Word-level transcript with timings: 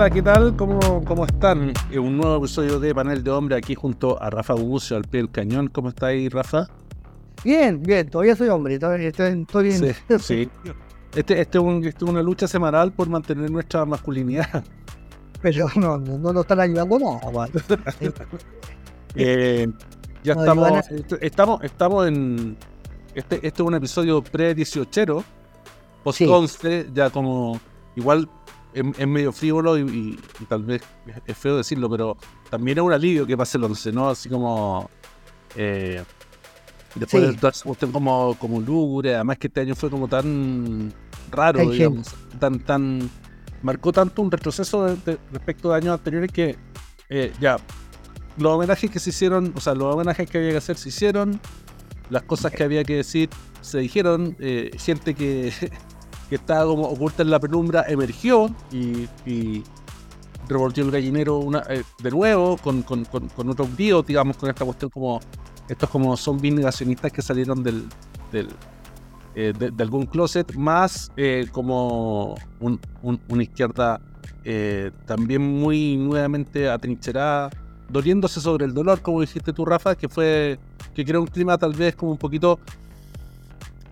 Hola, 0.00 0.08
¿qué 0.08 0.22
tal? 0.22 0.56
¿Cómo, 0.56 1.04
cómo 1.04 1.26
están? 1.26 1.74
Un 1.94 2.16
nuevo 2.16 2.38
episodio 2.38 2.80
de 2.80 2.94
Panel 2.94 3.22
de 3.22 3.30
Hombre 3.32 3.54
aquí 3.56 3.74
junto 3.74 4.18
a 4.22 4.30
Rafa 4.30 4.54
Bubucio 4.54 4.96
al 4.96 5.04
pie 5.04 5.20
del 5.20 5.30
cañón. 5.30 5.68
¿Cómo 5.68 5.90
está 5.90 6.06
ahí, 6.06 6.30
Rafa? 6.30 6.68
Bien, 7.44 7.82
bien, 7.82 8.08
todavía 8.08 8.34
soy 8.34 8.48
hombre, 8.48 8.78
todavía 8.78 9.08
estoy, 9.08 9.42
estoy 9.42 9.64
bien. 9.64 9.78
Sí, 9.78 10.18
sí. 10.18 10.50
Este, 11.14 11.42
este, 11.42 11.58
es 11.58 11.62
un, 11.62 11.84
este 11.84 12.02
es 12.02 12.10
una 12.10 12.22
lucha 12.22 12.48
semanal 12.48 12.92
por 12.92 13.10
mantener 13.10 13.50
nuestra 13.50 13.84
masculinidad. 13.84 14.64
Pero 15.42 15.68
no, 15.76 15.98
no, 15.98 16.16
no 16.16 16.32
nos 16.32 16.44
están 16.44 16.60
ayudando 16.60 16.98
nada, 16.98 17.48
eh, 19.16 19.68
ya 20.24 20.34
No, 20.34 20.40
estamos, 20.40 20.90
este- 20.92 21.26
estamos, 21.26 21.62
estamos 21.62 22.08
en. 22.08 22.56
Este, 23.14 23.36
este 23.46 23.62
es 23.62 23.68
un 23.68 23.74
episodio 23.74 24.24
pre-18, 24.24 25.22
post 26.02 26.18
Sí. 26.18 26.24
11, 26.26 26.88
ya 26.94 27.10
como. 27.10 27.60
Igual 27.96 28.30
es, 28.74 28.84
es 28.98 29.06
medio 29.08 29.32
frívolo 29.32 29.78
y, 29.78 29.82
y- 29.82 30.18
y 30.40 30.44
tal 30.46 30.62
vez 30.64 30.82
es- 31.26 31.36
feo 31.36 31.56
decirlo, 31.56 31.88
pero 31.90 32.16
también 32.50 32.78
es 32.78 32.84
un 32.84 32.92
alivio 32.92 33.26
que 33.26 33.36
pase 33.36 33.58
el 33.58 33.64
11, 33.64 33.92
¿no? 33.92 34.08
Así 34.10 34.28
como. 34.28 34.88
eh, 35.56 36.02
después 36.94 37.24
Sí. 37.24 37.30
de 37.30 37.36
toda 37.36 37.52
cuestión 37.64 37.92
como, 37.92 38.34
como 38.38 38.60
lúgubre, 38.60 39.14
además 39.14 39.38
que 39.38 39.46
este 39.48 39.60
año 39.60 39.74
fue 39.76 39.90
como 39.90 40.08
tan 40.08 40.92
raro, 41.30 41.60
Hay 41.60 41.68
digamos, 41.70 42.08
tan, 42.38 42.58
tan. 42.60 43.10
Marcó 43.62 43.92
tanto 43.92 44.22
un 44.22 44.30
retroceso 44.30 44.84
de- 44.86 44.96
de- 45.04 45.18
respecto 45.32 45.70
de 45.70 45.76
años 45.76 45.94
anteriores 45.98 46.32
que 46.32 46.56
eh, 47.08 47.32
ya 47.40 47.56
los 48.38 48.52
homenajes 48.54 48.90
que 48.90 48.98
se 48.98 49.10
hicieron, 49.10 49.52
o 49.56 49.60
sea, 49.60 49.74
los 49.74 49.94
homenajes 49.94 50.30
que 50.30 50.38
había 50.38 50.50
que 50.52 50.56
hacer 50.56 50.76
se 50.78 50.88
hicieron, 50.88 51.40
las 52.08 52.22
cosas 52.22 52.52
que 52.52 52.62
había 52.64 52.84
que 52.84 52.96
decir 52.96 53.28
se 53.60 53.78
dijeron, 53.78 54.36
eh, 54.40 54.70
gente 54.78 55.14
que, 55.14 55.52
que 56.30 56.36
estaba 56.36 56.64
como 56.64 56.84
oculta 56.84 57.22
en 57.22 57.30
la 57.30 57.38
penumbra 57.40 57.84
emergió 57.88 58.48
y, 58.72 59.08
y 59.26 59.62
revolvió 60.48 60.84
el 60.84 60.90
gallinero 60.92 61.38
una, 61.38 61.62
eh, 61.68 61.82
de 62.02 62.10
nuevo 62.10 62.56
con, 62.56 62.82
con, 62.82 63.04
con, 63.04 63.28
con 63.28 63.50
otro 63.50 63.66
brío, 63.66 64.02
digamos, 64.02 64.36
con 64.38 64.48
esta 64.48 64.64
cuestión 64.64 64.90
como 64.90 65.20
estos 65.68 65.90
como 65.90 66.16
zombies 66.16 66.54
negacionistas 66.54 67.12
que 67.12 67.20
salieron 67.20 67.62
del, 67.62 67.84
del 68.32 68.48
eh, 69.34 69.52
de, 69.58 69.82
algún 69.82 70.06
closet, 70.06 70.54
más 70.54 71.12
eh, 71.16 71.46
como 71.52 72.34
un- 72.60 72.80
un- 73.02 73.20
una 73.28 73.42
izquierda 73.42 74.00
también 75.06 75.42
muy 75.42 75.96
nuevamente 75.96 76.68
atrincherada, 76.68 77.50
doliéndose 77.88 78.40
sobre 78.40 78.64
el 78.64 78.72
dolor, 78.72 79.02
como 79.02 79.20
dijiste 79.20 79.52
tú, 79.52 79.64
Rafa, 79.64 79.94
que 79.96 80.08
fue 80.08 80.58
que 80.94 81.04
crea 81.04 81.20
un 81.20 81.26
clima 81.26 81.58
tal 81.58 81.72
vez 81.74 81.94
como 81.94 82.12
un 82.12 82.18
poquito. 82.18 82.58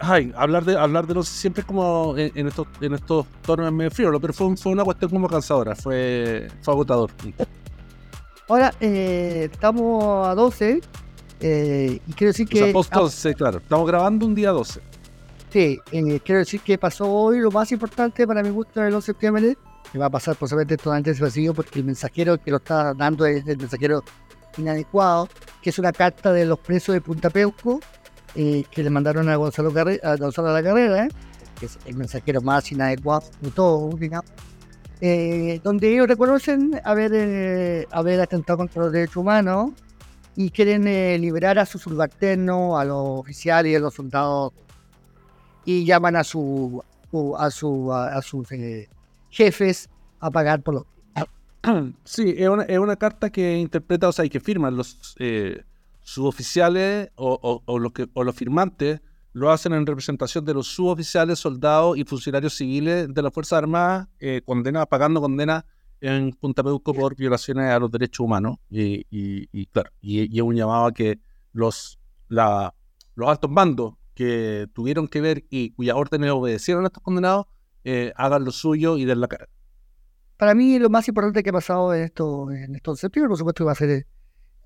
Ay, 0.01 0.33
hablar 0.37 0.65
de 0.65 0.77
hablar 0.77 1.07
de 1.07 1.15
los 1.15 1.29
siempre 1.29 1.63
es 1.63 1.67
como 1.67 2.15
en, 2.17 2.31
en 2.35 2.47
estos 2.47 2.67
en 2.81 2.95
estos 2.95 3.27
tonos 3.43 3.73
medio 3.73 3.91
frío, 3.91 4.21
pero 4.21 4.33
fue, 4.33 4.57
fue 4.57 4.73
una 4.73 4.85
cuestión 4.85 5.11
como 5.11 5.29
cansadora, 5.29 5.75
fue, 5.75 6.49
fue 6.63 6.75
agotador. 6.75 7.11
Ahora, 8.49 8.73
eh, 8.81 9.49
estamos 9.53 10.27
a 10.27 10.35
12 10.35 10.81
eh, 11.41 12.01
y 12.07 12.13
quiero 12.13 12.31
decir 12.31 12.49
O 12.51 12.57
sea, 12.57 12.67
que... 12.67 12.73
post 12.73 12.93
ah, 12.95 13.01
12, 13.01 13.35
claro. 13.35 13.59
Estamos 13.59 13.87
grabando 13.87 14.25
un 14.25 14.35
día 14.35 14.51
12. 14.51 14.81
sí, 15.51 15.79
eh, 15.93 16.21
quiero 16.25 16.39
decir 16.39 16.61
que 16.61 16.79
pasó 16.79 17.11
hoy 17.11 17.41
lo 17.41 17.51
más 17.51 17.71
importante 17.73 18.27
para 18.27 18.43
mi 18.43 18.51
gusto 18.51 18.81
del 18.81 18.95
11 18.95 18.97
de 18.97 19.13
septiembre, 19.13 19.59
que 19.93 19.99
va 19.99 20.07
a 20.07 20.11
pasar 20.11 20.37
posiblemente 20.37 20.77
totalmente 20.77 21.11
desapercibido 21.11 21.55
porque 21.55 21.81
el 21.81 21.85
mensajero 21.85 22.39
que 22.39 22.51
lo 22.51 22.59
está 22.59 22.95
dando 22.95 23.27
es 23.27 23.47
el 23.47 23.59
mensajero 23.59 24.03
inadecuado, 24.57 25.29
que 25.61 25.71
es 25.71 25.79
una 25.79 25.93
carta 25.93 26.33
de 26.33 26.47
los 26.47 26.59
presos 26.59 26.95
de 26.95 27.01
Punta 27.01 27.31
Peuco, 27.31 27.81
eh, 28.35 28.65
que 28.71 28.83
le 28.83 28.91
mandaron 28.91 29.29
a 29.29 29.37
Gonzalo, 29.37 29.73
Carre- 29.73 30.01
a 30.03 30.17
Gonzalo 30.17 30.53
la 30.53 30.63
Carrera, 30.63 31.09
que 31.59 31.67
es 31.67 31.79
el 31.87 31.97
mensajero 31.97 32.41
más 32.41 32.71
inadecuado 32.71 33.25
de 33.41 33.51
todos, 33.51 33.99
digamos, 33.99 34.31
eh, 35.01 35.61
donde 35.63 35.93
ellos 35.93 36.09
reconocen 36.09 36.81
haber, 36.85 37.13
eh, 37.15 37.87
haber 37.91 38.21
atentado 38.21 38.59
contra 38.59 38.83
los 38.83 38.93
derechos 38.93 39.17
humanos 39.17 39.71
y 40.37 40.51
quieren 40.51 40.87
eh, 40.87 41.19
liberar 41.19 41.59
a 41.59 41.67
sus 41.67 41.83
subalternos, 41.83 42.79
a 42.81 42.85
los 42.85 42.97
oficiales 43.21 43.73
y 43.73 43.77
a 43.77 43.81
los 43.81 43.95
soldados, 43.95 44.53
y 45.65 45.85
llaman 45.85 46.17
a 46.17 46.25
su- 46.25 46.83
a, 47.39 47.51
su, 47.51 47.93
a, 47.93 48.17
a 48.19 48.23
sus 48.23 48.51
eh, 48.53 48.89
jefes 49.31 49.89
a 50.21 50.31
pagar 50.31 50.61
por 50.63 50.75
los 50.75 50.85
Sí, 52.05 52.35
es 52.39 52.49
una, 52.49 52.63
es 52.65 52.79
una 52.79 52.97
carta 52.97 53.31
que 53.31 53.57
interpreta, 53.59 54.09
o 54.09 54.13
sea, 54.13 54.25
y 54.25 54.31
que 54.31 54.41
firman 54.41 54.77
los 54.77 55.17
eh, 55.19 55.63
suboficiales 56.13 57.11
o, 57.17 57.39
o- 57.43 57.63
o 57.67 57.79
los 57.79 57.93
que, 57.93 58.09
o 58.15 58.25
los 58.25 58.35
firmantes, 58.35 59.01
lo 59.33 59.51
hacen 59.51 59.73
en 59.75 59.87
representación 59.87 60.45
de 60.45 60.55
los 60.55 60.67
suboficiales, 60.67 61.39
soldados 61.39 61.97
y 61.99 62.05
funcionarios 62.05 62.55
civiles 62.55 63.13
de 63.13 63.23
las 63.23 63.33
Fuerzas 63.33 63.59
Armadas, 63.59 64.09
eh, 64.19 64.41
condena, 64.45 64.87
pagando 64.87 65.21
condena 65.21 65.67
en 66.01 66.33
Punta 66.33 66.63
Peuco 66.63 66.95
por 66.95 67.15
violaciones 67.15 67.71
a 67.71 67.79
los 67.79 67.91
derechos 67.91 68.21
humanos. 68.21 68.57
Y, 68.71 69.05
y- 69.11 69.67
claro, 69.67 69.91
y, 70.01 70.35
y 70.35 70.41
un 70.41 70.55
llamado 70.57 70.87
a 70.87 70.93
que 70.93 71.21
los, 71.53 71.99
la- 72.29 72.75
los 73.15 73.29
altos 73.29 73.51
mandos 73.51 73.95
que 74.15 74.67
tuvieron 74.73 75.09
que 75.09 75.21
ver 75.21 75.45
y 75.51 75.71
cuyas 75.73 75.97
órdenes 75.97 76.31
obedecieron 76.31 76.85
a 76.85 76.89
estos 76.89 77.03
condenados, 77.03 77.47
eh, 77.85 78.13
hagan 78.17 78.45
lo 78.45 78.51
suyo 78.51 78.97
y 78.97 79.05
den 79.05 79.21
la 79.21 79.29
cara. 79.29 79.49
Para 80.37 80.55
mí 80.55 80.79
lo 80.79 80.89
más 80.89 81.07
importante 81.09 81.43
que 81.43 81.51
ha 81.51 81.53
pasado 81.53 81.93
en 81.95 82.03
esto, 82.05 82.51
en 82.51 82.75
estos 82.75 82.99
septiembre, 82.99 83.29
por 83.29 83.39
supuesto, 83.39 83.63
que 83.65 83.67
va 83.67 83.73
a 83.73 83.75
ser 83.77 84.07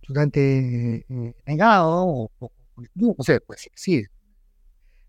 absolutamente 0.03 1.07
eh, 1.09 1.35
negado, 1.47 2.05
o, 2.07 2.31
o- 2.41 2.53
no, 2.95 3.15
sé, 3.21 3.41
pues 3.41 3.69
sí, 3.75 4.05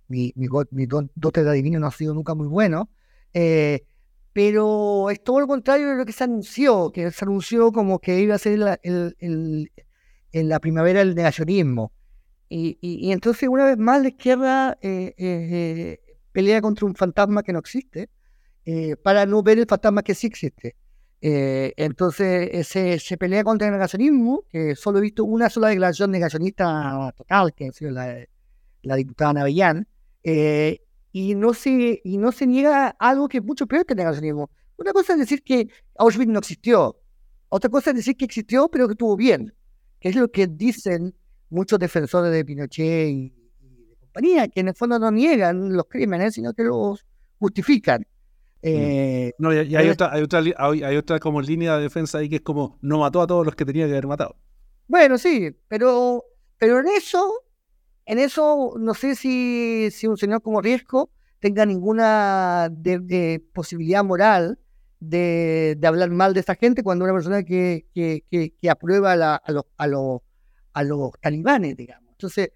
mi, 0.08 0.34
mi, 0.36 0.86
don- 0.86 1.12
dote 1.16 1.44
de 1.44 1.50
adivino 1.50 1.80
no 1.80 1.88
ha 1.88 1.92
sido 1.92 2.14
nunca 2.14 2.36
muy 2.36 2.48
bueno, 2.48 2.90
eh, 3.34 3.84
pero 4.34 5.10
es 5.10 5.24
todo 5.24 5.40
lo 5.40 5.48
contrario 5.48 5.90
de 5.90 5.96
lo 5.98 6.06
que 6.06 6.12
se 6.12 6.24
anunció, 6.24 6.92
que 6.92 7.12
se 7.12 7.26
anunció 7.26 7.72
como 7.72 8.00
que 8.00 8.20
iba 8.20 8.36
a 8.36 8.40
ser 8.40 8.60
la, 8.60 8.80
en 8.84 9.70
la 10.50 10.60
primavera 10.60 11.02
el 11.02 11.16
negacionismo. 11.16 11.92
Y, 12.50 12.78
y- 12.82 13.12
entonces, 13.12 13.50
una 13.50 13.66
vez 13.66 13.78
más, 13.78 14.02
la 14.02 14.10
izquierda 14.10 14.78
eh, 14.82 15.14
eh, 15.18 16.00
pelea 16.32 16.62
contra 16.62 16.86
un 16.88 16.96
fantasma 16.96 17.44
que 17.44 17.54
no 17.54 17.60
existe 17.60 18.10
para 19.04 19.26
no 19.26 19.44
ver 19.44 19.60
el 19.60 19.68
fantasma 19.68 20.04
que 20.04 20.16
sí 20.16 20.28
existe. 20.28 20.76
Eh, 21.26 21.74
entonces 21.78 22.68
se, 22.68 23.18
pelea 23.18 23.46
contra 23.46 23.68
el 23.68 23.74
negacionismo, 23.74 24.44
que 24.50 24.76
solo 24.76 24.98
he 24.98 25.02
visto 25.02 25.24
una 25.24 25.50
sola 25.50 25.70
declaración 25.70 26.12
negacionista 26.12 27.14
total, 27.16 27.54
que 27.54 27.70
ha 27.70 27.72
sido 27.72 27.92
la 27.92 28.96
diputada 28.98 29.32
Navellán, 29.32 29.88
eh, 30.22 30.82
y, 31.14 31.36
no 31.36 31.54
se, 31.54 32.02
y 32.04 32.18
no 32.18 32.34
se 32.34 32.46
niega 32.46 32.90
algo 33.00 33.30
que 33.30 33.38
es 33.38 33.44
mucho 33.44 33.68
peor 33.68 33.86
que 33.86 33.94
el 33.94 34.00
negacionismo. 34.00 34.50
Una 34.76 34.92
cosa 34.92 35.14
es 35.14 35.20
decir 35.20 35.44
que 35.44 35.70
Auschwitz 35.98 36.28
no 36.28 36.40
existió, 36.40 37.00
otra 37.48 37.70
cosa 37.70 37.92
es 37.92 37.96
decir 37.96 38.18
que 38.18 38.26
existió 38.26 38.68
pero 38.68 38.88
que 38.88 38.94
estuvo 38.94 39.16
bien, 39.16 39.54
que 40.02 40.10
es 40.10 40.18
lo 40.18 40.30
que 40.30 40.48
dicen 40.48 41.16
muchos 41.50 41.80
defensores 41.80 42.34
de 42.34 42.44
Pinochet 42.44 43.08
y, 43.08 43.34
y 43.62 43.86
de 43.86 43.96
compañía, 43.96 44.50
que 44.50 44.60
en 44.60 44.68
el 44.68 44.76
fondo 44.76 45.00
no 45.00 45.10
niegan 45.10 45.72
los 45.72 45.86
crímenes, 45.86 46.34
sino 46.34 46.52
que 46.54 46.64
los 46.64 47.06
justifican. 47.40 48.06
Eh, 48.64 49.34
No, 49.38 49.54
y, 49.54 49.58
y 49.68 49.76
hay 49.76 49.90
otra, 49.90 50.12
hay 50.14 50.22
otra, 50.24 50.40
hay, 50.40 51.20
como 51.20 51.42
línea 51.42 51.78
de 51.78 51.84
defensa 51.84 52.18
ahí 52.20 52.30
que 52.30 52.38
es 52.38 52.42
como 52.42 52.78
no 52.82 53.00
mató 53.00 53.22
a 53.22 53.28
todos 53.28 53.46
los 53.46 53.56
que 53.56 53.66
tenía 53.66 53.86
que 53.86 53.92
haber 53.92 54.08
matado. 54.08 54.36
Bueno, 54.88 55.18
sí, 55.18 55.56
pero, 55.68 56.24
pero 56.58 56.80
en 56.80 56.88
eso, 56.88 57.34
en 58.06 58.20
eso 58.20 58.74
no 58.78 58.94
sé 58.94 59.16
si, 59.16 59.90
si 59.92 60.08
un 60.08 60.18
señor 60.18 60.42
como 60.42 60.62
Riesco 60.62 61.12
tenga 61.40 61.66
ninguna 61.66 62.70
de, 62.72 63.00
de 63.00 63.44
posibilidad 63.54 64.04
moral 64.04 64.60
de, 65.00 65.76
de 65.78 65.88
hablar 65.88 66.10
mal 66.12 66.34
de 66.34 66.40
esta 66.40 66.56
gente 66.56 66.84
cuando 66.84 67.04
una 67.06 67.14
persona 67.14 67.44
que, 67.44 67.88
que, 67.94 68.24
que, 68.30 68.54
que 68.56 68.70
aprueba 68.70 69.16
la- 69.16 69.36
a, 69.36 69.52
los, 69.52 69.64
a, 69.78 69.88
los, 69.88 70.22
a 70.74 70.84
los 70.84 71.12
talibanes, 71.20 71.76
digamos. 71.76 72.12
Entonces, 72.12 72.52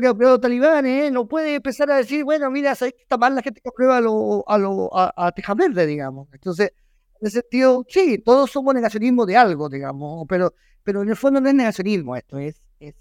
que 0.00 0.06
aprueba 0.06 0.32
a 0.32 0.34
los 0.34 0.40
talibanes 0.40 1.12
no 1.12 1.26
puede 1.26 1.56
empezar 1.56 1.90
a 1.90 1.96
decir, 1.96 2.24
bueno, 2.24 2.50
mira, 2.50 2.74
¿sabes 2.74 2.94
que 2.94 3.02
está 3.02 3.16
mal 3.16 3.34
la 3.34 3.42
gente 3.42 3.60
que 3.60 3.68
aprueba 3.68 3.98
a, 3.98 4.00
los 4.00 4.42
a, 4.46 4.58
los 4.58 4.88
a, 4.92 5.12
a 5.16 5.32
Teja 5.32 5.54
Verde, 5.54 5.86
digamos? 5.86 6.28
Entonces, 6.32 6.72
en 7.20 7.26
ese 7.26 7.40
sentido, 7.40 7.84
sí, 7.88 8.18
todos 8.18 8.50
somos 8.50 8.74
negacionismo 8.74 9.26
de 9.26 9.36
algo, 9.36 9.68
digamos, 9.68 10.26
pero 10.28 10.52
pero 10.84 11.02
en 11.02 11.10
el 11.10 11.16
fondo 11.16 11.40
no 11.40 11.48
es 11.50 11.54
negacionismo 11.54 12.16
esto, 12.16 12.38
es, 12.38 12.62
es... 12.80 12.94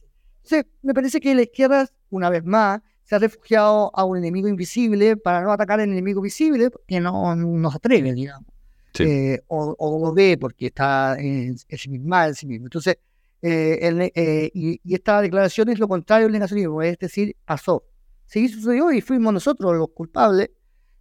Entonces, 0.44 0.66
me 0.81 0.94
parece 0.94 1.22
que 1.22 1.34
la 1.34 1.44
izquierda, 1.44 1.88
una 2.10 2.30
vez 2.30 2.44
más, 2.44 2.81
se 3.04 3.16
ha 3.16 3.19
refugiado 3.19 3.90
a 3.94 4.04
un 4.04 4.18
enemigo 4.18 4.50
invisible 4.50 5.16
para 5.16 5.42
no 5.42 5.54
atacar 5.54 5.80
al 5.80 5.90
enemigo 5.90 6.19
visible, 6.19 6.69
porque 6.69 7.00
no, 7.00 7.34
no 7.34 7.72
se 7.72 7.78
atreve, 7.78 8.12
digamos. 8.13 8.52
Sí. 8.94 9.04
Eh, 9.04 9.42
o, 9.48 9.74
o 9.80 10.06
lo 10.06 10.13
ve 10.13 10.38
porque 10.38 10.68
está 10.68 11.16
en, 11.18 11.56
en 11.69 11.78
sí 11.78 11.90
misma, 11.90 12.28
en 12.28 12.36
sí 12.36 12.46
mismo. 12.46 12.66
Entonces, 12.66 12.98
eh, 13.42 14.12
eh, 14.16 14.51
y, 14.54 14.81
y 14.84 14.95
esta 14.95 15.22
declaración 15.22 15.69
es 15.69 15.80
lo 15.80 15.88
contrario 15.88 16.25
del 16.25 16.34
negacionismo, 16.34 16.81
es 16.81 16.98
decir, 16.98 17.36
pasó. 17.45 17.84
Sí, 18.25 18.50
sucedió 18.50 18.92
y 18.92 19.01
fuimos 19.01 19.34
nosotros 19.34 19.75
los 19.75 19.89
culpables. 19.89 20.50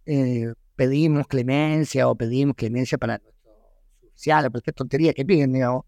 eh, 0.05 0.53
pedimos 0.75 1.27
clemencia 1.27 2.07
o 2.07 2.15
pedimos 2.15 2.55
clemencia 2.55 2.97
para 2.97 3.17
nuestros 3.17 3.55
oficiales, 4.11 4.51
porque 4.51 4.69
es 4.71 4.75
tontería 4.75 5.13
que 5.13 5.25
piden, 5.25 5.53
digamos. 5.53 5.85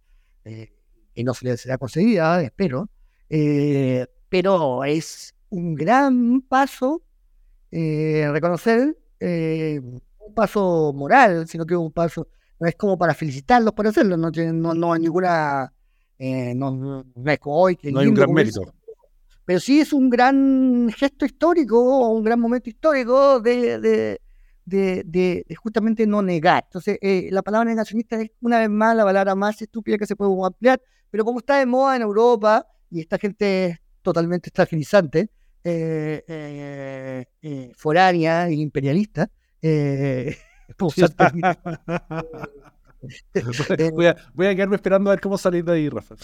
y 1.14 1.24
no 1.24 1.34
se 1.34 1.46
les 1.46 1.62
será 1.62 1.78
concedida, 1.78 2.42
espero, 2.42 2.90
pero 4.30 4.84
es 4.84 5.36
un 5.50 5.76
gran 5.76 6.42
paso 6.42 7.04
reconocer, 7.72 8.98
un 9.22 10.34
paso 10.36 10.92
moral, 10.94 11.48
sino 11.48 11.66
que 11.66 11.76
un 11.76 11.92
paso 11.92 12.28
no 12.60 12.68
es 12.68 12.76
como 12.76 12.98
para 12.98 13.14
felicitarlos 13.14 13.74
por 13.74 13.88
hacerlo, 13.88 14.18
no, 14.18 14.32
no, 14.32 14.74
no 14.74 14.94
hay 14.94 15.02
ninguna, 15.02 15.72
eh, 16.20 16.54
no, 16.54 16.72
no, 16.72 17.06
hoy. 17.46 17.80
No 17.84 18.00
hay 18.00 18.08
un 18.08 18.14
gran 18.14 18.32
mérito. 18.32 18.62
Pero 19.46 19.60
sí 19.60 19.80
es 19.80 19.94
un 19.94 20.10
gran 20.10 20.92
gesto 20.96 21.26
histórico, 21.26 22.10
un 22.10 22.24
gran 22.24 22.40
momento 22.40 22.70
histórico 22.70 23.40
de, 23.40 23.80
de, 23.80 25.04
de, 25.04 25.56
justamente 25.56 26.06
no 26.06 26.22
negar. 26.22 26.66
Entonces, 26.68 27.00
eh, 27.02 27.30
la 27.32 27.42
palabra 27.42 27.72
negacionista 27.72 28.22
es 28.22 28.30
una 28.42 28.60
vez 28.60 28.70
más 28.70 28.96
la 28.96 29.06
palabra 29.06 29.34
más 29.34 29.60
estúpida 29.60 29.98
que 29.98 30.06
se 30.06 30.16
puede 30.16 30.32
ampliar, 30.46 30.80
pero 31.10 31.26
como 31.26 31.40
está 31.40 31.58
de 31.58 31.66
moda 31.66 31.96
en 31.96 32.04
Europa 32.04 32.68
y 32.92 33.00
esta 33.00 33.18
gente 33.18 33.66
es 33.66 33.80
totalmente 34.04 34.50
extranjerizante, 34.50 35.32
eh, 35.64 36.24
eh, 36.28 37.26
eh, 37.42 37.72
foránea 37.76 38.50
e 38.50 38.54
imperialista. 38.54 39.32
Eh, 39.62 40.38
voy, 43.94 44.06
a, 44.08 44.16
voy, 44.34 44.48
a, 44.48 44.56
quedarme 44.56 44.76
esperando 44.76 45.10
a 45.10 45.14
ver 45.14 45.22
cómo 45.22 45.38
salir 45.38 45.64
de 45.64 45.74
ahí, 45.74 45.90
Rafa. 45.90 46.16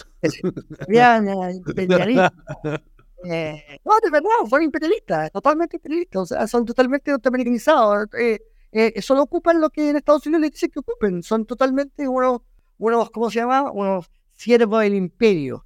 imperialista. 1.52 2.32
Eh, 3.24 3.80
no, 3.84 3.92
de 4.04 4.10
verdad, 4.10 4.28
son 4.48 4.62
imperialistas, 4.62 5.32
totalmente 5.32 5.78
imperialistas, 5.78 6.22
o 6.22 6.26
sea, 6.26 6.46
son 6.46 6.64
totalmente 6.64 7.10
norteamericanizados. 7.10 8.06
Eh, 8.14 8.38
eh, 8.70 9.02
solo 9.02 9.22
ocupan 9.22 9.60
lo 9.60 9.70
que 9.70 9.90
en 9.90 9.96
Estados 9.96 10.26
Unidos 10.26 10.42
les 10.42 10.52
dicen 10.52 10.70
que 10.70 10.78
ocupen, 10.78 11.22
son 11.22 11.44
totalmente 11.44 12.06
unos, 12.06 12.42
unos 12.78 13.10
¿cómo 13.10 13.30
se 13.30 13.40
llama? 13.40 13.72
Unos 13.72 14.10
siervos 14.34 14.82
del 14.82 14.94
imperio. 14.94 15.64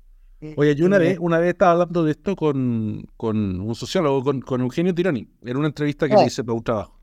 Oye, 0.56 0.74
yo 0.74 0.86
una 0.86 0.96
vez, 0.96 1.18
una 1.20 1.38
vez 1.38 1.50
estaba 1.50 1.72
hablando 1.72 2.04
de 2.04 2.12
esto 2.12 2.34
con, 2.34 3.04
con 3.16 3.60
un 3.60 3.74
sociólogo, 3.74 4.22
con, 4.22 4.40
con, 4.40 4.62
Eugenio 4.62 4.94
Tironi, 4.94 5.28
en 5.42 5.56
una 5.56 5.66
entrevista 5.66 6.08
que 6.08 6.14
le 6.14 6.26
hice 6.26 6.44
para 6.44 6.54
un 6.54 6.64
trabajo. 6.64 6.98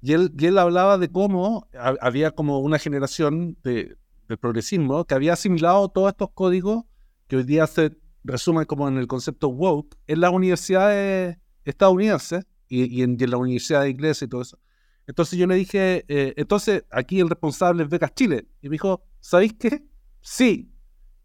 Y, 0.00 0.12
él, 0.12 0.32
y 0.38 0.46
él 0.46 0.58
hablaba 0.58 0.98
de 0.98 1.10
cómo 1.10 1.68
había 2.00 2.30
como 2.30 2.60
una 2.60 2.78
generación 2.78 3.56
de, 3.62 3.96
de, 4.28 4.36
progresismo 4.36 5.04
que 5.04 5.14
había 5.14 5.32
asimilado 5.32 5.88
todos 5.88 6.10
estos 6.10 6.30
códigos 6.32 6.84
que 7.28 7.36
hoy 7.36 7.44
día 7.44 7.66
se 7.66 7.96
resumen 8.22 8.64
como 8.66 8.88
en 8.88 8.98
el 8.98 9.06
concepto 9.06 9.48
woke 9.48 9.96
en 10.06 10.20
las 10.20 10.32
universidades 10.32 11.38
estadounidenses 11.64 12.44
y, 12.68 12.84
y, 12.84 13.02
en, 13.02 13.16
y 13.18 13.24
en, 13.24 13.30
la 13.30 13.36
universidad 13.38 13.84
inglesa 13.84 14.24
y 14.24 14.28
todo 14.28 14.42
eso. 14.42 14.58
Entonces 15.06 15.38
yo 15.38 15.46
le 15.46 15.54
dije, 15.54 16.04
eh, 16.08 16.34
entonces 16.36 16.84
aquí 16.90 17.20
el 17.20 17.28
responsable 17.28 17.84
es 17.84 17.88
Becas 17.88 18.14
Chile. 18.14 18.48
Y 18.60 18.68
me 18.68 18.74
dijo, 18.74 19.04
¿sabéis 19.20 19.54
qué? 19.54 19.84
Sí, 20.20 20.72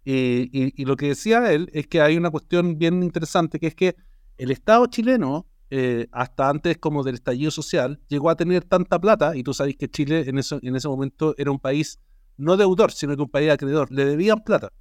y, 0.03 0.85
lo 0.85 0.95
que 0.97 1.09
decía 1.09 1.51
él 1.51 1.69
es 1.73 1.87
que 1.87 2.01
hay 2.01 2.17
una 2.17 2.31
cuestión 2.31 2.77
bien 2.77 3.03
interesante, 3.03 3.59
que 3.59 3.67
es 3.67 3.75
que 3.75 3.95
el 4.37 4.51
Estado 4.51 4.85
chileno, 4.87 5.47
eh, 5.71 6.07
hasta 6.11 6.49
antes 6.49 6.77
como 6.77 7.03
del 7.03 7.15
estallido 7.15 7.49
social, 7.49 7.99
llegó 8.07 8.29
a 8.29 8.35
tener 8.35 8.63
tanta 8.63 8.99
plata, 8.99 9.35
y 9.35 9.43
tú 9.43 9.53
sabes 9.53 9.75
que 9.77 9.89
Chile 9.89 10.25
en, 10.27 10.37
eso, 10.37 10.59
en 10.61 10.75
ese 10.75 10.87
momento 10.87 11.33
era 11.37 11.49
un 11.49 11.59
país 11.59 11.99
no 12.37 12.57
deudor, 12.57 12.91
sino 12.91 13.15
que 13.15 13.21
un 13.23 13.29
país 13.29 13.49
acreedor, 13.49 13.91
le 13.91 14.05
debían 14.05 14.43
plata. 14.43 14.71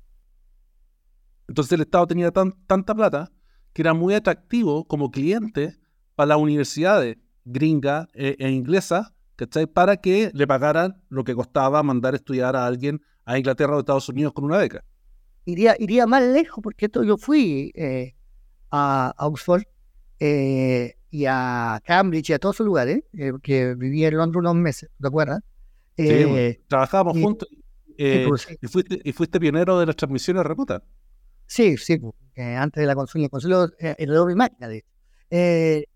Entonces 1.49 1.73
el 1.73 1.81
Estado 1.81 2.07
tenía 2.07 2.31
tan, 2.31 2.53
tanta 2.67 2.95
plata 2.95 3.33
que 3.73 3.83
era 3.83 3.95
muy 3.95 4.15
atractivo 4.15 4.87
como 4.87 5.11
cliente 5.11 5.79
para 6.15 6.29
las 6.29 6.39
universidades 6.39 7.17
gringas 7.45 8.07
e, 8.15 8.37
e 8.39 8.51
inglesas, 8.51 9.13
Para 9.73 9.97
que 9.97 10.31
le 10.35 10.47
pagaran 10.47 11.03
lo 11.09 11.25
que 11.25 11.35
costaba 11.35 11.83
mandar 11.83 12.15
estudiar 12.15 12.57
a 12.57 12.67
alguien 12.67 13.01
a 13.25 13.39
Inglaterra 13.39 13.75
o 13.75 13.81
Estados 13.81 14.09
Unidos 14.11 14.35
con 14.35 14.45
una 14.45 14.59
beca 14.59 14.85
iría, 15.45 15.77
iría 15.79 16.07
más 16.07 16.23
lejos 16.23 16.63
porque 16.63 16.87
esto, 16.87 17.03
yo 17.05 17.17
fui 17.17 17.73
eh, 17.75 18.15
a, 18.71 19.15
Oxford 19.19 19.63
eh, 20.21 20.95
y 21.11 21.25
a 21.27 21.81
Cambridge 21.85 22.31
y 22.31 22.33
a 22.35 22.39
todos 22.39 22.57
esos 22.57 22.67
lugares, 22.67 23.03
eh, 23.15 23.33
que 23.43 23.75
viví 23.75 24.05
en 24.05 24.17
Londres 24.17 24.39
unos 24.39 24.55
meses, 24.55 24.91
¿te 25.01 25.09
acuerdas? 25.09 25.41
Sí, 25.97 26.59
trabajábamos 26.69 27.19
juntos 27.19 27.49
pues, 27.97 28.49
y, 28.63 28.67
fuiste, 28.69 29.01
y 29.05 29.13
fuiste 29.13 29.41
pionero 29.41 29.81
de 29.81 29.87
las 29.87 29.97
transmisiones 29.97 30.45
remotas. 30.45 30.83
Sí, 31.47 31.77
sí, 31.77 31.99
pues, 31.99 32.15
antes 32.37 32.81
de 32.81 32.87
la 32.87 32.95
consulta, 32.95 33.25
el 33.25 33.31
consuelo 33.31 33.69
heredó 33.79 34.25
mi 34.27 34.37
máquina, 34.37 34.69
de 34.69 35.87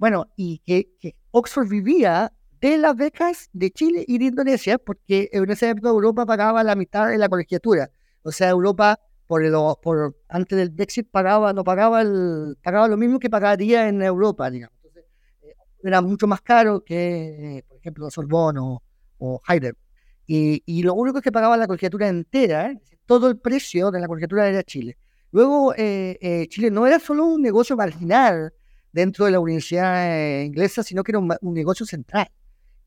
bueno, 0.00 0.32
y 0.34 0.62
que, 0.64 0.96
que 0.98 1.14
Oxford 1.30 1.68
vivía 1.68 2.32
de 2.60 2.78
las 2.78 2.96
becas 2.96 3.50
de 3.52 3.70
Chile 3.70 4.02
y 4.08 4.16
de 4.16 4.24
Indonesia, 4.26 4.78
porque 4.78 5.28
en 5.30 5.50
esa 5.50 5.68
época 5.68 5.90
Europa 5.90 6.24
pagaba 6.24 6.64
la 6.64 6.74
mitad 6.74 7.08
de 7.08 7.18
la 7.18 7.28
colegiatura. 7.28 7.90
O 8.22 8.32
sea, 8.32 8.48
Europa, 8.48 8.98
por, 9.30 9.80
por 9.80 10.16
antes 10.28 10.58
del 10.58 10.70
Brexit, 10.70 11.08
pagaba, 11.08 11.52
no 11.52 11.62
pagaba, 11.62 12.02
el, 12.02 12.56
pagaba 12.62 12.88
lo 12.88 12.96
mismo 12.96 13.20
que 13.20 13.30
pagaría 13.30 13.88
en 13.88 14.02
Europa, 14.02 14.50
digamos. 14.50 14.76
Entonces, 14.82 15.04
eh, 15.42 15.54
era 15.84 16.02
mucho 16.02 16.26
más 16.26 16.40
caro 16.40 16.82
que, 16.84 17.64
por 17.68 17.78
ejemplo, 17.78 18.10
Sorbonne 18.10 18.58
o, 18.58 18.82
o 19.18 19.40
Heidelberg. 19.48 19.76
Y, 20.26 20.62
y, 20.66 20.82
lo 20.82 20.94
único 20.94 21.20
que 21.20 21.30
pagaba 21.30 21.56
la 21.56 21.68
colegiatura 21.68 22.08
entera, 22.08 22.74
todo 23.06 23.28
el 23.28 23.38
precio 23.38 23.92
de 23.92 24.00
la 24.00 24.08
colegiatura 24.08 24.48
era 24.48 24.64
Chile. 24.64 24.98
Luego, 25.30 25.74
eh, 25.76 26.18
eh, 26.20 26.48
Chile 26.48 26.72
no 26.72 26.86
era 26.86 26.98
solo 26.98 27.26
un 27.26 27.40
negocio 27.40 27.76
marginal 27.76 28.52
dentro 28.92 29.26
de 29.26 29.30
la 29.30 29.40
universidad 29.40 30.42
inglesa, 30.42 30.82
sino 30.82 31.04
que 31.04 31.12
era 31.12 31.20
un 31.20 31.54
negocio 31.54 31.86
central 31.86 32.28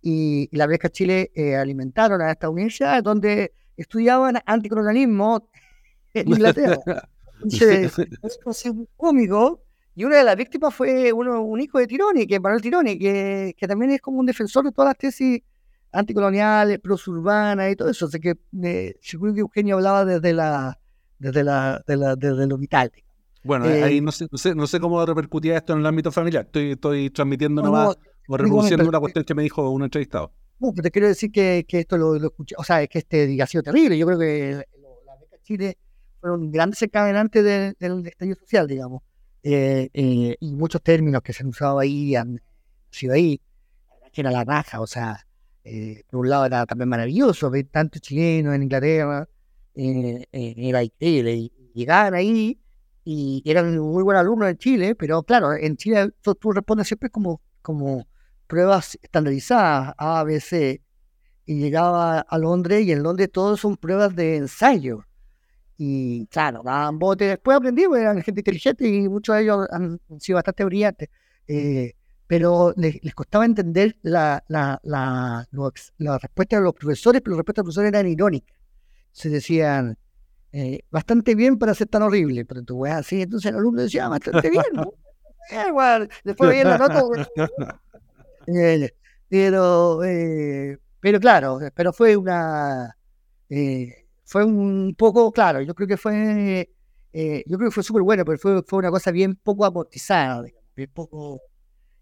y, 0.03 0.49
la 0.55 0.67
Beca 0.67 0.89
Chile 0.89 1.31
eh, 1.33 1.55
alimentaron 1.55 2.21
a 2.21 2.31
esta 2.31 2.49
universidad 2.49 3.01
donde 3.01 3.53
estudiaban 3.77 4.37
anticolonialismo 4.45 5.49
en 6.13 6.27
Inglaterra. 6.33 7.09
Entonces, 7.35 7.99
es 8.45 8.65
un 8.65 8.87
cómico. 8.95 9.61
Y 9.95 10.05
una 10.05 10.17
de 10.17 10.23
las 10.23 10.35
víctimas 10.35 10.73
fue 10.73 11.13
uno, 11.13 11.41
un 11.43 11.61
hijo 11.61 11.77
de 11.77 11.85
Tironi, 11.85 12.25
que 12.25 12.35
es 12.35 12.41
Manuel 12.41 12.61
Tironi, 12.61 12.97
que, 12.97 13.55
que 13.55 13.67
también 13.67 13.91
es 13.91 14.01
como 14.01 14.19
un 14.19 14.25
defensor 14.25 14.65
de 14.65 14.71
todas 14.71 14.89
las 14.89 14.97
tesis 14.97 15.41
anticoloniales, 15.91 16.79
prosurbanas 16.79 17.71
y 17.71 17.75
todo 17.75 17.89
eso. 17.89 18.07
Así 18.07 18.19
que 18.19 18.35
eh, 18.63 18.95
seguro 19.01 19.33
que 19.33 19.41
Eugenio 19.41 19.75
hablaba 19.75 20.03
desde 20.03 20.33
la 20.33 20.79
desde 21.19 21.43
la, 21.43 21.81
de 21.87 21.95
la 21.95 22.15
desde 22.15 22.47
lo 22.47 22.57
vital. 22.57 22.91
Bueno, 23.43 23.65
ahí 23.65 23.97
eh, 23.97 24.01
no 24.01 24.11
sé, 24.11 24.27
no 24.31 24.37
sé, 24.37 24.55
no 24.55 24.67
sé 24.67 24.79
cómo 24.79 25.05
repercutía 25.05 25.57
esto 25.57 25.73
en 25.73 25.79
el 25.79 25.85
ámbito 25.85 26.11
familiar. 26.11 26.45
Estoy, 26.45 26.71
estoy 26.71 27.09
transmitiendo 27.09 27.61
nomás 27.61 27.97
o 28.27 28.37
reproduciendo 28.37 28.87
una 28.87 28.99
cuestión 28.99 29.25
que 29.25 29.35
me 29.35 29.43
dijo 29.43 29.69
un 29.69 29.83
entrevistado. 29.83 30.33
No, 30.59 30.71
te 30.73 30.91
quiero 30.91 31.07
decir 31.07 31.31
que, 31.31 31.65
que 31.67 31.79
esto 31.79 31.97
lo, 31.97 32.15
escuché, 32.15 32.55
o 32.57 32.63
sea, 32.63 32.81
es 32.81 32.89
que 32.89 32.99
este 32.99 33.41
ha 33.41 33.47
sido 33.47 33.63
terrible. 33.63 33.97
Yo 33.97 34.05
creo 34.05 34.17
que 34.17 34.65
las 35.05 35.19
becas 35.19 35.41
Chile 35.43 35.77
fueron 36.23 36.51
grandes 36.51 36.81
encadenantes 36.81 37.43
del, 37.43 37.75
del 37.77 38.07
estallido 38.07 38.37
social, 38.37 38.65
digamos. 38.65 39.03
Eh, 39.43 39.89
eh, 39.93 40.37
y 40.39 40.55
muchos 40.55 40.81
términos 40.81 41.21
que 41.21 41.33
se 41.33 41.43
han 41.43 41.49
usado 41.49 41.79
ahí 41.79 42.15
han 42.15 42.41
sido 42.89 43.13
ahí, 43.13 43.41
que 44.13 44.21
era 44.21 44.31
la 44.31 44.45
raja, 44.45 44.79
o 44.79 44.87
sea, 44.87 45.27
eh, 45.65 46.03
por 46.09 46.21
un 46.21 46.29
lado 46.29 46.45
era 46.45 46.65
también 46.65 46.87
maravilloso 46.87 47.49
ver 47.49 47.67
tantos 47.69 48.01
chilenos 48.01 48.55
en 48.55 48.63
Inglaterra, 48.63 49.27
era 49.75 50.83
increíble, 50.83 51.35
y 51.35 51.51
llegaban 51.73 52.13
ahí 52.13 52.57
y 53.03 53.43
eran 53.45 53.77
muy 53.77 54.03
buenos 54.03 54.21
alumnos 54.21 54.49
en 54.49 54.57
Chile, 54.57 54.95
pero 54.95 55.23
claro, 55.23 55.51
en 55.53 55.75
Chile 55.75 56.11
tú, 56.21 56.35
tú 56.35 56.53
respondes 56.53 56.87
siempre 56.87 57.09
como, 57.09 57.41
como 57.61 58.07
pruebas 58.47 58.97
estandarizadas, 59.01 59.93
A, 59.97 60.23
B, 60.23 60.39
C, 60.39 60.81
y 61.45 61.59
llegaba 61.59 62.21
a 62.21 62.37
Londres 62.37 62.85
y 62.85 62.93
en 62.93 63.03
Londres 63.03 63.29
todos 63.29 63.59
son 63.59 63.75
pruebas 63.75 64.15
de 64.15 64.37
ensayo. 64.37 65.03
Y 65.77 66.27
claro, 66.27 66.61
daban 66.63 66.99
botes. 66.99 67.29
Después 67.29 67.57
aprendí, 67.57 67.85
porque 67.85 68.01
eran 68.01 68.21
gente 68.21 68.41
inteligente 68.41 68.87
y 68.87 69.09
muchos 69.09 69.35
de 69.35 69.43
ellos 69.43 69.67
han 69.71 69.99
sido 70.19 70.37
bastante 70.37 70.63
brillantes. 70.65 71.09
Eh, 71.47 71.93
pero 72.27 72.73
les, 72.77 72.99
costaba 73.13 73.45
entender 73.45 73.97
la, 74.01 74.43
la, 74.47 74.79
la, 74.83 75.47
la, 75.97 76.17
respuesta 76.17 76.57
de 76.57 76.63
los 76.63 76.73
profesores, 76.73 77.21
pero 77.21 77.35
las 77.35 77.39
respuestas 77.39 77.63
de 77.63 77.67
los 77.67 77.75
profesores 77.75 77.89
eran 77.89 78.07
irónicas. 78.07 78.57
Se 79.11 79.29
decían, 79.29 79.97
eh, 80.51 80.81
bastante 80.89 81.35
bien 81.35 81.57
para 81.59 81.73
ser 81.73 81.87
tan 81.87 82.01
horrible, 82.03 82.45
pero 82.45 82.63
tú 82.63 82.81
ves 82.81 82.93
así, 82.93 83.21
entonces 83.21 83.51
el 83.51 83.57
alumno 83.57 83.81
decía, 83.83 84.05
ah, 84.05 84.09
bastante 84.09 84.49
bien. 84.49 84.63
igual, 85.67 86.09
después 86.23 86.49
veía 86.49 86.63
la 86.63 86.77
nota. 86.77 87.03
Eh, 88.47 88.89
pero, 89.29 90.03
eh, 90.03 90.77
pero 90.99 91.19
claro, 91.19 91.59
pero 91.73 91.93
fue 91.93 92.17
una. 92.17 92.97
Eh, 93.49 94.02
fue 94.33 94.43
un 94.43 94.95
poco, 94.97 95.31
claro, 95.31 95.61
yo 95.61 95.75
creo 95.75 95.87
que 95.87 95.95
fue. 95.95 96.67
yo 97.13 97.57
creo 97.57 97.69
que 97.69 97.71
fue 97.71 97.83
súper 97.83 98.01
bueno, 98.01 98.25
pero 98.25 98.39
fue, 98.39 98.63
fue 98.63 98.79
una 98.79 98.89
cosa 98.89 99.11
bien 99.11 99.35
poco 99.35 99.63
amortizada, 99.63 100.43
bien 100.75 100.89
poco 100.91 101.39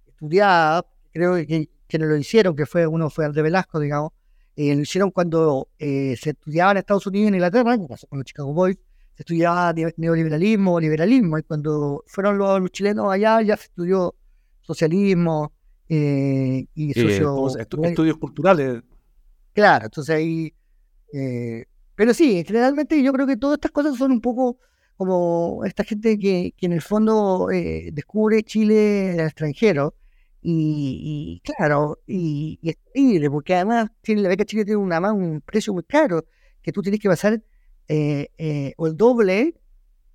estudiada. 0.07 0.85
Creo 1.11 1.35
que 1.35 1.69
quienes 1.87 2.07
lo 2.07 2.15
hicieron, 2.15 2.55
que 2.55 2.65
fue 2.65 2.87
uno 2.87 3.09
fue 3.09 3.29
de 3.29 3.41
Velasco, 3.41 3.81
digamos, 3.81 4.13
lo 4.55 4.63
hicieron 4.63 5.11
cuando 5.11 5.67
se 5.77 6.13
estudiaba 6.13 6.71
en 6.71 6.77
Estados 6.77 7.05
Unidos 7.05 7.25
y 7.25 7.27
en 7.27 7.33
Inglaterra, 7.33 7.77
con 7.77 8.19
los 8.19 8.25
Chicago 8.25 8.53
Boys, 8.53 8.77
se 9.15 9.23
estudiaba 9.23 9.73
neoliberalismo, 9.97 10.79
liberalismo, 10.79 11.37
y 11.37 11.43
cuando 11.43 12.01
fueron 12.07 12.37
los, 12.37 12.71
chilenos 12.71 13.11
allá 13.11 13.41
ya 13.41 13.57
se 13.57 13.65
estudió 13.65 14.15
socialismo 14.61 15.51
eh, 15.89 16.65
y 16.75 16.93
socio, 16.93 17.49
estudios 17.59 18.17
culturales. 18.17 18.83
Claro, 19.51 19.87
entonces 19.87 20.15
ahí... 20.15 20.53
Eh, 21.13 21.65
pero 22.01 22.15
sí, 22.15 22.43
generalmente 22.47 23.03
yo 23.03 23.13
creo 23.13 23.27
que 23.27 23.37
todas 23.37 23.57
estas 23.57 23.69
cosas 23.69 23.95
son 23.95 24.11
un 24.11 24.21
poco 24.21 24.57
como 24.97 25.61
esta 25.65 25.83
gente 25.83 26.17
que, 26.17 26.51
que 26.57 26.65
en 26.65 26.73
el 26.73 26.81
fondo 26.81 27.51
eh, 27.51 27.91
descubre 27.93 28.41
Chile 28.41 29.13
el 29.13 29.19
extranjero 29.19 29.93
Y, 30.41 31.43
claro, 31.43 31.99
y, 32.07 32.59
es 32.63 32.77
terrible, 32.91 33.29
porque 33.29 33.53
además 33.53 33.91
tiene, 34.01 34.23
la 34.23 34.29
beca 34.29 34.45
Chile 34.45 34.65
tiene 34.65 34.77
una, 34.77 35.13
un 35.13 35.41
precio 35.41 35.73
muy 35.75 35.83
caro, 35.83 36.25
que 36.63 36.71
tú 36.71 36.81
tienes 36.81 36.99
que 36.99 37.07
pasar 37.07 37.43
eh, 37.87 38.29
eh, 38.39 38.73
o 38.77 38.87
el 38.87 38.97
doble 38.97 39.53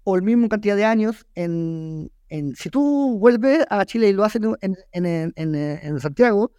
o 0.02 0.16
el 0.16 0.22
mismo 0.22 0.48
cantidad 0.48 0.74
de 0.74 0.86
años 0.86 1.24
en, 1.36 2.10
si 2.56 2.68
tú 2.68 3.16
vuelves 3.20 3.64
a 3.70 3.84
Chile 3.84 4.08
y 4.08 4.12
lo 4.12 4.24
haces 4.24 4.42
en, 4.60 4.76
en, 4.90 5.32
en 5.36 6.00
Santiago, 6.00 6.50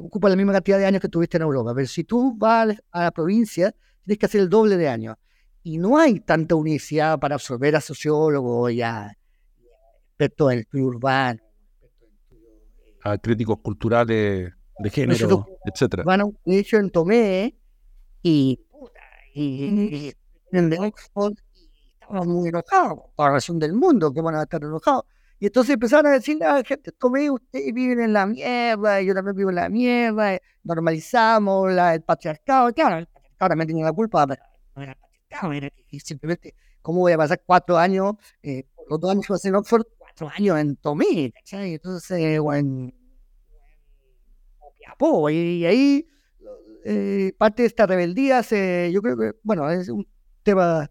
ocupa 0.00 0.28
la 0.28 0.36
misma 0.36 0.52
cantidad 0.52 0.78
de 0.78 0.86
años 0.86 1.02
que 1.02 1.08
tuviste 1.08 1.38
en 1.38 1.42
Europa. 1.42 1.72
Pero 1.74 1.88
si 1.88 2.04
tú 2.04 2.36
vas 2.36 2.76
a 2.92 3.02
la 3.02 3.10
provincia, 3.10 3.74
tienes 4.04 4.18
que 4.18 4.26
hacer 4.26 4.40
el 4.42 4.50
doble 4.50 4.76
de 4.76 4.88
años. 4.88 5.16
Y 5.62 5.78
no 5.78 5.98
hay 5.98 6.20
tanta 6.20 6.54
universidad 6.54 7.18
para 7.18 7.36
absorber 7.36 7.74
a 7.76 7.80
sociólogos 7.80 8.72
y 8.72 8.82
a 8.82 9.16
expertos 10.10 10.52
en 10.52 10.58
estudio 10.60 10.84
urbano. 10.86 11.40
A 13.02 13.18
críticos 13.18 13.58
culturales 13.60 14.52
de 14.78 14.90
género, 14.90 15.46
etcétera. 15.64 16.02
Bueno, 16.04 16.32
de 16.44 16.58
hecho, 16.58 16.76
en 16.78 16.90
Tomé 16.90 17.54
y, 18.22 18.60
y, 19.34 20.12
en 20.52 20.72
Oxford 20.78 21.34
estaban 22.00 22.28
muy 22.28 22.48
enojados 22.48 23.00
por 23.14 23.26
la 23.26 23.32
razón 23.32 23.58
del 23.58 23.72
mundo, 23.72 24.12
que 24.12 24.20
van 24.20 24.34
a 24.36 24.42
estar 24.42 24.62
enojados. 24.62 25.04
Y 25.38 25.46
entonces 25.46 25.74
empezaron 25.74 26.06
a 26.06 26.10
decirle 26.10 26.44
a 26.44 26.54
la 26.54 26.64
gente, 26.64 26.92
como 26.92 27.20
ustedes 27.32 27.72
viven 27.74 28.00
en 28.00 28.12
la 28.12 28.26
mierda, 28.26 29.02
yo 29.02 29.14
también 29.14 29.36
vivo 29.36 29.50
en 29.50 29.56
la 29.56 29.68
mierda, 29.68 30.38
normalizamos 30.62 31.72
la, 31.72 31.94
el 31.94 32.02
patriarcado. 32.02 32.72
Claro, 32.72 33.06
el 33.44 33.48
patriarcado 33.48 33.48
también 33.50 33.68
tenía 33.68 33.84
la 33.84 33.92
culpa, 33.92 34.26
pero 34.26 34.42
no 34.76 34.82
era 34.82 34.94
patriarcado, 34.94 35.52
era 35.52 35.70
que 35.70 36.00
simplemente, 36.00 36.54
¿cómo 36.82 37.00
voy 37.00 37.12
a 37.12 37.18
pasar 37.18 37.42
cuatro 37.44 37.76
años, 37.76 38.14
eh, 38.42 38.64
los 38.88 39.00
dos 39.00 39.10
años 39.10 39.26
que 39.26 39.48
en 39.48 39.54
Oxford, 39.54 39.86
cuatro 39.98 40.30
años 40.36 40.58
en 40.58 40.76
Tomé, 40.76 41.32
¿cachai? 41.32 41.74
Entonces, 41.74 42.40
bueno, 42.40 42.92
y, 45.30 45.34
y 45.34 45.66
ahí 45.66 46.08
eh, 46.84 47.32
parte 47.38 47.62
de 47.62 47.68
esta 47.68 47.86
rebeldía 47.86 48.42
se, 48.42 48.90
yo 48.92 49.00
creo 49.00 49.16
que, 49.16 49.32
bueno, 49.42 49.70
es 49.70 49.88
un 49.88 50.06
tema, 50.42 50.90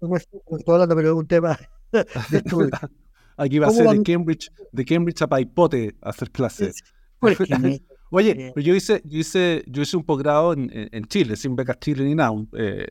no 0.00 0.16
estoy 0.16 0.38
hablando, 0.66 0.96
pero 0.96 1.08
es 1.08 1.14
un 1.14 1.26
tema 1.26 1.58
de 1.92 2.38
estudio. 2.38 2.70
Aquí 3.36 3.58
va 3.58 3.68
a 3.68 3.70
ser 3.70 3.88
de 3.88 4.02
Cambridge, 4.02 4.50
de 4.72 4.84
Cambridge 4.84 5.22
a 5.22 5.26
Paipote 5.26 5.96
a 6.02 6.10
hacer 6.10 6.30
clases. 6.30 6.76
Oye, 8.10 8.52
yo 8.56 8.74
hice, 8.74 9.02
yo 9.04 9.18
hice, 9.18 9.64
yo 9.66 9.82
hice 9.82 9.96
un 9.96 10.04
posgrado 10.04 10.52
en, 10.52 10.70
en, 10.72 11.04
Chile, 11.04 11.36
sin 11.36 11.54
becas 11.54 11.78
Chile 11.78 12.04
ni 12.04 12.14
nada, 12.14 12.32
eh, 12.54 12.88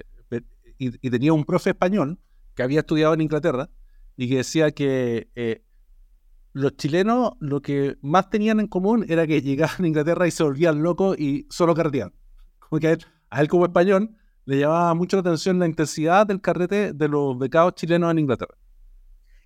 y, 0.78 1.10
tenía 1.10 1.34
un 1.34 1.44
profe 1.44 1.72
español 1.72 2.18
que 2.56 2.64
había 2.64 2.80
estudiado 2.80 3.14
en 3.14 3.22
Inglaterra 3.22 3.70
y 4.16 4.30
que 4.30 4.38
decía 4.38 4.72
que 4.72 5.30
eh, 5.36 5.62
los 6.54 6.78
chilenos 6.78 7.34
lo 7.40 7.62
que 7.62 7.98
más 8.02 8.30
tenían 8.30 8.62
en 8.62 8.68
común 8.68 9.06
era 9.10 9.28
que 9.28 9.42
llegaban 9.42 9.84
a 9.84 9.88
Inglaterra 9.88 10.26
y 10.26 10.32
se 10.32 10.44
volvían 10.44 10.82
locos 10.82 11.20
y 11.20 11.48
solo 11.50 11.76
carreteaban. 11.76 12.14
Como 12.60 12.80
que 12.80 12.88
a 12.88 12.92
él, 12.92 13.06
a 13.30 13.42
él 13.42 13.50
como 13.50 13.66
español 13.66 14.16
le 14.46 14.60
llamaba 14.60 14.94
mucho 14.94 15.18
la 15.18 15.22
atención 15.22 15.60
la 15.60 15.68
intensidad 15.68 16.26
del 16.26 16.40
carrete 16.40 16.94
de 16.94 17.08
los 17.10 17.38
becados 17.38 17.76
chilenos 17.76 18.10
en 18.12 18.20
Inglaterra 18.20 18.56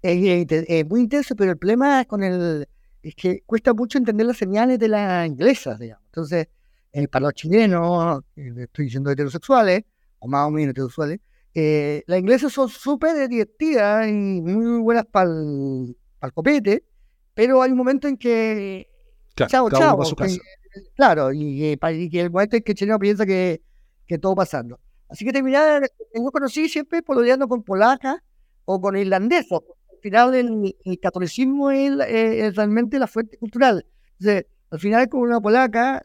es, 0.04 0.86
muy 0.88 1.02
intenso, 1.02 1.36
pero 1.36 1.52
el 1.52 1.58
problema 1.58 2.06
con 2.06 2.24
el 2.24 2.68
es 3.04 3.16
que 3.16 3.44
cuesta 3.46 3.74
mucho 3.74 3.98
entender 3.98 4.26
las 4.26 4.38
señales 4.38 4.80
de 4.80 4.88
las 4.88 5.28
inglesas, 5.28 5.78
digamos. 5.78 6.06
Entonces, 6.06 6.48
eh, 6.94 7.08
para 7.08 7.26
los 7.26 7.34
chilenos, 7.34 8.24
eh, 8.36 8.54
estoy 8.58 8.86
diciendo 8.86 9.12
heterosexuales, 9.12 9.84
o 10.20 10.28
más 10.28 10.48
o 10.48 10.52
menos 10.52 10.72
heterosexuales, 10.72 11.20
eh, 11.54 12.04
las 12.08 12.20
inglesas 12.20 12.54
son 12.54 12.70
súper 12.70 13.28
divertidas 13.28 14.08
y 14.08 14.42
muy 14.42 14.80
buenas 14.80 15.06
para 15.06 15.30
el, 15.30 15.96
copete, 16.34 16.86
pero 17.34 17.62
hay 17.62 17.72
un 17.72 17.78
momento 17.78 18.08
en 18.08 18.18
que... 18.18 18.90
chao, 19.36 19.70
chao. 19.70 20.00
claro, 20.96 21.34
y, 21.34 21.76
y, 21.76 22.20
el 22.20 22.32
momento 22.32 22.56
en 22.56 22.64
que 22.64 22.72
el 22.72 22.78
chileno 22.78 22.98
piensa 22.98 23.26
que, 23.26 23.62
que 24.08 24.18
todo 24.18 24.34
pasando. 24.34 24.80
Así 25.10 25.26
que 25.26 25.34
terminar, 25.34 25.84
yo 26.16 26.32
conocí 26.32 26.70
siempre 26.70 27.04
pololeando 27.04 27.48
con 27.50 27.62
polacas 27.64 28.18
o 28.66 28.80
con 28.80 28.96
irlandeses, 28.96 29.60
final 30.04 30.36
el, 30.36 31.00
catolicismo 31.00 31.72
es, 31.72 32.56
realmente 32.56 33.00
la 33.00 33.08
fuente 33.08 33.38
cultural. 33.38 33.86
Entonces, 34.20 34.46
al 34.70 34.80
final 34.80 35.10
con 35.10 35.22
una 35.22 35.40
polaca, 35.40 36.04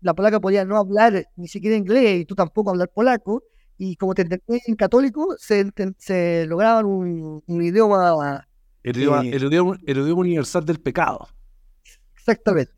la 0.00 0.14
polaca 0.14 0.40
podía 0.40 0.64
no 0.64 0.76
hablar 0.76 1.28
ni 1.36 1.48
siquiera 1.48 1.76
inglés 1.76 2.20
y 2.20 2.24
tú 2.24 2.34
tampoco 2.34 2.70
hablar 2.70 2.90
polaco, 2.90 3.44
y 3.78 3.96
como 3.96 4.14
te 4.14 4.22
entendés 4.22 4.68
en 4.68 4.74
católico, 4.74 5.36
se, 5.38 5.70
se 5.98 6.46
lograban 6.46 6.86
un, 6.86 7.42
idioma... 7.48 8.46
El 8.82 8.96
idioma, 8.96 9.20
el, 9.20 9.44
idioma, 9.44 9.78
el 9.86 9.98
idioma 9.98 10.20
universal 10.20 10.64
del 10.64 10.80
pecado. 10.80 11.28
Exactamente. 12.16 12.72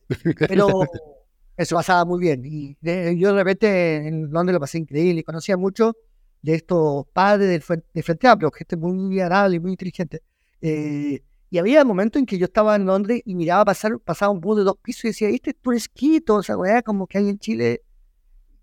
Pero 0.48 0.68
eso 1.56 1.76
pasaba 1.76 2.04
muy 2.04 2.20
bien. 2.20 2.42
Y 2.44 2.76
yo 3.18 3.34
de 3.34 3.44
repente 3.44 4.08
en 4.08 4.30
Londres 4.30 4.54
lo 4.54 4.60
pasé 4.60 4.78
increíble 4.78 5.20
y 5.20 5.24
conocía 5.24 5.56
mucho 5.56 5.94
de 6.42 6.54
estos 6.54 7.06
padres 7.12 7.48
del, 7.68 7.82
de 7.92 8.02
Frente 8.02 8.26
Amplio, 8.28 8.50
gente 8.50 8.76
muy 8.76 9.20
agradable 9.20 9.56
y 9.56 9.60
muy 9.60 9.70
inteligente. 9.72 10.22
Eh, 10.60 11.22
y 11.50 11.58
había 11.58 11.84
momentos 11.84 12.20
en 12.20 12.26
que 12.26 12.38
yo 12.38 12.44
estaba 12.44 12.76
en 12.76 12.84
Londres 12.84 13.22
y 13.24 13.34
miraba 13.34 13.64
pasar, 13.64 13.98
pasaba 14.00 14.32
un 14.32 14.40
bus 14.40 14.58
de 14.58 14.64
dos 14.64 14.76
pisos 14.82 15.04
y 15.04 15.08
decía, 15.08 15.28
este 15.30 15.50
es 15.50 15.56
turesquito, 15.60 16.36
o 16.36 16.42
sea, 16.42 16.58
weá, 16.58 16.82
como 16.82 17.06
que 17.06 17.18
hay 17.18 17.28
en 17.28 17.38
Chile. 17.38 17.82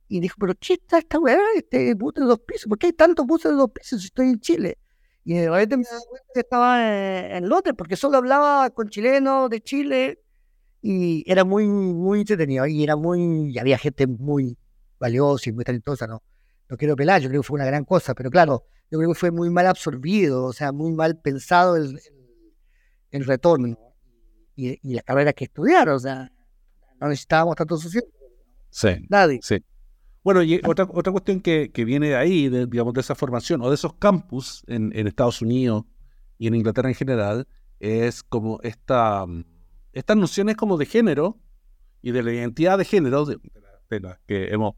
Y 0.07 0.19
dijo, 0.19 0.35
pero 0.39 0.53
¿qué 0.59 0.73
está 0.73 0.99
esta 0.99 1.19
weá, 1.19 1.39
este 1.55 1.95
bus 1.95 2.13
de 2.13 2.21
dos 2.21 2.39
pisos? 2.41 2.67
¿Por 2.67 2.77
qué 2.77 2.87
hay 2.87 2.93
tantos 2.93 3.25
buses 3.25 3.51
de 3.51 3.57
dos 3.57 3.71
pisos 3.71 4.01
si 4.01 4.07
estoy 4.07 4.27
en 4.27 4.39
Chile? 4.39 4.77
Y 5.23 5.33
de 5.33 5.49
repente 5.49 5.77
me 5.77 5.83
estaba 6.35 7.35
en, 7.35 7.49
Londres, 7.49 7.73
porque 7.75 7.95
solo 7.95 8.17
hablaba 8.17 8.69
con 8.69 8.89
chilenos 8.89 9.49
de 9.49 9.61
Chile 9.61 10.21
y 10.83 11.23
era 11.25 11.43
muy, 11.43 11.67
muy 11.67 12.19
entretenido. 12.19 12.67
Y 12.67 12.83
era 12.83 12.95
muy, 12.95 13.49
y 13.51 13.57
había 13.57 13.79
gente 13.79 14.05
muy 14.05 14.55
valiosa 14.99 15.49
y 15.49 15.53
muy 15.53 15.63
talentosa, 15.63 16.05
¿no? 16.05 16.21
No 16.69 16.77
quiero 16.77 16.95
pelar, 16.95 17.21
yo 17.21 17.29
creo 17.29 17.41
que 17.41 17.47
fue 17.47 17.55
una 17.55 17.65
gran 17.65 17.85
cosa, 17.85 18.13
pero 18.13 18.29
claro, 18.29 18.65
yo 18.91 18.99
creo 18.99 19.09
que 19.09 19.19
fue 19.19 19.31
muy 19.31 19.49
mal 19.49 19.67
absorbido, 19.67 20.45
o 20.45 20.53
sea, 20.53 20.71
muy 20.71 20.91
mal 20.93 21.17
pensado 21.17 21.75
el, 21.75 21.99
el, 23.11 23.25
retorno 23.25 23.77
y, 24.55 24.79
y, 24.81 24.93
las 24.93 25.03
carreras 25.03 25.33
que 25.33 25.45
estudiaron, 25.45 25.95
o 25.95 25.99
sea, 25.99 26.31
no 26.99 27.07
necesitábamos 27.07 27.55
tanto 27.55 27.77
sociólogos. 27.77 28.13
Sí. 28.69 28.89
Nadie. 29.09 29.39
Sí. 29.41 29.63
Bueno, 30.23 30.41
y 30.41 30.59
otra, 30.65 30.87
otra 30.91 31.11
cuestión 31.11 31.39
que, 31.39 31.71
que 31.71 31.85
viene 31.85 32.09
de 32.09 32.15
ahí, 32.15 32.49
de, 32.49 32.65
digamos, 32.65 32.93
de 32.93 33.01
esa 33.01 33.15
formación 33.15 33.61
o 33.61 33.69
de 33.69 33.75
esos 33.75 33.93
campus 33.93 34.63
en, 34.67 34.91
en, 34.97 35.07
Estados 35.07 35.41
Unidos 35.41 35.83
y 36.37 36.47
en 36.47 36.55
Inglaterra 36.55 36.89
en 36.89 36.95
general, 36.95 37.47
es 37.79 38.23
como 38.23 38.59
esta, 38.63 39.25
estas 39.93 40.17
nociones 40.17 40.55
como 40.55 40.77
de 40.77 40.87
género 40.87 41.39
y 42.01 42.11
de 42.11 42.23
la 42.23 42.33
identidad 42.33 42.77
de 42.77 42.85
género, 42.85 43.25
de, 43.25 43.37
de 43.89 43.99
las 43.99 44.19
que 44.25 44.47
hemos 44.47 44.73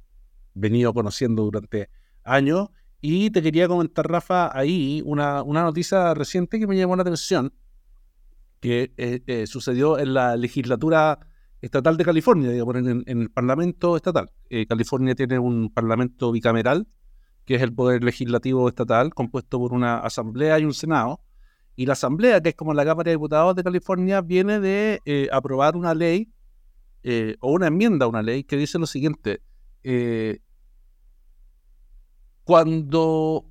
venido 0.53 0.93
conociendo 0.93 1.43
durante 1.43 1.89
años, 2.23 2.69
y 3.01 3.29
te 3.29 3.41
quería 3.41 3.67
comentar, 3.67 4.07
Rafa, 4.07 4.55
ahí 4.57 5.01
una, 5.05 5.43
una 5.43 5.63
noticia 5.63 6.13
reciente 6.13 6.59
que 6.59 6.67
me 6.67 6.75
llamó 6.75 6.95
la 6.95 7.03
atención, 7.03 7.53
que 8.59 8.91
eh, 8.97 9.21
eh, 9.27 9.45
sucedió 9.47 9.99
en 9.99 10.13
la 10.15 10.35
legislatura 10.35 11.19
estatal 11.61 11.97
de 11.97 12.05
California, 12.05 12.49
digamos, 12.49 12.75
en, 12.75 13.03
el 13.05 13.29
Parlamento 13.29 13.95
estatal. 13.95 14.31
Eh, 14.49 14.65
California 14.65 15.13
tiene 15.13 15.37
un 15.37 15.71
Parlamento 15.71 16.31
bicameral, 16.31 16.87
que 17.45 17.55
es 17.55 17.61
el 17.61 17.73
poder 17.73 18.03
legislativo 18.03 18.67
estatal, 18.67 19.13
compuesto 19.13 19.59
por 19.59 19.73
una 19.73 19.99
asamblea 19.99 20.59
y 20.59 20.65
un 20.65 20.73
senado. 20.73 21.21
Y 21.75 21.85
la 21.85 21.93
asamblea, 21.93 22.41
que 22.41 22.49
es 22.49 22.55
como 22.55 22.73
la 22.73 22.83
Cámara 22.83 23.09
de 23.09 23.15
Diputados 23.15 23.55
de 23.55 23.63
California, 23.63 24.21
viene 24.21 24.59
de 24.59 25.29
aprobar 25.31 25.75
una 25.75 25.93
ley 25.93 26.31
o 27.39 27.51
una 27.51 27.67
enmienda 27.67 28.05
a 28.05 28.09
una 28.09 28.23
ley 28.23 28.43
que 28.43 28.57
dice 28.57 28.79
lo 28.79 28.87
siguiente 28.87 29.41
cuando 32.47 33.43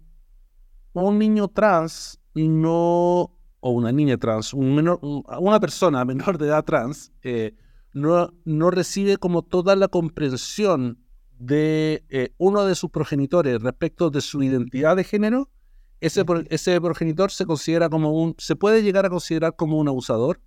un 0.95 1.19
niño 1.19 1.49
trans 1.49 2.19
no, 2.35 3.31
o 3.61 3.71
una 3.71 3.93
niña 3.93 4.17
trans, 4.17 4.55
un 4.55 4.75
menor, 4.75 4.99
una 5.03 5.61
persona 5.61 6.03
menor 6.07 6.39
de 6.39 6.47
edad 6.47 6.65
trans, 6.65 7.13
eh, 7.23 7.55
no, 7.93 8.33
no, 8.47 8.71
recibe 8.71 9.19
como 9.19 9.43
toda 9.43 9.77
la 9.77 9.89
comprensión 9.89 10.99
de 11.39 12.05
eh, 12.09 12.33
uno 12.39 12.65
de 12.65 12.75
sus 12.75 12.89
progenitores 12.89 13.61
respecto 13.61 14.09
de 14.09 14.23
su 14.23 14.43
identidad 14.43 14.97
de 14.97 15.05
género, 15.05 15.51
ese, 16.01 16.25
ese 16.49 16.81
progenitor 16.81 17.31
se 17.31 17.45
considera 17.45 17.91
como 17.91 18.13
un, 18.13 18.35
se 18.39 18.57
puede 18.57 18.83
llegar 18.83 19.05
a 19.05 19.11
considerar 19.11 19.57
como 19.57 19.79
un 19.79 19.89
abusador 19.89 20.41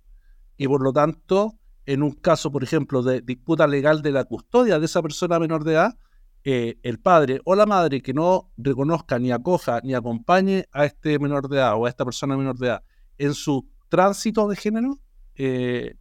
y 0.56 0.66
por 0.66 0.82
lo 0.82 0.92
tanto, 0.92 1.54
en 1.86 2.02
un 2.02 2.10
caso, 2.10 2.50
por 2.50 2.64
ejemplo, 2.64 3.04
de 3.04 3.20
disputa 3.20 3.68
legal 3.68 4.02
de 4.02 4.10
la 4.10 4.24
custodia 4.24 4.80
de 4.80 4.86
esa 4.86 5.02
persona 5.02 5.38
menor 5.38 5.62
de 5.62 5.74
edad, 5.74 5.94
eh, 6.44 6.78
el 6.82 6.98
padre 6.98 7.40
o 7.44 7.54
la 7.54 7.66
madre 7.66 8.00
que 8.00 8.14
no 8.14 8.50
reconozca 8.56 9.18
ni 9.18 9.30
acoja 9.30 9.80
ni 9.82 9.94
acompañe 9.94 10.66
a 10.72 10.86
este 10.86 11.18
menor 11.18 11.48
de 11.48 11.56
edad 11.56 11.74
o 11.76 11.86
a 11.86 11.88
esta 11.88 12.04
persona 12.04 12.36
menor 12.36 12.56
de 12.56 12.68
edad 12.68 12.82
en 13.18 13.34
su 13.34 13.68
tránsito 13.90 14.48
de 14.48 14.56
género, 14.56 14.98
eh, 15.34 15.94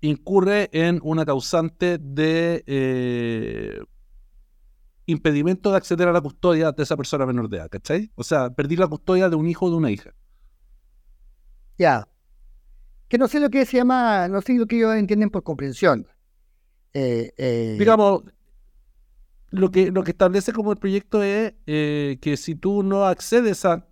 incurre 0.00 0.68
en 0.72 1.00
una 1.02 1.24
causante 1.24 1.98
de 1.98 2.62
eh, 2.66 3.80
impedimento 5.06 5.72
de 5.72 5.78
acceder 5.78 6.06
a 6.06 6.12
la 6.12 6.20
custodia 6.20 6.70
de 6.70 6.82
esa 6.82 6.96
persona 6.96 7.26
menor 7.26 7.48
de 7.48 7.56
edad, 7.56 7.68
¿cachai? 7.68 8.12
O 8.14 8.22
sea, 8.22 8.50
perdí 8.50 8.76
la 8.76 8.86
custodia 8.86 9.28
de 9.28 9.36
un 9.36 9.48
hijo 9.48 9.66
o 9.66 9.70
de 9.70 9.76
una 9.76 9.90
hija. 9.90 10.14
Ya. 11.76 12.08
que 13.08 13.18
no 13.18 13.26
sé 13.26 13.40
lo 13.40 13.50
que 13.50 13.64
se 13.64 13.78
llama, 13.78 14.28
no 14.28 14.40
sé 14.42 14.54
lo 14.54 14.66
que 14.66 14.76
ellos 14.76 14.94
entienden 14.94 15.30
por 15.30 15.42
comprensión. 15.42 16.06
Eh, 16.92 17.32
eh, 17.36 17.76
Digamos, 17.78 18.22
lo 19.50 19.70
que, 19.70 19.90
lo 19.90 20.04
que 20.04 20.10
establece 20.10 20.52
como 20.52 20.72
el 20.72 20.78
proyecto 20.78 21.22
es 21.22 21.54
eh, 21.66 22.18
que 22.20 22.36
si 22.36 22.54
tú 22.54 22.82
no 22.82 23.04
accedes 23.06 23.64
a 23.64 23.86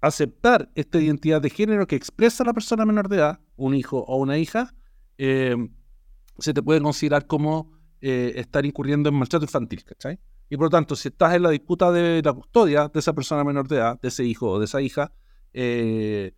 aceptar 0.00 0.70
esta 0.74 1.00
identidad 1.00 1.40
de 1.40 1.50
género 1.50 1.86
que 1.86 1.96
expresa 1.96 2.44
la 2.44 2.52
persona 2.52 2.84
menor 2.84 3.08
de 3.08 3.16
edad, 3.16 3.40
un 3.56 3.74
hijo 3.74 3.98
o 3.98 4.16
una 4.16 4.36
hija, 4.38 4.74
se 5.16 6.52
te 6.52 6.62
puede 6.62 6.80
considerar 6.80 7.28
como 7.28 7.70
estar 8.00 8.66
incurriendo 8.66 9.08
en 9.08 9.14
maltrato 9.14 9.44
infantil, 9.44 9.84
¿cachai? 9.84 10.18
Y 10.52 10.56
por 10.58 10.66
lo 10.66 10.70
tanto, 10.70 10.96
si 10.96 11.08
estás 11.08 11.34
en 11.34 11.44
la 11.44 11.48
disputa 11.48 11.90
de 11.90 12.20
la 12.22 12.34
custodia 12.34 12.86
de 12.86 13.00
esa 13.00 13.14
persona 13.14 13.42
menor 13.42 13.66
de 13.68 13.76
edad, 13.76 13.98
de 13.98 14.08
ese 14.08 14.22
hijo 14.22 14.50
o 14.50 14.58
de 14.58 14.66
esa 14.66 14.82
hija, 14.82 15.10
eh, 15.54 16.34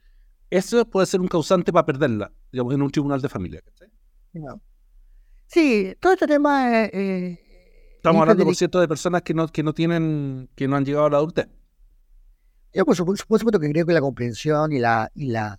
eso 0.50 0.88
puede 0.88 1.06
ser 1.06 1.20
un 1.20 1.26
causante 1.26 1.72
para 1.72 1.84
perderla, 1.84 2.30
digamos, 2.52 2.74
en 2.74 2.82
un 2.82 2.90
tribunal 2.92 3.20
de 3.20 3.28
familia. 3.28 3.60
Sí, 5.48 5.96
todo 5.98 6.12
este 6.12 6.28
tema... 6.28 6.70
Estamos 8.04 8.20
hablando, 8.20 8.44
por 8.44 8.54
cierto, 8.54 8.80
de 8.82 8.86
personas 8.86 9.22
que 9.22 9.32
no, 9.32 9.48
que 9.48 9.62
no 9.62 9.72
tienen, 9.72 10.50
que 10.54 10.68
no 10.68 10.76
han 10.76 10.84
llegado 10.84 11.06
a 11.06 11.10
la 11.10 11.16
adultez. 11.16 11.48
Yo 12.74 12.84
por 12.84 12.94
supuesto, 12.94 13.58
que 13.58 13.70
creo 13.70 13.86
que 13.86 13.94
la 13.94 14.02
comprensión 14.02 14.72
y 14.72 14.78
la, 14.78 15.10
y 15.14 15.28
la 15.28 15.58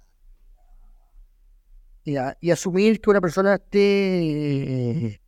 y, 2.03 2.51
asumir 2.51 3.01
que 3.01 3.09
una 3.09 3.19
persona 3.19 3.55
esté 3.55 5.07
eh, 5.07 5.21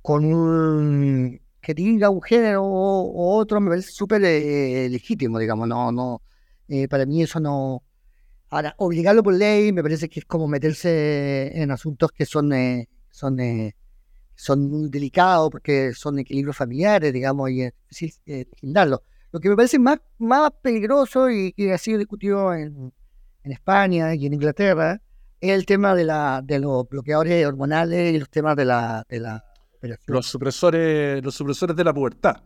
con 0.00 0.24
un 0.24 1.38
que 1.60 1.74
tenga 1.74 2.08
un 2.08 2.22
género 2.22 2.64
o, 2.64 3.36
otro 3.36 3.60
me 3.60 3.68
parece 3.68 3.90
súper 3.90 4.24
eh, 4.24 4.88
legítimo, 4.88 5.38
digamos, 5.38 5.68
no, 5.68 5.92
no, 5.92 6.22
eh, 6.68 6.88
para 6.88 7.04
mí 7.04 7.22
eso 7.22 7.38
no... 7.38 7.82
Ahora, 8.48 8.74
obligarlo 8.78 9.22
por 9.22 9.34
ley 9.34 9.72
me 9.72 9.82
parece 9.82 10.08
que 10.08 10.20
es 10.20 10.24
como 10.24 10.48
meterse 10.48 11.50
en 11.60 11.70
asuntos 11.70 12.12
que 12.12 12.24
son, 12.24 12.50
eh, 12.54 12.88
son, 13.10 13.36
son 14.36 14.70
muy 14.70 14.88
delicados 14.88 15.50
porque 15.50 15.92
son 15.94 16.18
equilibrios 16.18 16.56
familiares, 16.56 17.12
digamos, 17.12 17.50
y 17.50 17.62
es 17.62 17.72
difícil 17.90 18.46
darlo. 18.62 19.02
Lo 19.32 19.40
que 19.40 19.48
me 19.48 19.56
parece 19.56 19.78
más, 19.78 19.98
más 20.18 20.50
peligroso 20.62 21.28
y 21.30 21.52
que 21.52 21.72
ha 21.72 21.78
sido 21.78 21.98
discutido 21.98 22.54
en, 22.54 22.92
en 23.42 23.52
España 23.52 24.14
y 24.14 24.26
en 24.26 24.34
Inglaterra 24.34 25.00
es 25.40 25.50
el 25.50 25.66
tema 25.66 25.94
de, 25.94 26.04
la, 26.04 26.42
de 26.44 26.58
los 26.58 26.88
bloqueadores 26.88 27.44
hormonales 27.46 28.14
y 28.14 28.18
los 28.18 28.30
temas 28.30 28.56
de 28.56 28.64
la, 28.64 29.04
de 29.08 29.20
la 29.20 29.44
los 30.06 30.26
supresores, 30.26 31.22
los 31.22 31.34
supresores 31.34 31.76
de 31.76 31.84
la 31.84 31.94
pubertad. 31.94 32.42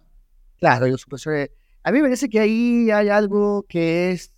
Claro, 0.59 0.87
los 0.87 1.01
supresores. 1.01 1.51
A 1.83 1.93
mí 1.93 1.99
me 1.99 2.05
parece 2.05 2.29
que 2.29 2.41
ahí 2.41 2.91
hay 2.91 3.09
algo 3.09 3.65
que 3.69 4.11
es 4.11 4.33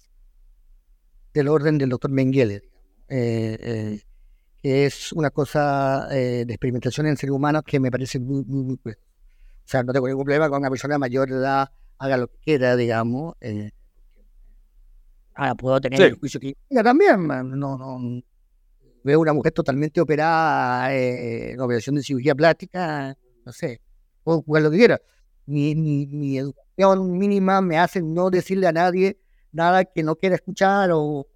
del 1.35 1.49
orden 1.49 1.79
del 1.79 1.89
doctor 1.89 2.11
Mengele, 2.11 2.63
eh, 3.09 3.59
eh, 3.61 4.01
es 4.63 5.13
una 5.13 5.31
cosa 5.31 6.09
eh, 6.11 6.45
de 6.47 6.55
experimentación 6.55 7.07
en 7.07 7.17
seres 7.17 7.35
humanos 7.35 7.63
que 7.67 7.81
me 7.81 7.91
parece 7.91 8.19
muy, 8.19 8.45
muy, 8.45 8.65
muy, 8.65 8.79
O 8.85 8.95
sea, 9.65 9.83
no 9.83 9.93
tengo 9.93 10.07
ningún 10.07 10.25
problema 10.25 10.49
con 10.49 10.59
una 10.61 10.71
persona 10.71 10.99
mayor 10.99 11.29
de 11.29 11.37
edad 11.37 11.69
haga 11.99 12.17
lo 12.17 12.29
que 12.29 12.39
quiera, 12.39 12.77
digamos. 12.77 13.35
ahora 15.35 15.55
puedo 15.55 15.81
tener 15.81 16.03
el 16.03 16.15
juicio 16.15 16.41
que 16.41 16.57
también, 16.83 17.27
no, 17.27 17.79
no, 17.79 18.23
veo 19.05 19.21
una 19.21 19.33
mujer 19.33 19.53
totalmente 19.53 20.01
operada 20.01 20.95
eh, 20.95 21.53
en 21.53 21.61
operación 21.61 21.97
de 21.97 22.03
cirugía 22.03 22.35
plástica, 22.35 23.17
no 23.45 23.53
sé, 23.53 23.81
puedo 24.23 24.43
jugar 24.43 24.63
lo 24.63 24.71
que 24.71 24.79
quiera. 24.79 25.01
Mi, 25.47 25.75
mi, 25.75 26.39
educación 26.39 27.19
mínima 27.19 27.61
me 27.61 27.79
hace 27.79 28.01
no 28.01 28.31
decirle 28.31 28.67
a 28.69 28.73
nadie 28.73 29.19
nada 29.51 29.85
que 29.85 30.03
no 30.03 30.17
quiera 30.17 30.37
escuchar 30.37 30.91
o, 30.93 31.27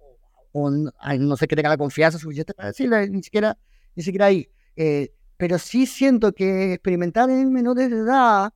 o 0.65 0.71
no 1.19 1.37
sé 1.37 1.47
que 1.47 1.55
tenga 1.55 1.69
la 1.69 1.77
confianza 1.77 2.17
suficiente 2.17 2.53
para 2.53 2.69
decirle, 2.69 3.09
ni 3.09 3.23
siquiera, 3.23 3.57
ni 3.95 4.03
siquiera 4.03 4.27
ahí. 4.27 4.49
Eh, 4.75 5.13
pero 5.37 5.59
sí 5.59 5.85
siento 5.85 6.33
que 6.33 6.73
experimentar 6.73 7.29
en 7.29 7.51
menores 7.51 7.89
de 7.89 7.97
edad, 7.97 8.53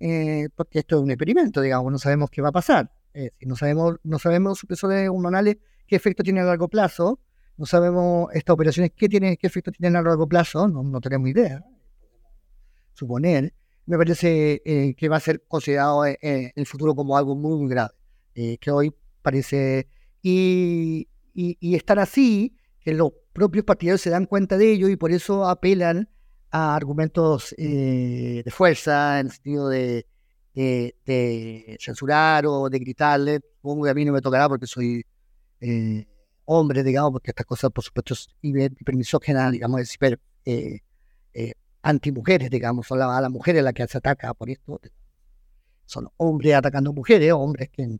eh, 0.00 0.48
porque 0.54 0.80
esto 0.80 0.96
es 0.96 1.02
un 1.02 1.10
experimento, 1.10 1.60
digamos, 1.60 1.92
no 1.92 1.98
sabemos 1.98 2.30
qué 2.30 2.42
va 2.42 2.48
a 2.48 2.52
pasar. 2.52 2.90
no 3.42 3.56
sabemos, 3.56 3.96
no 4.02 4.18
sabemos 4.18 4.58
supresores 4.58 5.08
hormonales 5.08 5.56
qué 5.86 5.96
efecto 5.96 6.22
tiene 6.22 6.40
a 6.40 6.44
largo 6.44 6.68
plazo 6.68 7.20
no 7.56 7.66
sabemos 7.66 8.28
estas 8.32 8.54
operaciones 8.54 8.92
qué, 8.96 9.08
tiene, 9.08 9.36
qué 9.36 9.46
efecto 9.46 9.70
tienen 9.70 9.96
a 9.96 10.02
largo 10.02 10.28
plazo, 10.28 10.66
no, 10.66 10.82
no 10.82 11.00
tenemos 11.00 11.28
idea, 11.28 11.64
suponer. 12.94 13.54
Me 13.86 13.98
parece 13.98 14.62
eh, 14.64 14.94
que 14.96 15.08
va 15.08 15.16
a 15.16 15.20
ser 15.20 15.44
considerado 15.46 16.06
eh, 16.06 16.18
en 16.20 16.52
el 16.56 16.66
futuro 16.66 16.94
como 16.94 17.16
algo 17.16 17.36
muy, 17.36 17.58
muy 17.58 17.68
grave, 17.68 17.94
eh, 18.34 18.58
que 18.58 18.70
hoy 18.70 18.94
parece... 19.22 19.88
Y, 20.22 21.06
y, 21.34 21.74
estar 21.74 21.98
así, 21.98 22.56
que 22.80 22.94
los 22.94 23.12
propios 23.32 23.64
partidarios 23.64 24.00
se 24.00 24.10
dan 24.10 24.26
cuenta 24.26 24.56
de 24.56 24.72
ello 24.72 24.88
y 24.88 24.96
por 24.96 25.10
eso 25.10 25.46
apelan 25.48 26.08
a 26.50 26.76
argumentos 26.76 27.54
de 27.58 28.44
fuerza, 28.50 29.18
en 29.20 29.26
el 29.26 29.32
sentido 29.32 29.68
de, 29.68 30.06
de, 30.54 31.76
censurar 31.80 32.46
o 32.46 32.70
de 32.70 32.78
gritarle. 32.78 33.40
Supongo 33.56 33.86
a 33.86 33.94
mí 33.94 34.04
no 34.04 34.12
me 34.12 34.20
tocará 34.20 34.48
porque 34.48 34.66
soy 34.66 35.04
hombres, 36.44 36.84
digamos, 36.84 37.12
porque 37.12 37.30
estas 37.30 37.46
cosas, 37.46 37.70
por 37.70 37.84
supuesto, 37.84 38.14
hipermisógenas, 38.42 39.52
digamos, 39.52 39.80
es 39.80 39.94
hiper 39.94 40.20
eh, 40.44 40.80
eh, 41.32 41.52
antimujeres, 41.82 42.50
digamos, 42.50 42.86
son 42.86 42.98
las 42.98 43.30
mujeres 43.30 43.62
las 43.62 43.72
que 43.72 43.86
se 43.86 43.98
ataca 43.98 44.34
por 44.34 44.50
esto. 44.50 44.80
Son 45.86 46.08
hombres 46.16 46.54
atacando 46.54 46.92
mujeres, 46.92 47.32
hombres 47.32 47.68
que, 47.70 47.82
eh, 47.82 47.98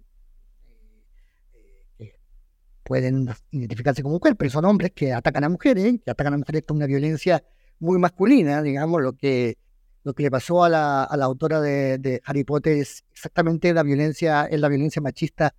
pueden 2.84 3.28
identificarse 3.50 4.02
como 4.02 4.14
mujeres, 4.14 4.36
pero 4.38 4.50
son 4.50 4.64
hombres 4.64 4.92
que 4.94 5.12
atacan 5.12 5.44
a 5.44 5.48
mujeres, 5.48 6.00
que 6.04 6.10
atacan 6.10 6.34
a 6.34 6.38
mujeres 6.38 6.62
con 6.66 6.76
una 6.76 6.86
violencia 6.86 7.42
muy 7.80 7.98
masculina, 7.98 8.62
digamos, 8.62 9.02
lo 9.02 9.14
que 9.14 9.58
lo 10.04 10.12
que 10.12 10.22
le 10.22 10.30
pasó 10.30 10.62
a 10.62 10.68
la, 10.68 11.04
a 11.04 11.16
la 11.16 11.24
autora 11.24 11.62
de, 11.62 11.96
de, 11.96 12.20
Harry 12.26 12.44
Potter 12.44 12.76
es 12.76 13.04
exactamente 13.10 13.72
la 13.72 13.82
violencia, 13.82 14.44
es 14.44 14.60
la 14.60 14.68
violencia 14.68 15.00
machista 15.00 15.54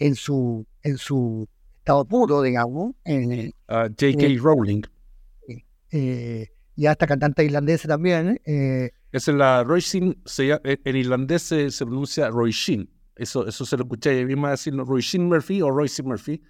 en 0.00 0.16
su, 0.16 0.66
en 0.82 0.98
su 0.98 1.48
estado 1.78 2.04
puro, 2.04 2.42
digamos. 2.42 2.94
J.K. 3.04 4.40
Rowling. 4.40 4.82
Eh, 5.92 6.48
y 6.74 6.86
hasta 6.86 7.06
cantante 7.06 7.44
irlandesa 7.44 7.86
también. 7.86 8.40
Eh, 8.44 8.90
es 9.12 9.28
la 9.28 9.62
Roisin, 9.62 10.20
en 10.38 10.96
irlandés 10.96 11.42
se, 11.42 11.70
pronuncia 11.86 12.30
Roisin. 12.30 12.90
Eso, 13.14 13.46
eso 13.46 13.64
se 13.64 13.76
lo 13.76 13.84
escuché 13.84 14.20
a 14.20 14.26
misma 14.26 14.50
decir 14.50 14.74
Roisin 14.74 15.26
Murphy 15.26 15.62
o 15.62 15.70
Roisin 15.70 16.06
Murphy. 16.06 16.42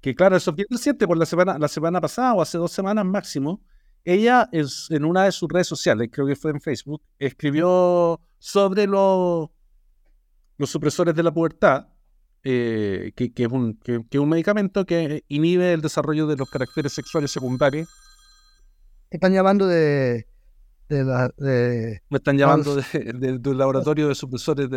Que 0.00 0.14
claro, 0.14 0.36
eso 0.36 0.50
es 0.50 0.56
bien 0.56 0.68
reciente, 0.70 1.06
por 1.06 1.16
la 1.16 1.26
semana, 1.26 1.58
la 1.58 1.68
semana 1.68 2.00
pasada 2.00 2.34
o 2.34 2.42
hace 2.42 2.58
dos 2.58 2.72
semanas 2.72 3.04
máximo. 3.04 3.62
Ella 4.04 4.48
es, 4.52 4.86
en 4.90 5.04
una 5.04 5.24
de 5.24 5.32
sus 5.32 5.48
redes 5.48 5.66
sociales, 5.66 6.08
creo 6.12 6.26
que 6.26 6.36
fue 6.36 6.52
en 6.52 6.60
Facebook, 6.60 7.02
escribió 7.18 8.20
sobre 8.38 8.86
los, 8.86 9.50
los 10.56 10.70
supresores 10.70 11.14
de 11.14 11.22
la 11.22 11.32
pubertad 11.32 11.88
eh, 12.44 13.12
que, 13.14 13.32
es 13.36 13.48
un, 13.48 13.74
que, 13.74 14.18
un 14.18 14.28
medicamento 14.28 14.86
que 14.86 15.24
inhibe 15.28 15.72
el 15.72 15.80
desarrollo 15.80 16.26
de 16.26 16.36
los 16.36 16.48
caracteres 16.48 16.92
sexuales 16.92 17.30
secundarios. 17.30 17.88
Están 19.10 19.32
llamando 19.32 19.66
de... 19.66 20.26
de, 20.88 22.00
Me 22.08 22.16
están 22.16 22.38
llamando 22.38 22.76
de, 22.76 23.40
un 23.44 23.58
laboratorio 23.58 24.08
de 24.08 24.14
supresores 24.14 24.68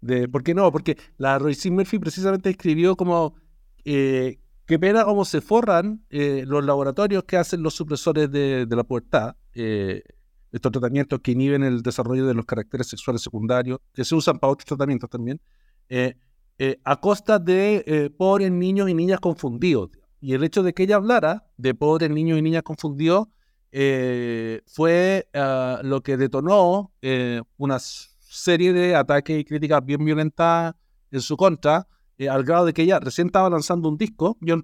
de, 0.00 0.28
¿Por 0.28 0.42
qué 0.42 0.54
no? 0.54 0.70
Porque 0.70 0.96
la 1.16 1.38
Roisin 1.38 1.74
Murphy 1.74 1.98
precisamente 1.98 2.50
escribió 2.50 2.96
como... 2.96 3.34
Eh, 3.84 4.38
qué 4.66 4.78
pena 4.78 5.04
cómo 5.04 5.24
se 5.24 5.40
forran 5.40 6.04
eh, 6.10 6.44
los 6.46 6.64
laboratorios 6.64 7.24
que 7.24 7.36
hacen 7.36 7.62
los 7.62 7.74
supresores 7.74 8.30
de, 8.30 8.66
la 8.68 8.84
pubertad, 8.84 9.36
estos 9.54 10.72
tratamientos 10.72 11.20
que 11.20 11.32
inhiben 11.32 11.62
el 11.62 11.82
desarrollo 11.82 12.26
de 12.26 12.34
los 12.34 12.44
caracteres 12.44 12.86
sexuales 12.88 13.22
secundarios, 13.22 13.80
que 13.92 14.04
se 14.04 14.14
usan 14.14 14.38
para 14.38 14.52
otros 14.52 14.66
tratamientos 14.66 15.08
también, 15.08 15.40
eh, 16.58 16.80
a 16.84 16.98
costa 17.00 17.38
de 17.38 17.84
eh, 17.86 18.10
pobres 18.10 18.50
niños 18.50 18.88
y 18.88 18.94
niñas 18.94 19.20
confundidos. 19.20 19.90
Y 20.20 20.32
el 20.32 20.42
hecho 20.42 20.62
de 20.62 20.72
que 20.72 20.84
ella 20.84 20.96
hablara 20.96 21.44
de 21.58 21.74
pobres 21.74 22.10
niños 22.10 22.38
y 22.38 22.42
niñas 22.42 22.62
confundidos 22.62 23.28
eh, 23.72 24.62
fue 24.66 25.28
ah, 25.34 25.80
lo 25.82 26.02
que 26.02 26.16
detonó 26.16 26.92
una 27.58 27.78
serie 27.78 28.72
de 28.72 28.96
ataques 28.96 29.38
y 29.38 29.44
críticas 29.44 29.84
bien 29.84 30.04
violentas 30.04 30.74
en 31.10 31.20
su 31.20 31.36
contra, 31.36 31.86
al 32.18 32.44
grado 32.44 32.66
de 32.66 32.72
que 32.72 32.82
ella 32.82 32.98
recién 33.00 33.28
estaba 33.28 33.50
lanzando 33.50 33.88
un 33.88 33.96
disco. 33.96 34.36
Yo 34.40 34.56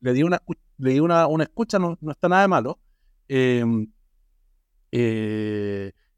le 0.00 0.12
di 0.12 0.22
una, 0.22 0.42
le 0.78 0.90
di 0.92 1.00
una, 1.00 1.26
una 1.26 1.44
escucha, 1.44 1.78
no, 1.78 1.96
no, 2.00 2.12
está 2.12 2.28
nada 2.28 2.48
malo. 2.48 2.78
Em, 3.28 3.88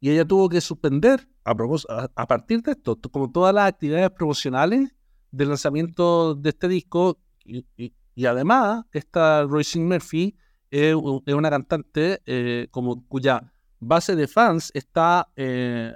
y 0.00 0.10
ella 0.10 0.24
tuvo 0.24 0.48
que 0.48 0.60
suspender, 0.60 1.28
a, 1.44 1.50
a, 1.52 2.08
a, 2.14 2.26
partir 2.26 2.62
de 2.62 2.72
esto, 2.72 2.96
como 3.10 3.30
todas 3.30 3.54
las 3.54 3.68
actividades 3.68 4.10
promocionales 4.10 4.94
del 5.30 5.48
lanzamiento 5.48 6.34
de 6.34 6.50
este 6.50 6.68
disco. 6.68 7.18
Y, 7.44 8.26
además, 8.26 8.84
esta 8.92 9.44
Roisin 9.44 9.86
Murphy 9.86 10.36
es, 10.70 10.94
una 10.94 11.50
cantante 11.50 12.20
eh, 12.26 12.68
como 12.70 13.06
cuya 13.06 13.52
base 13.80 14.16
de 14.16 14.26
fans 14.26 14.70
está, 14.74 15.28
eh, 15.36 15.92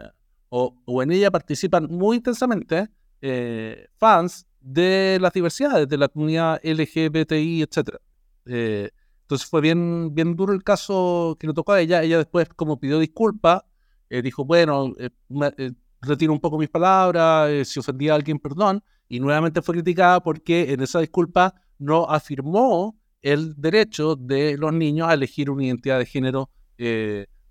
o, 0.48 1.02
en 1.02 1.12
ella 1.12 1.31
participan 1.31 1.87
muy 1.90 2.18
intensamente 2.18 2.88
eh, 3.20 3.88
fans 3.96 4.46
de 4.62 5.18
las 5.20 5.33
diversidades, 5.33 5.88
de 5.88 5.98
la 5.98 6.09
comunidad 6.09 6.61
LGBTI, 6.62 7.62
etc. 7.62 7.96
entonces 8.44 8.92
Entonces 9.22 9.48
fue 9.48 9.61
bien, 9.61 10.14
bien 10.14 10.37
duro 10.37 10.53
el 10.53 10.62
caso 10.62 11.37
que 11.38 11.46
le 11.46 11.53
tocó 11.53 11.72
a 11.72 11.81
ella. 11.81 12.03
Ella 12.03 12.18
después, 12.18 12.48
como 12.55 12.79
pidió 12.79 12.98
disculpas, 12.98 13.62
eh, 14.11 14.22
dijo, 14.22 14.44
bueno, 14.44 14.92
eh, 14.98 15.72
retiro 16.01 16.33
un 16.33 16.40
poco 16.40 16.59
mis 16.59 16.68
palabras, 16.68 17.68
si 17.68 17.81
ofendí 17.81 18.09
a 18.09 18.14
alguien, 18.14 18.38
perdón. 18.38 18.83
Y 19.09 19.20
nuevamente 19.20 19.62
fue 19.62 19.75
criticada 19.75 20.22
porque 20.22 20.72
en 20.72 20.81
esa 20.83 21.01
disculpa 21.01 21.55
no 21.79 22.05
afirmó 22.09 22.98
el 23.20 23.55
derecho 23.57 24.16
de 24.16 24.57
los 24.57 24.72
niños 24.72 25.09
a 25.09 25.14
elegir 25.14 25.51
una 25.51 25.64
identidad 25.64 25.98
de 25.98 26.07
género 26.07 26.51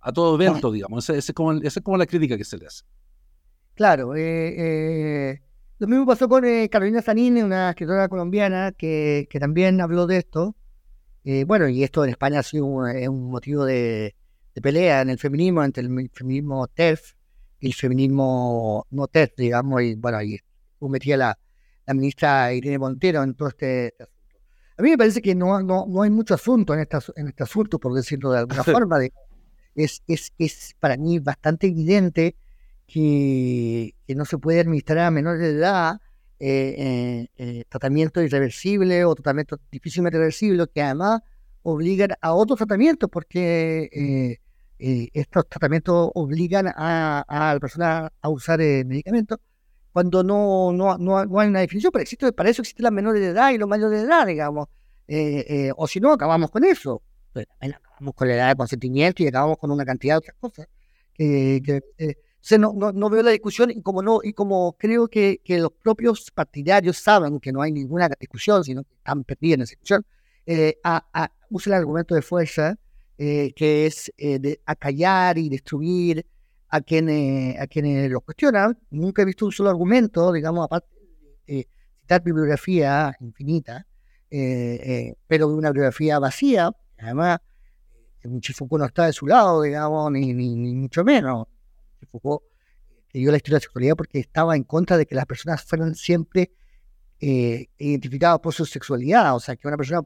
a 0.02 0.12
todo 0.12 0.36
evento, 0.36 0.72
digamos. 0.72 1.10
Esa 1.10 1.18
es, 1.18 1.34
como, 1.34 1.54
es 1.54 1.80
como 1.84 1.98
la 1.98 2.06
crítica 2.06 2.38
que 2.38 2.44
se 2.44 2.58
le 2.58 2.68
hace. 2.68 2.84
Claro, 3.76 4.16
eh, 4.16 5.42
lo 5.82 5.88
mismo 5.88 6.06
pasó 6.06 6.30
con 6.30 6.46
eh, 6.46 6.70
Carolina 6.70 7.02
Zanini, 7.02 7.42
una 7.42 7.72
escritora 7.72 8.08
colombiana 8.08 8.72
que, 8.72 9.28
también 9.40 9.82
habló 9.82 10.06
de 10.06 10.18
esto. 10.18 10.56
Eh, 11.24 11.44
bueno, 11.44 11.68
y 11.68 11.84
esto 11.84 12.04
en 12.04 12.12
España 12.12 12.40
ha 12.40 12.44
sido 12.44 12.68
un, 12.68 13.32
motivo 13.32 13.66
de, 13.66 14.16
pelea 14.62 15.02
en 15.02 15.10
el 15.10 15.18
feminismo, 15.18 15.64
entre 15.64 15.82
el 15.82 16.12
feminismo 16.14 16.68
TERF 16.68 17.14
y 17.60 17.66
el 17.66 17.74
feminismo 17.74 18.86
no 18.92 19.08
TERF, 19.08 19.32
digamos, 19.36 19.82
y 19.82 19.96
bueno, 19.96 20.20
ahí 20.20 20.38
metía 20.82 21.18
la, 21.18 21.40
la 21.88 21.94
ministra 21.96 22.54
Irene 22.54 22.78
Montero 22.78 23.24
en 23.24 23.34
todo 23.34 23.48
este, 23.48 23.88
este, 23.88 24.04
asunto. 24.04 24.40
A 24.78 24.84
mí 24.84 24.92
me 24.92 24.98
parece 25.00 25.20
que 25.20 25.34
no, 25.34 25.64
no, 25.64 26.04
hay 26.04 26.12
mucho 26.12 26.36
asunto 26.36 26.76
en, 26.76 26.88
en 27.16 27.28
este 27.28 27.44
asunto, 27.44 27.80
por 27.80 27.96
decirlo 27.96 28.32
de 28.32 28.38
alguna 28.38 28.64
forma. 28.64 29.00
es, 29.74 30.04
es, 30.06 30.32
es 30.38 30.76
para 30.80 30.96
mí 30.96 31.18
bastante 31.18 31.66
evidente 31.66 32.36
que, 32.92 33.96
no 34.16 34.26
se 34.26 34.38
puede 34.38 34.60
administrar 34.60 35.00
a 35.00 35.12
menores 35.12 35.40
de 35.40 35.52
edad 35.52 36.02
eh, 36.40 36.76
eh, 36.78 37.28
eh, 37.38 37.64
tratamiento 37.70 38.22
irreversible 38.22 39.06
o 39.06 39.16
tratamiento 39.16 39.58
difícilmente 39.72 40.18
reversible, 40.18 40.66
que 40.74 40.82
además 40.82 41.22
obligan 41.64 42.10
a 42.20 42.34
otros 42.34 42.58
tratamientos, 42.58 43.10
porque 43.10 44.40
estos 45.14 45.48
tratamientos 45.48 46.10
obligan 46.16 46.68
a, 46.76 47.24
la 47.54 47.60
persona 47.60 48.12
a 48.20 48.30
usar 48.30 48.60
medicamentos 48.60 49.38
cuando 49.94 50.24
no, 50.24 50.74
no, 50.74 50.98
no, 50.98 51.40
hay 51.40 51.48
una 51.50 51.60
definición, 51.60 51.92
pero 51.92 52.02
existe, 52.02 52.34
para 52.34 52.50
eso 52.50 52.62
existen 52.62 52.86
las 52.86 52.94
menores 52.94 53.22
de 53.22 53.28
edad 53.28 53.52
y 53.52 53.58
los 53.58 53.70
mayores 53.70 54.02
de 54.02 54.08
edad, 54.08 54.26
digamos. 54.26 54.68
o 55.78 55.88
si 55.88 56.00
no, 56.00 56.12
acabamos 56.12 56.50
con 56.50 56.66
eso. 56.66 57.02
acabamos 57.60 58.16
con 58.16 58.28
la 58.28 58.36
edad 58.36 58.50
de 58.50 58.56
consentimiento 58.56 59.24
y 59.24 59.28
acabamos 59.28 59.58
con 59.60 59.72
una 59.72 59.86
cantidad 59.86 60.16
de 60.16 60.18
otras 60.18 60.36
cosas 60.40 60.68
que, 61.14 61.62
no, 62.58 62.74
no, 62.74 63.10
veo 63.10 63.24
la 63.24 63.32
discusión 63.32 63.72
y 63.72 63.82
como 63.82 64.02
no 64.02 64.20
y 64.24 64.34
como 64.34 64.74
creo 64.74 65.08
que, 65.08 65.42
que, 65.44 65.60
los 65.60 65.72
propios 65.72 66.32
partidarios 66.32 66.98
saben 66.98 67.40
que 67.40 67.52
no 67.52 67.62
hay 67.62 67.72
ninguna 67.72 68.10
discusión, 68.20 68.64
sino 68.64 68.84
que 68.84 68.96
están 68.96 69.24
perdidos 69.24 69.56
en 69.56 69.62
esa 69.62 69.72
discusión, 69.72 70.06
eh, 70.46 70.80
a, 70.84 71.32
usa 71.50 71.76
el 71.76 71.80
argumento 71.80 72.16
de 72.16 72.22
fuerza, 72.22 72.78
eh, 73.18 73.54
que 73.56 73.86
es 73.86 74.12
eh, 74.18 74.40
de 74.40 74.60
acallar 74.66 75.38
y 75.38 75.50
destruir 75.50 76.26
a 76.70 76.82
quienes, 76.82 77.60
a 77.60 77.68
quienes 77.68 78.10
lo 78.10 78.22
cuestionan. 78.22 78.78
Nunca 78.90 79.22
he 79.22 79.26
visto 79.26 79.46
un 79.46 79.52
solo 79.52 79.70
argumento, 79.70 80.32
digamos, 80.32 80.66
aparte 80.66 80.88
de 81.46 81.68
citar 82.02 82.24
bibliografía 82.24 83.16
infinita, 83.20 83.86
pero 84.30 85.48
una 85.50 85.70
bibliografía 85.70 86.18
vacía, 86.20 86.72
además, 86.98 87.40
Foucault 88.56 88.80
no 88.80 88.86
está 88.88 89.06
de 89.06 89.14
su 89.14 89.28
lado, 89.28 89.62
digamos, 89.62 90.12
ni, 90.12 90.34
ni, 90.34 90.56
ni 90.56 90.74
mucho 90.74 91.04
menos 91.04 91.48
Foucault 92.12 92.44
que 93.12 93.20
dio 93.20 93.30
la 93.32 93.38
historia 93.38 93.56
de 93.56 93.60
la 93.60 93.64
sexualidad 93.66 93.96
porque 93.96 94.20
estaba 94.20 94.56
en 94.56 94.64
contra 94.64 94.98
de 94.98 95.06
que 95.06 95.16
las 95.16 95.26
personas 95.26 95.64
fueran 95.64 95.96
siempre 95.96 96.54
eh, 97.20 97.68
identificadas 97.78 98.40
por 98.40 98.54
su 98.54 98.66
sexualidad. 98.66 99.36
O 99.36 99.40
sea, 99.40 99.56
que 99.56 99.68
una 99.68 99.78
persona, 99.78 100.02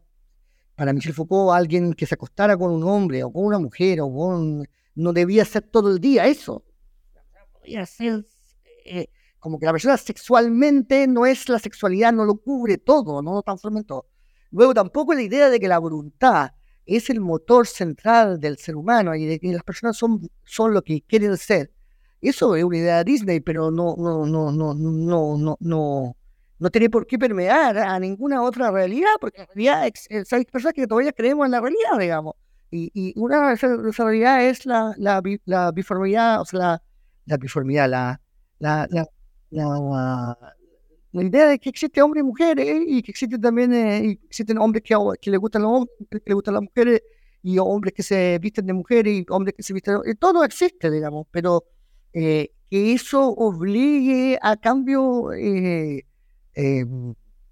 para 0.75 0.91
Michel 0.91 1.13
Foucault, 1.13 1.55
alguien 1.55 1.93
que 1.93 2.05
se 2.05 2.15
acostara 2.15 2.57
con 2.57 2.71
un 2.71 2.83
hombre 2.83 3.23
o 3.23 3.31
con 3.31 3.45
una 3.45 3.59
mujer 3.59 4.01
o 4.01 4.11
con, 4.11 4.67
no 4.95 5.13
debía 5.13 5.45
ser 5.45 5.63
todo 5.63 5.91
el 5.91 5.99
día 5.99 6.25
eso. 6.25 6.65
Podía 7.53 7.85
ser 7.85 8.25
eh, 8.85 9.07
como 9.39 9.59
que 9.59 9.67
la 9.67 9.71
persona 9.71 9.97
sexualmente 9.97 11.05
no 11.07 11.27
es 11.27 11.47
la 11.47 11.59
sexualidad, 11.59 12.11
no 12.11 12.25
lo 12.25 12.37
cubre 12.37 12.79
todo, 12.79 13.21
no 13.21 13.35
lo 13.35 13.41
transforma 13.43 13.79
en 13.79 13.85
todo. 13.85 14.07
Luego 14.49 14.73
tampoco 14.73 15.13
la 15.13 15.21
idea 15.21 15.49
de 15.49 15.59
que 15.59 15.67
la 15.67 15.77
voluntad 15.77 16.51
es 16.85 17.09
el 17.11 17.19
motor 17.19 17.67
central 17.67 18.39
del 18.39 18.57
ser 18.57 18.75
humano 18.75 19.13
y 19.15 19.25
de 19.25 19.39
que 19.39 19.51
las 19.51 19.63
personas 19.63 19.97
son, 19.97 20.27
son 20.43 20.73
lo 20.73 20.81
que 20.81 21.01
quieren 21.01 21.37
ser 21.37 21.74
eso 22.21 22.55
es 22.55 22.63
una 22.63 22.77
idea 22.77 22.97
de 22.97 23.03
Disney, 23.03 23.39
pero 23.39 23.71
no, 23.71 23.95
no, 23.97 24.25
no, 24.25 24.51
no, 24.51 24.73
no, 24.73 25.37
no, 25.37 25.57
no, 25.59 26.15
no 26.59 26.69
tiene 26.69 26.89
por 26.89 27.05
qué 27.05 27.19
permear 27.19 27.77
a 27.77 27.99
ninguna 27.99 28.41
otra 28.41 28.71
realidad, 28.71 29.11
porque 29.19 29.41
en 29.41 29.47
realidad 29.47 29.83
hay 29.83 30.45
personas 30.45 30.73
que 30.73 30.87
todavía 30.87 31.11
creemos 31.11 31.45
en 31.45 31.51
la 31.51 31.61
realidad, 31.61 31.99
digamos. 31.99 32.35
Y, 32.71 32.91
y 32.93 33.13
una 33.17 33.49
de 33.49 33.53
esas 33.53 33.97
realidades 33.97 34.59
es 34.59 34.65
la, 34.65 34.93
la, 34.97 35.71
biformidad, 35.71 36.41
o 36.41 36.45
sea, 36.45 36.59
la, 36.59 36.83
la 37.25 37.37
biformidad, 37.37 37.89
la, 37.89 38.21
la, 38.59 38.87
la, 38.89 40.37
la, 41.11 41.23
idea 41.23 41.47
de 41.47 41.59
que 41.59 41.69
existe 41.69 42.01
hombres 42.01 42.21
y 42.23 42.25
mujeres 42.25 42.83
y 42.87 43.01
que 43.01 43.11
existen 43.11 43.39
también 43.39 43.73
eh, 43.73 44.19
existen 44.25 44.57
hombres 44.57 44.83
que, 44.83 44.95
que 45.21 45.31
le 45.31 45.37
gustan 45.37 45.61
los 45.61 45.71
hombres, 45.71 46.21
que 46.25 46.33
gustan 46.33 46.55
las 46.55 46.63
mujeres 46.63 47.01
y 47.43 47.57
hombres 47.59 47.93
que 47.93 48.03
se 48.03 48.39
visten 48.39 48.65
de 48.65 48.73
mujeres 48.73 49.13
y 49.13 49.25
hombres 49.29 49.53
que 49.55 49.63
se 49.63 49.73
visten 49.73 50.01
de... 50.03 50.15
Todo 50.15 50.43
existe, 50.43 50.89
digamos, 50.89 51.27
pero 51.31 51.63
eh, 52.17 52.51
que 52.69 52.93
eso 52.93 53.27
obligue 53.27 54.39
a 54.41 54.55
cambio 54.55 55.33
eh, 55.33 56.05
eh, 56.53 56.85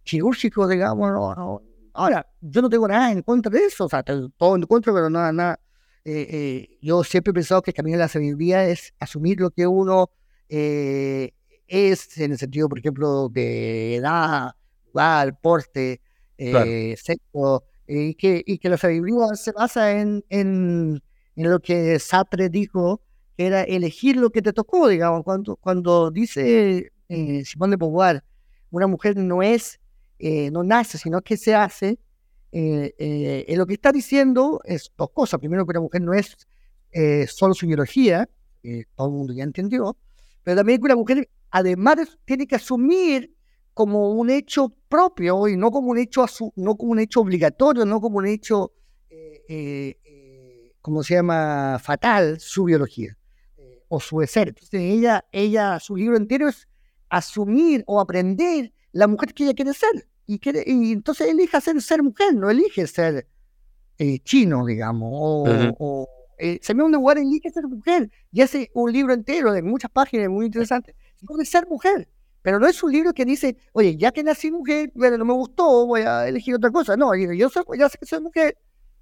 quirúrgico, 0.04 0.69
digamos. 0.69 1.62
Ahora, 1.93 2.26
yo 2.39 2.62
no 2.62 2.69
tengo 2.69 2.88
nada 2.88 3.12
en 3.12 3.21
contra 3.23 3.52
de 3.52 3.65
eso, 3.65 3.86
o 3.86 3.89
sea, 3.89 4.04
todo 4.04 4.56
en 4.56 4.63
contra, 4.63 4.93
pero 4.93 5.10
nada, 5.10 5.34
nada. 5.34 5.60
yo 6.82 7.04
siempre 7.04 7.32
he 7.32 7.34
pensado 7.34 7.62
que 7.62 7.71
el 7.71 7.76
camino 7.76 7.97
de 7.97 8.04
la 8.04 8.08
sabiduría 8.08 8.65
es 8.65 8.93
asumir 8.99 9.41
lo 9.41 9.52
que 9.52 9.67
uno 9.67 10.10
es, 10.47 12.17
en 12.17 12.32
el 12.32 12.38
sentido, 12.38 12.69
por 12.69 12.80
ejemplo, 12.80 13.28
de 13.30 13.95
edad, 13.97 14.52
lugar, 14.88 15.38
porte, 15.41 16.02
sexo, 16.38 17.65
y, 17.86 18.15
que, 18.15 18.41
y 18.45 18.58
que 18.60 18.69
la 18.69 18.78
sabiduría 18.78 19.36
se 19.36 19.52
basa 19.52 19.91
en, 19.91 20.23
en, 20.30 21.04
en 21.36 21.49
lo 21.49 21.60
que 21.60 21.99
Sartre 21.99 22.47
dijo 22.47 23.02
era 23.38 23.63
elegir 23.63 24.17
lo 24.17 24.30
que 24.30 24.41
te 24.41 24.54
tocó, 24.54 24.88
digamos, 24.88 25.24
cuando, 25.24 25.56
cuando 25.56 26.12
dice 26.12 26.91
eh, 27.10 27.46
Simón 27.46 27.72
de 27.72 27.78
Beauvoir, 27.78 28.24
una 28.69 28.88
mujer 28.88 29.17
no 29.17 29.41
es, 29.41 29.80
eh, 30.19 30.52
no 30.52 30.63
nace, 30.63 30.98
sino 30.98 31.22
que 31.22 31.38
se 31.38 31.56
hace, 31.56 32.00
eh, 32.52 32.93
eh 32.98 33.56
lo 33.56 33.65
que 33.65 33.74
está 33.74 33.91
diciendo 33.91 34.62
es 34.63 34.91
dos 34.98 35.10
cosas. 35.12 35.39
Primero, 35.39 35.65
que 35.65 35.72
una 35.72 35.82
mujer 35.82 36.02
no 36.02 36.13
es 36.13 36.38
solo 37.28 37.56
su 37.56 37.65
biología, 37.65 38.30
todo 38.96 39.08
el 39.08 39.13
mundo 39.13 39.34
ya 39.34 39.43
entendió, 39.43 39.98
pero 40.43 40.58
también 40.58 40.80
que 40.80 40.86
una 40.86 40.96
mujer, 40.96 41.28
además, 41.50 42.19
tiene 42.24 42.46
que 42.46 42.56
asumir 42.56 43.34
como 43.74 44.12
un 44.12 44.30
hecho 44.30 44.72
propio 44.89 45.48
y 45.48 45.58
no 45.58 45.72
como 45.72 45.89
un 45.89 45.98
hecho, 45.98 46.26
no 46.56 46.76
como 46.76 46.91
un 46.91 47.00
hecho 47.00 47.22
obligatorio, 47.22 47.84
no 47.86 48.00
como 48.00 48.19
un 48.19 48.28
hecho, 48.28 48.74
como 50.82 51.02
se 51.02 51.15
llama, 51.15 51.80
fatal, 51.80 52.39
su 52.39 52.65
biología 52.65 53.17
o 53.93 53.99
su 53.99 54.19
ser. 54.25 54.49
Entonces 54.49 54.82
ella, 54.82 55.23
ella, 55.32 55.79
su 55.79 55.95
libro 55.95 56.17
entero 56.17 56.49
es 56.49 56.67
asumir 57.10 57.84
o 57.86 57.99
aprender 57.99 58.73
la 58.91 59.08
mujer 59.08 59.34
que 59.34 59.43
ella 59.43 59.53
quiere 59.53 59.73
ser. 59.73 60.08
Y, 60.25 60.39
quiere, 60.39 60.63
y 60.65 60.93
entonces 60.93 61.29
elige 61.29 61.60
ser, 61.62 61.79
ser 61.82 62.01
mujer, 62.01 62.34
no 62.34 62.49
elige 62.49 62.88
ser 62.88 63.27
eh, 63.99 64.19
chino, 64.19 64.65
digamos, 64.65 65.10
o, 65.13 65.75
uh 65.77 66.08
se 66.62 66.73
me 66.73 66.84
un 66.84 66.91
lugar 66.91 67.17
elige 67.17 67.49
ser 67.51 67.65
mujer 67.67 68.12
y 68.32 68.41
hace 68.41 68.69
un 68.73 68.91
libro 68.91 69.13
entero 69.13 69.53
de 69.53 69.62
muchas 69.62 69.89
páginas 69.89 70.27
muy 70.27 70.47
interesantes 70.47 70.93
de 71.21 71.45
ser 71.45 71.67
mujer. 71.69 72.10
Pero 72.41 72.60
no 72.60 72.67
es 72.67 72.84
un 72.84 72.91
libro 72.91 73.13
que 73.13 73.23
dice, 73.23 73.56
oye, 73.71 73.95
ya 73.95 74.12
que 74.12 74.23
nací 74.23 74.51
mujer, 74.51 74.91
bueno, 74.93 75.17
no 75.17 75.23
me 75.23 75.34
gustó, 75.34 75.86
voy 75.86 76.01
a 76.01 76.27
elegir 76.27 76.56
otra 76.56 76.69
cosa. 76.71 76.97
No, 76.97 77.15
yo 77.15 77.49
soy, 77.49 77.63
ya 77.77 77.88
sé 77.88 77.97
que 77.97 78.06
soy 78.06 78.19
mujer. 78.19 78.58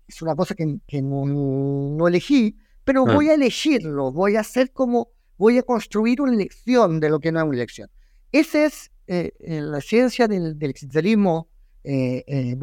Es 0.08 0.22
una 0.22 0.36
cosa 0.36 0.54
que, 0.54 0.78
que 0.86 1.02
no, 1.02 1.26
no 1.26 2.08
elegí, 2.08 2.56
pero 2.84 3.06
mm. 3.06 3.14
voy 3.14 3.30
a 3.30 3.34
elegirlo, 3.36 4.12
voy 4.12 4.36
a 4.36 4.42
hacer 4.42 4.72
como, 4.72 5.10
voy 5.38 5.58
a 5.58 5.64
construir 5.64 6.22
una 6.22 6.34
elección 6.34 7.00
de 7.00 7.10
lo 7.10 7.20
que 7.20 7.32
no 7.32 7.40
es 7.40 7.46
una 7.46 7.56
elección. 7.56 7.90
Esa 8.32 8.66
es 8.66 8.92
eh, 9.08 9.34
eh, 9.40 9.62
la 9.62 9.82
ciencia 9.82 10.28
del, 10.28 10.58
existencialismo 10.62 11.50
eh, 11.84 12.24
eh 12.28 12.58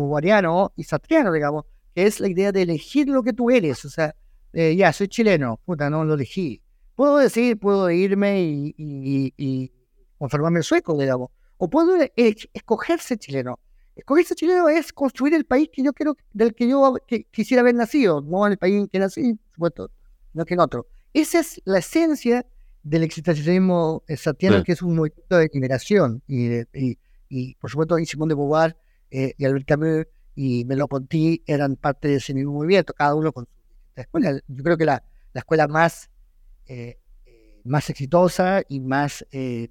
y 0.77 0.85
satriano, 0.85 1.33
digamos, 1.33 1.65
que 1.95 2.07
es 2.07 2.21
la 2.21 2.29
idea 2.29 2.53
de 2.53 2.63
elegir 2.63 3.09
lo 3.09 3.23
que 3.23 3.33
tú 3.33 3.51
eres. 3.51 3.85
O 3.85 3.91
sea, 3.91 4.15
ya, 4.53 4.93
soy 4.93 5.09
chileno, 5.09 5.61
puta, 5.65 5.91
no 5.91 6.05
lo 6.05 6.15
elegí. 6.15 6.63
Puedo 6.95 7.19
decir, 7.19 7.59
puedo 7.59 7.91
irme 7.91 8.43
y, 8.43 8.75
y, 8.77 9.35
y 9.37 9.73
conformarme 10.19 10.63
sueco, 10.63 10.99
digamos. 10.99 11.31
O 11.59 11.69
puedo 11.69 11.97
escogerse 12.17 13.19
chileno. 13.19 13.59
Escogerse 13.95 14.35
chileno 14.35 14.69
es 14.69 14.93
construir 14.93 15.35
el 15.35 15.45
país 15.45 15.69
que 15.73 15.83
yo 15.83 15.93
quiero, 15.93 16.17
del 16.33 16.55
que 16.55 16.69
yo 16.69 16.95
quisiera 17.33 17.63
haber 17.63 17.75
nacido, 17.75 18.21
no 18.21 18.47
el 18.47 18.57
país 18.57 18.77
en 18.77 18.89
que 18.89 19.01
nací, 19.01 19.37
supuesto, 19.53 19.91
no 20.33 20.45
que 20.45 20.55
en 20.55 20.61
otro. 20.61 20.87
Esa 21.13 21.41
es 21.41 21.61
la 21.65 21.79
esencia 21.79 22.47
del 22.83 23.03
existencialismo 23.03 24.03
satiano, 24.17 24.63
que 24.63 24.73
es 24.73 24.83
un 24.83 24.97
movimiento 24.97 25.37
de 25.37 25.51
liberación. 25.53 26.23
Y, 26.27 26.97
y, 27.29 27.55
por 27.57 27.71
supuesto, 27.71 27.99
y 27.99 28.07
Simón 28.07 28.29
de 28.29 28.35
Beauvoir 28.35 28.77
eh, 29.11 29.35
y 29.37 29.45
Albert 29.45 29.67
Camus 29.67 30.07
y 30.35 30.65
Meloponti 30.65 31.43
eran 31.47 31.77
parte 31.77 32.09
de 32.09 32.15
ese 32.17 32.33
mismo 32.33 32.53
movimiento, 32.53 32.95
cada 32.95 33.15
uno 33.15 33.33
con 33.33 33.47
su 33.47 34.01
escuela. 34.01 34.41
Yo 34.47 34.63
creo 34.63 34.77
que 34.77 34.85
la, 34.85 35.03
la 35.33 35.41
escuela 35.41 35.67
más, 35.67 36.11
eh, 36.67 36.99
eh, 37.27 37.61
más 37.65 37.91
exitosa 37.91 38.63
y 38.69 38.81
más 38.81 39.27
eh, 39.33 39.69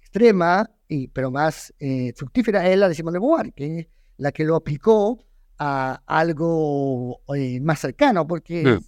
extrema, 0.00 0.70
y, 0.88 1.06
pero 1.08 1.30
más 1.30 1.72
fructífera 2.16 2.68
es 2.68 2.76
la 2.76 2.88
de 2.88 2.94
Simone 2.94 3.14
de 3.14 3.20
Beauvoir, 3.20 3.52
que 3.52 3.78
es 3.78 3.86
la 4.16 4.32
que 4.32 4.44
lo 4.44 4.56
aplicó 4.56 5.24
a 5.62 6.02
algo 6.06 7.20
más 7.60 7.80
cercano, 7.80 8.26
porque 8.26 8.78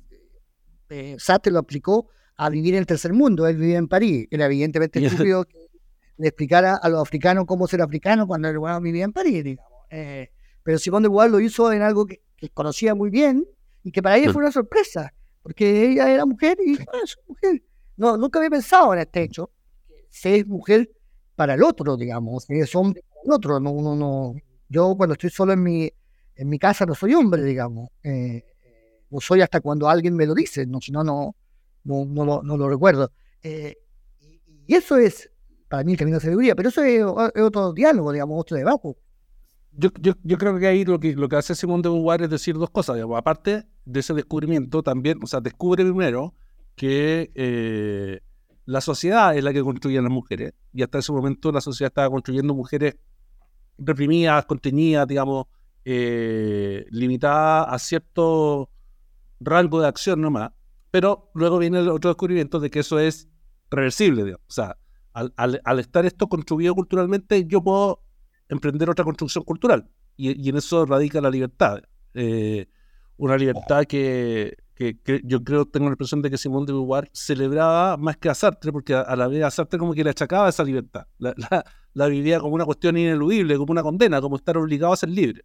Sartre 1.18 1.52
lo 1.52 1.58
aplicó 1.58 2.08
a 2.36 2.48
vivir 2.48 2.74
en 2.74 2.80
el 2.80 2.86
tercer 2.86 3.12
mundo, 3.12 3.46
él 3.46 3.58
vivía 3.58 3.76
en 3.76 3.88
París, 3.88 4.26
era 4.30 4.46
evidentemente 4.46 5.04
estúpido 5.28 5.44
que 5.44 5.58
le 6.16 6.28
explicara 6.28 6.76
a 6.76 6.88
los 6.88 7.02
africanos 7.02 7.44
cómo 7.46 7.66
ser 7.68 7.82
africano 7.82 8.26
cuando 8.26 8.48
el 8.48 8.58
bueno 8.58 8.80
vivía 8.80 9.04
en 9.04 9.12
París, 9.12 9.44
digamos. 9.44 9.70
Eh, 9.90 10.30
pero 10.62 10.78
Simón 10.78 11.02
de 11.02 11.10
Beauvoir 11.10 11.30
lo 11.30 11.40
hizo 11.40 11.70
en 11.72 11.82
algo 11.82 12.06
que, 12.06 12.22
conocía 12.54 12.94
muy 12.94 13.10
bien 13.10 13.46
y 13.84 13.92
que 13.92 14.02
para 14.02 14.16
ella 14.16 14.32
fue 14.32 14.42
una 14.42 14.50
sorpresa, 14.50 15.12
porque 15.42 15.90
ella 15.90 16.10
era 16.10 16.24
mujer 16.24 16.56
y 16.64 16.76
ah, 16.80 17.04
mujer. 17.28 17.62
No, 17.96 18.16
nunca 18.16 18.38
había 18.38 18.50
pensado 18.50 18.94
en 18.94 19.00
este 19.00 19.22
hecho, 19.22 19.50
se 20.08 20.36
es 20.36 20.46
mujer 20.46 20.90
para 21.36 21.54
el 21.54 21.62
otro, 21.62 21.98
digamos, 21.98 22.46
es 22.48 22.74
hombre 22.74 23.04
para 23.08 23.20
el 23.26 23.32
otro. 23.32 23.60
No, 23.60 23.74
no, 23.80 23.94
no. 23.94 24.34
Yo 24.68 24.94
cuando 24.96 25.12
estoy 25.12 25.30
solo 25.30 25.52
en 25.52 25.62
mi, 25.62 25.92
en 26.34 26.48
mi 26.48 26.58
casa 26.58 26.86
no 26.86 26.94
soy 26.94 27.14
hombre, 27.14 27.42
digamos. 27.42 27.90
Eh, 28.02 28.44
no 29.10 29.20
soy 29.20 29.42
hasta 29.42 29.60
cuando 29.60 29.88
alguien 29.88 30.16
me 30.16 30.26
lo 30.26 30.34
dice, 30.34 30.66
no, 30.66 30.80
si 30.80 30.90
no, 30.90 31.04
no, 31.04 31.34
no, 31.84 32.56
lo, 32.56 32.68
recuerdo. 32.68 33.12
Eh, 33.42 33.76
y, 34.66 34.74
eso 34.74 34.96
es 34.96 35.30
para 35.68 35.84
mí 35.84 35.92
el 35.92 35.98
camino 35.98 36.16
de 36.16 36.22
sabiduría, 36.22 36.54
pero 36.54 36.70
eso 36.70 36.82
es, 36.82 37.02
otro 37.04 37.72
diálogo, 37.72 38.12
digamos, 38.12 38.40
otro 38.40 38.56
debate 38.56 38.96
yo, 39.74 39.88
yo, 40.00 40.12
yo, 40.22 40.36
creo 40.36 40.58
que 40.58 40.66
ahí 40.66 40.84
lo 40.84 41.00
que, 41.00 41.14
lo 41.14 41.28
que 41.28 41.36
hace 41.36 41.54
Simón 41.54 41.80
de 41.80 41.88
Beauvoir 41.88 42.22
es 42.22 42.30
decir 42.30 42.56
dos 42.56 42.70
cosas. 42.70 42.98
Aparte 43.16 43.64
de 43.84 44.00
ese 44.00 44.12
descubrimiento, 44.12 44.82
también, 44.82 45.18
o 45.22 45.26
sea, 45.26 45.40
descubre 45.40 45.82
primero 45.82 46.34
que 46.76 47.30
eh, 47.34 48.20
la 48.66 48.80
sociedad 48.80 49.34
es 49.36 49.42
la 49.42 49.52
que 49.52 49.62
construye 49.62 49.98
a 49.98 50.02
las 50.02 50.10
mujeres. 50.10 50.52
Y 50.74 50.82
hasta 50.82 50.98
ese 50.98 51.12
momento 51.12 51.50
la 51.52 51.62
sociedad 51.62 51.88
estaba 51.88 52.10
construyendo 52.10 52.54
mujeres 52.54 52.96
reprimidas, 53.78 54.44
contenidas, 54.44 55.06
digamos, 55.08 55.46
eh, 55.84 56.86
limitadas 56.90 57.66
a 57.68 57.78
cierto 57.78 58.70
rango 59.40 59.80
de 59.80 59.88
acción 59.88 60.20
nomás. 60.20 60.52
Pero 60.90 61.30
luego 61.34 61.58
viene 61.58 61.78
otro 61.80 62.10
descubrimiento 62.10 62.60
de 62.60 62.70
que 62.70 62.80
eso 62.80 62.98
es 62.98 63.28
reversible. 63.70 64.34
O 64.34 64.40
sea, 64.48 64.76
al, 65.12 65.32
al, 65.36 65.60
al 65.64 65.78
estar 65.78 66.04
esto 66.04 66.28
construido 66.28 66.74
culturalmente, 66.74 67.46
yo 67.46 67.62
puedo 67.62 68.02
emprender 68.48 68.90
otra 68.90 69.04
construcción 69.04 69.44
cultural. 69.44 69.88
Y, 70.16 70.48
en 70.48 70.56
eso 70.56 70.84
radica 70.86 71.20
la 71.20 71.30
libertad. 71.30 71.82
Eh, 72.14 72.68
una 73.16 73.36
libertad 73.36 73.84
que, 73.84 74.56
que, 74.74 75.20
yo 75.24 75.42
creo, 75.42 75.64
tengo 75.66 75.86
la 75.86 75.92
impresión 75.92 76.22
de 76.22 76.30
que 76.30 76.38
Simón 76.38 76.66
de 76.66 76.72
Beauvoir 76.72 77.10
celebraba 77.12 77.96
más 77.96 78.16
que 78.16 78.28
a 78.28 78.34
Sartre, 78.34 78.72
porque 78.72 78.94
a, 78.94 79.16
la 79.16 79.28
vez 79.28 79.44
a 79.44 79.50
Sartre 79.50 79.78
como 79.78 79.94
que 79.94 80.04
le 80.04 80.10
achacaba 80.10 80.48
esa 80.48 80.64
libertad. 80.64 81.06
La, 81.94 82.06
vivía 82.06 82.40
como 82.40 82.54
una 82.54 82.64
cuestión 82.64 82.96
ineludible, 82.96 83.56
como 83.58 83.72
una 83.72 83.82
condena, 83.82 84.20
como 84.20 84.36
estar 84.36 84.56
obligado 84.56 84.92
a 84.92 84.96
ser 84.96 85.10
libre. 85.10 85.44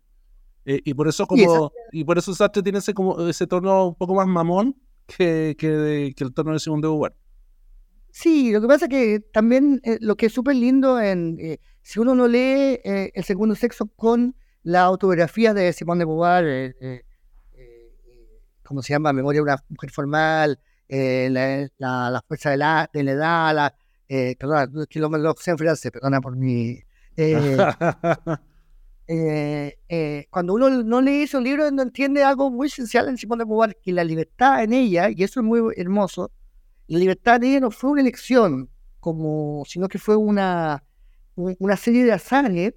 Eh, 0.70 0.82
y 0.84 0.94
por 0.94 1.08
eso 1.08 1.26
como 1.26 1.72
y, 1.92 2.04
por 2.04 2.18
eso 2.18 2.36
Sartre 2.36 2.62
tiene 2.62 2.80
ese 2.80 2.94
como 2.94 3.28
ese 3.28 3.48
tono 3.48 3.88
un 3.88 3.96
poco 3.96 4.14
más 4.14 4.28
mamón 4.28 4.76
que, 5.06 5.56
que, 5.58 6.14
el 6.16 6.34
tono 6.34 6.52
de 6.52 6.60
Simón 6.60 6.82
de 6.82 6.90
Beauvoir. 6.90 7.16
Sí, 8.12 8.52
lo 8.52 8.62
que 8.62 8.68
pasa 8.68 8.86
es 8.86 8.90
que 8.90 9.20
también 9.32 9.80
eh, 9.84 9.98
lo 10.02 10.16
que 10.16 10.26
es 10.26 10.34
súper 10.34 10.56
lindo 10.56 11.00
en 11.00 11.38
si 11.88 12.00
uno 12.02 12.14
no 12.16 12.28
lee 12.28 12.82
eh, 12.84 13.12
El 13.14 13.24
segundo 13.24 13.56
sexo 13.56 13.88
con 13.96 14.36
la 14.64 14.82
autobiografía 14.82 15.54
de 15.54 15.72
Simone 15.72 16.00
de 16.00 16.06
Beauvoir, 16.06 16.46
eh, 16.46 16.76
eh, 16.82 17.06
¿cómo 18.62 18.82
se 18.82 18.92
llama? 18.92 19.14
Memoria 19.14 19.38
de 19.38 19.44
una 19.44 19.64
mujer 19.70 19.92
formal, 19.92 20.60
la, 20.90 22.22
fuerza 22.28 22.50
de 22.50 22.58
la, 22.58 22.90
de 22.92 23.04
la 23.04 23.12
edad, 23.14 23.56
la, 23.56 23.76
que 24.06 25.00
lo, 25.00 25.08
lo 25.10 25.34
sé 25.40 25.52
en 25.52 25.58
frase, 25.58 25.92
perdona 25.92 26.20
por 26.20 26.36
mi... 26.36 26.78
cuando 30.30 30.54
uno 30.54 30.70
no 30.84 31.02
lee 31.02 31.24
esos 31.24 31.42
libros, 31.42 31.72
no 31.72 31.84
entiende 31.84 32.24
algo 32.24 32.52
muy 32.52 32.68
esencial 32.68 33.08
en 33.08 33.18
Simone 33.18 33.44
de 33.44 33.46
Beauvoir, 33.46 33.78
que 33.82 33.94
la 33.94 34.04
libertad 34.04 34.64
en 34.64 34.74
ella, 34.74 35.10
y 35.10 35.24
eso 35.24 35.40
es 35.40 35.46
muy 35.46 35.74
hermoso, 35.78 36.32
la 36.88 37.00
libertad 37.00 37.38
en 37.38 37.44
ella 37.44 37.60
no 37.62 37.72
fue 37.72 37.92
una 37.92 38.02
elección, 38.02 38.70
como, 39.00 39.64
sino 39.66 39.88
que 39.88 40.00
fue 40.00 40.16
una, 40.16 40.84
una 41.36 41.78
serie 41.78 42.04
de 42.04 42.14
azares, 42.14 42.74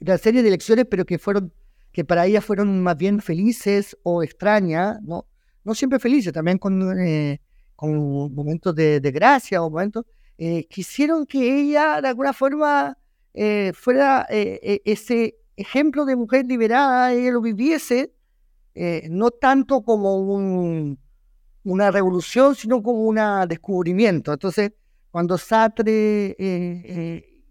una 0.00 0.18
serie 0.18 0.42
de 0.42 0.48
elecciones, 0.48 0.86
pero 0.90 1.04
que 1.04 1.18
fueron, 1.18 1.52
que 1.92 2.04
para 2.04 2.26
ella 2.26 2.40
fueron 2.40 2.82
más 2.82 2.96
bien 2.96 3.20
felices 3.20 3.96
o 4.02 4.22
extrañas, 4.22 5.00
no, 5.02 5.26
no 5.64 5.74
siempre 5.74 5.98
felices, 5.98 6.32
también 6.32 6.58
con, 6.58 6.98
eh, 6.98 7.40
con 7.76 8.34
momentos 8.34 8.74
de, 8.74 9.00
gracia 9.12 9.62
o 9.62 9.70
momentos, 9.70 10.06
eh, 10.38 10.66
quisieron 10.68 11.26
que 11.26 11.60
ella 11.60 12.00
de 12.00 12.08
alguna 12.08 12.32
forma 12.32 12.96
eh, 13.40 13.72
fuera 13.74 14.26
ese 14.28 15.36
ejemplo 15.56 16.04
de 16.04 16.16
mujer 16.16 16.46
liberada, 16.46 17.12
ella 17.12 17.32
lo 17.32 17.40
viviese, 17.40 18.12
no 19.10 19.30
tanto 19.30 19.82
como 19.82 20.16
un, 20.18 20.98
una 21.64 21.90
revolución, 21.90 22.54
sino 22.54 22.82
como 22.82 23.02
un 23.04 23.18
descubrimiento. 23.48 24.32
Entonces, 24.32 24.72
cuando 25.10 25.36
Sartre 25.36 26.36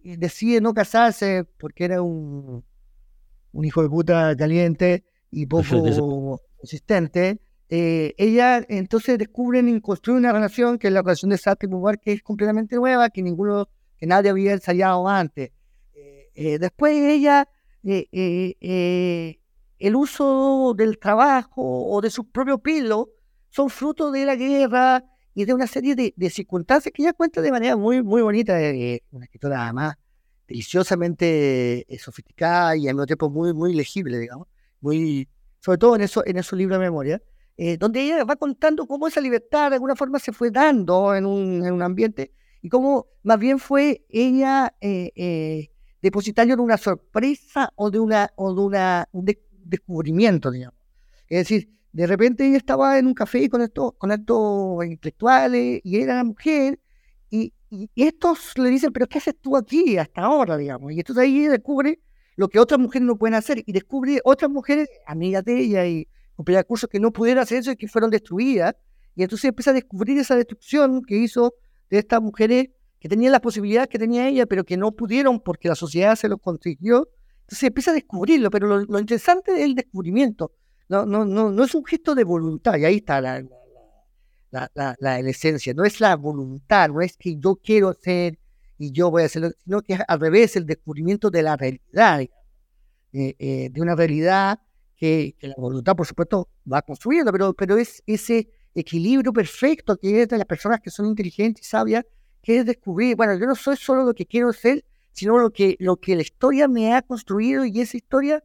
decide 0.04 0.62
no 0.62 0.74
casarse 0.74 1.44
porque 1.58 1.86
era 1.86 2.02
un, 2.02 2.64
un 3.52 3.66
hijo 3.66 3.82
de 3.82 3.90
puta 3.90 4.36
caliente 4.36 5.04
y 5.32 5.46
poco 5.46 6.42
consistente, 6.58 7.42
eh, 7.70 8.14
ella 8.18 8.66
entonces 8.70 9.18
descubren 9.18 9.68
y 9.68 9.82
construyen 9.82 10.20
una 10.20 10.32
relación 10.32 10.78
que 10.78 10.88
es 10.88 10.94
la 10.94 11.02
relación 11.02 11.30
de 11.32 11.38
Sartre 11.38 11.68
y 11.70 11.98
que 11.98 12.14
es 12.14 12.24
completamente 12.24 12.76
nueva, 12.76 13.10
que 13.10 13.22
ninguno, 13.22 13.68
que 13.98 14.06
nadie 14.06 14.30
había 14.30 14.54
ensayado 14.54 15.08
antes. 15.08 15.52
Eh, 16.38 16.54
eh, 16.54 16.60
después 16.60 16.96
ella, 16.96 17.48
el 17.84 19.38
uso 19.96 20.74
del 20.76 21.00
trabajo 21.00 21.62
o 21.62 22.02
de 22.02 22.10
su 22.10 22.30
propio 22.30 22.60
pelo 22.60 23.10
son 23.50 23.70
fruto 23.70 24.12
de 24.12 24.26
la 24.26 24.36
guerra, 24.36 25.04
y 25.38 25.46
de 25.46 25.54
una 25.54 25.68
serie 25.68 25.96
de, 25.96 26.30
circunstancias 26.32 26.92
que 26.92 27.04
ella 27.04 27.14
cuenta 27.14 27.42
de 27.42 27.52
manera 27.52 27.78
muy, 27.78 28.02
muy 28.02 28.24
bonita, 28.24 28.60
eh, 28.60 29.04
una 29.12 29.26
escritora 29.26 29.66
además 29.66 29.96
deliciosamente 30.48 31.86
eh, 31.88 32.00
sofisticada 32.00 32.76
y 32.76 32.88
al 32.88 32.96
mismo 32.96 33.06
tiempo 33.06 33.30
muy, 33.30 33.54
muy 33.54 33.76
legible, 33.76 34.18
digamos, 34.18 34.48
muy, 34.82 35.30
sobre 35.60 35.78
todo 35.78 35.96
en, 35.96 36.02
eso, 36.02 36.26
en 36.26 36.38
esos 36.38 36.58
libros 36.58 36.80
de 36.80 36.86
memoria, 36.86 37.22
eh, 37.56 37.78
donde 37.78 38.02
ella 38.02 38.24
va 38.24 38.36
contando 38.36 38.88
cómo 38.88 39.08
esa 39.08 39.22
libertad 39.22 39.70
de 39.70 39.76
alguna 39.76 39.96
forma 39.96 40.18
se 40.18 40.32
fue 40.32 40.50
dando 40.50 41.14
en 41.14 41.28
un, 41.28 41.64
en 41.64 41.72
un 41.72 41.84
ambiente 41.84 42.34
y 42.64 42.70
cómo 42.70 43.06
más 43.22 43.38
bien 43.38 43.60
fue 43.60 44.08
ella 44.10 44.74
depositario 46.02 46.56
de 46.56 46.62
una 46.62 46.78
sorpresa 46.78 47.72
o 47.76 47.90
de, 47.90 48.00
una, 48.00 48.32
o 48.36 48.54
de 48.54 48.62
una, 48.62 49.10
un 49.12 49.26
descubrimiento, 49.64 50.52
digamos. 50.52 50.80
Es 51.28 51.40
decir, 51.40 51.70
de 51.92 52.08
repente 52.08 52.48
ella 52.48 52.58
estaba 52.58 52.98
en 53.00 53.08
un 53.08 53.14
café 53.14 53.50
con 53.50 53.62
estos, 53.62 53.94
con 53.98 54.12
estos 54.12 54.86
intelectuales 54.86 55.82
y 55.84 56.00
era 56.00 56.24
mujer, 56.24 56.80
y, 57.30 57.54
estos 57.96 58.58
le 58.58 58.70
dicen, 58.70 58.94
pero 58.94 59.08
¿qué 59.08 59.18
haces 59.18 59.36
tú 59.42 59.58
aquí 59.58 59.98
hasta 59.98 60.22
ahora, 60.22 60.56
digamos? 60.56 60.94
Y 60.94 61.00
entonces 61.00 61.24
ahí 61.24 61.48
descubre 61.48 62.00
lo 62.38 62.48
que 62.48 62.60
otras 62.60 62.80
mujeres 62.80 63.06
no 63.06 63.18
pueden 63.18 63.34
hacer 63.36 63.62
y 63.66 63.74
descubre 63.74 64.22
otras 64.24 64.50
mujeres, 64.50 64.88
amigas 65.06 65.44
de 65.44 65.60
ella 65.60 65.86
y 65.86 66.08
compañeras 66.36 66.64
de 66.64 66.68
curso, 66.68 66.88
que 66.88 67.00
no 67.00 67.12
pudieron 67.12 67.42
hacer 67.44 67.58
eso 67.58 67.72
y 67.72 67.76
que 67.76 67.88
fueron 67.88 68.10
destruidas. 68.10 68.76
Y 69.16 69.24
entonces 69.24 69.50
empieza 69.50 69.72
a 69.72 69.74
descubrir 69.74 70.18
esa 70.18 70.36
destrucción 70.36 71.02
que 71.04 71.18
hizo 71.18 71.56
de 71.90 72.00
estas 72.00 72.22
mujeres 72.22 72.70
que 73.00 73.10
tenían 73.10 73.32
las 73.32 73.42
posibilidades 73.42 73.90
que 73.90 74.00
tenía 74.00 74.28
ella, 74.28 74.46
pero 74.46 74.64
que 74.64 74.78
no 74.78 74.92
pudieron 74.92 75.40
porque 75.40 75.68
la 75.68 75.76
sociedad 75.76 76.16
se 76.16 76.28
los 76.28 76.40
consiguió. 76.40 77.10
Entonces 77.42 77.64
empieza 77.64 77.92
a 77.92 77.94
descubrirlo, 77.94 78.50
pero 78.50 78.86
lo, 78.86 79.00
interesante 79.00 79.54
es 79.54 79.62
el 79.62 79.76
descubrimiento. 79.76 80.52
No, 80.90 81.06
no, 81.06 81.26
no, 81.26 81.52
no 81.52 81.64
es 81.64 81.76
un 81.76 81.86
gesto 81.86 82.16
de 82.16 82.24
voluntad, 82.24 82.78
y 82.78 82.86
ahí 82.86 82.98
está 82.98 83.22
la, 83.22 83.44
la, 84.52 84.96
la, 85.00 85.20
esencia. 85.20 85.74
No 85.74 85.84
es 85.84 86.00
la 86.00 86.16
voluntad, 86.16 86.90
no 86.90 87.02
es 87.02 87.18
que 87.18 87.38
yo 87.38 87.56
quiero 87.56 87.90
hacer 87.90 88.40
y 88.78 88.92
yo 88.92 89.10
voy 89.10 89.24
a 89.24 89.26
hacerlo, 89.26 89.52
sino 89.64 89.82
que 89.82 89.94
es 89.94 90.00
al 90.08 90.20
revés, 90.20 90.56
el 90.56 90.66
descubrimiento 90.66 91.30
de 91.30 91.44
la 91.44 91.58
realidad, 91.58 92.22
eh, 92.22 93.36
eh, 93.40 93.70
de 93.72 93.82
una 93.82 93.96
realidad 93.96 94.60
que, 94.96 95.36
la 95.42 95.56
voluntad, 95.58 95.96
por 95.96 96.06
supuesto, 96.06 96.50
va 96.72 96.82
construyendo, 96.82 97.32
pero, 97.32 97.54
pero 97.54 97.78
es 97.78 98.04
ese 98.06 98.50
equilibrio 98.76 99.34
perfecto 99.34 99.98
que 99.98 100.22
es 100.22 100.28
de 100.28 100.38
las 100.38 100.46
personas 100.46 100.80
que 100.82 100.92
son 100.92 101.08
inteligentes 101.08 101.66
y 101.66 101.70
sabias, 101.70 102.06
que 102.48 102.60
es 102.60 102.66
descubrir, 102.66 103.18
bueno, 103.18 103.38
yo 103.38 103.46
no 103.46 103.56
soy 103.56 103.76
solo 103.76 104.06
lo 104.06 104.14
que 104.14 104.26
quiero 104.26 104.54
ser, 104.54 104.86
sino 105.12 105.38
lo 105.38 105.52
que, 105.52 105.76
lo 105.82 105.98
que 105.98 106.16
la 106.16 106.22
historia 106.22 106.70
me 106.70 106.94
ha 106.96 107.02
construido 107.02 107.66
y 107.66 107.82
esa 107.82 107.98
historia 107.98 108.42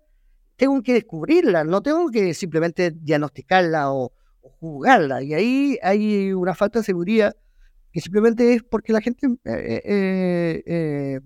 tengo 0.56 0.82
que 0.82 0.92
descubrirla, 0.94 1.62
no 1.62 1.80
tengo 1.82 2.10
que 2.10 2.34
simplemente 2.34 2.90
diagnosticarla 2.90 3.92
o, 3.92 4.10
juzgarla. 4.58 5.22
Y 5.22 5.34
ahí 5.34 5.78
hay 5.84 6.32
una 6.32 6.52
falta 6.52 6.80
de 6.80 6.84
seguridad 6.84 7.36
que 7.92 8.00
simplemente 8.00 8.54
es 8.54 8.64
porque 8.64 8.92
la 8.92 9.00
gente 9.00 9.28
eh, 9.44 10.62
eh, 10.66 11.20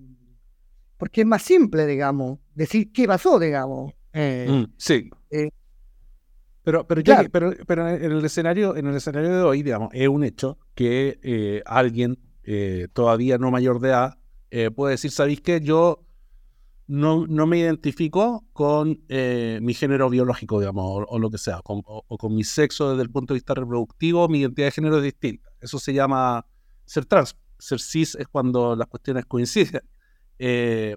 porque 0.98 1.22
es 1.22 1.26
más 1.26 1.40
simple, 1.40 1.86
digamos, 1.86 2.40
decir 2.54 2.92
qué 2.92 3.06
pasó, 3.06 3.38
digamos. 3.38 3.94
Eh, 4.12 4.46
Mm, 4.50 4.64
sí. 4.76 5.08
eh, 5.30 5.48
Pero, 6.62 6.86
pero, 6.86 7.02
claro. 7.02 7.30
pero, 7.32 7.52
pero 7.66 7.88
en 7.88 8.12
el 8.12 8.22
escenario, 8.22 8.76
en 8.76 8.86
el 8.86 8.96
escenario 8.96 9.30
de 9.34 9.42
hoy, 9.44 9.62
digamos, 9.62 9.88
es 9.94 10.08
un 10.08 10.24
hecho 10.24 10.58
que 10.74 11.18
eh, 11.22 11.62
alguien 11.64 12.18
eh, 12.46 12.88
todavía 12.92 13.38
no 13.38 13.50
mayor 13.50 13.80
de 13.80 13.88
edad 13.90 14.18
eh, 14.50 14.70
puede 14.70 14.92
decir, 14.92 15.10
¿sabéis 15.10 15.40
qué? 15.42 15.60
Yo 15.60 16.04
no, 16.86 17.26
no 17.26 17.46
me 17.46 17.58
identifico 17.58 18.44
con 18.52 19.00
eh, 19.08 19.58
mi 19.60 19.74
género 19.74 20.08
biológico, 20.08 20.60
digamos, 20.60 20.84
o, 20.84 21.04
o 21.08 21.18
lo 21.18 21.30
que 21.30 21.38
sea, 21.38 21.60
con- 21.62 21.82
o, 21.84 22.04
con 22.18 22.34
mi 22.34 22.44
sexo 22.44 22.90
desde 22.90 23.02
el 23.02 23.10
punto 23.10 23.34
de 23.34 23.38
vista 23.38 23.54
reproductivo, 23.54 24.28
mi 24.28 24.38
identidad 24.40 24.68
de 24.68 24.72
género 24.72 24.98
es 24.98 25.02
distinta. 25.04 25.50
Eso 25.60 25.78
se 25.80 25.92
llama 25.92 26.46
ser 26.84 27.04
trans. 27.06 27.36
Ser 27.58 27.80
cis 27.80 28.14
es 28.14 28.28
cuando 28.28 28.76
las 28.76 28.86
cuestiones 28.88 29.26
coinciden. 29.26 29.82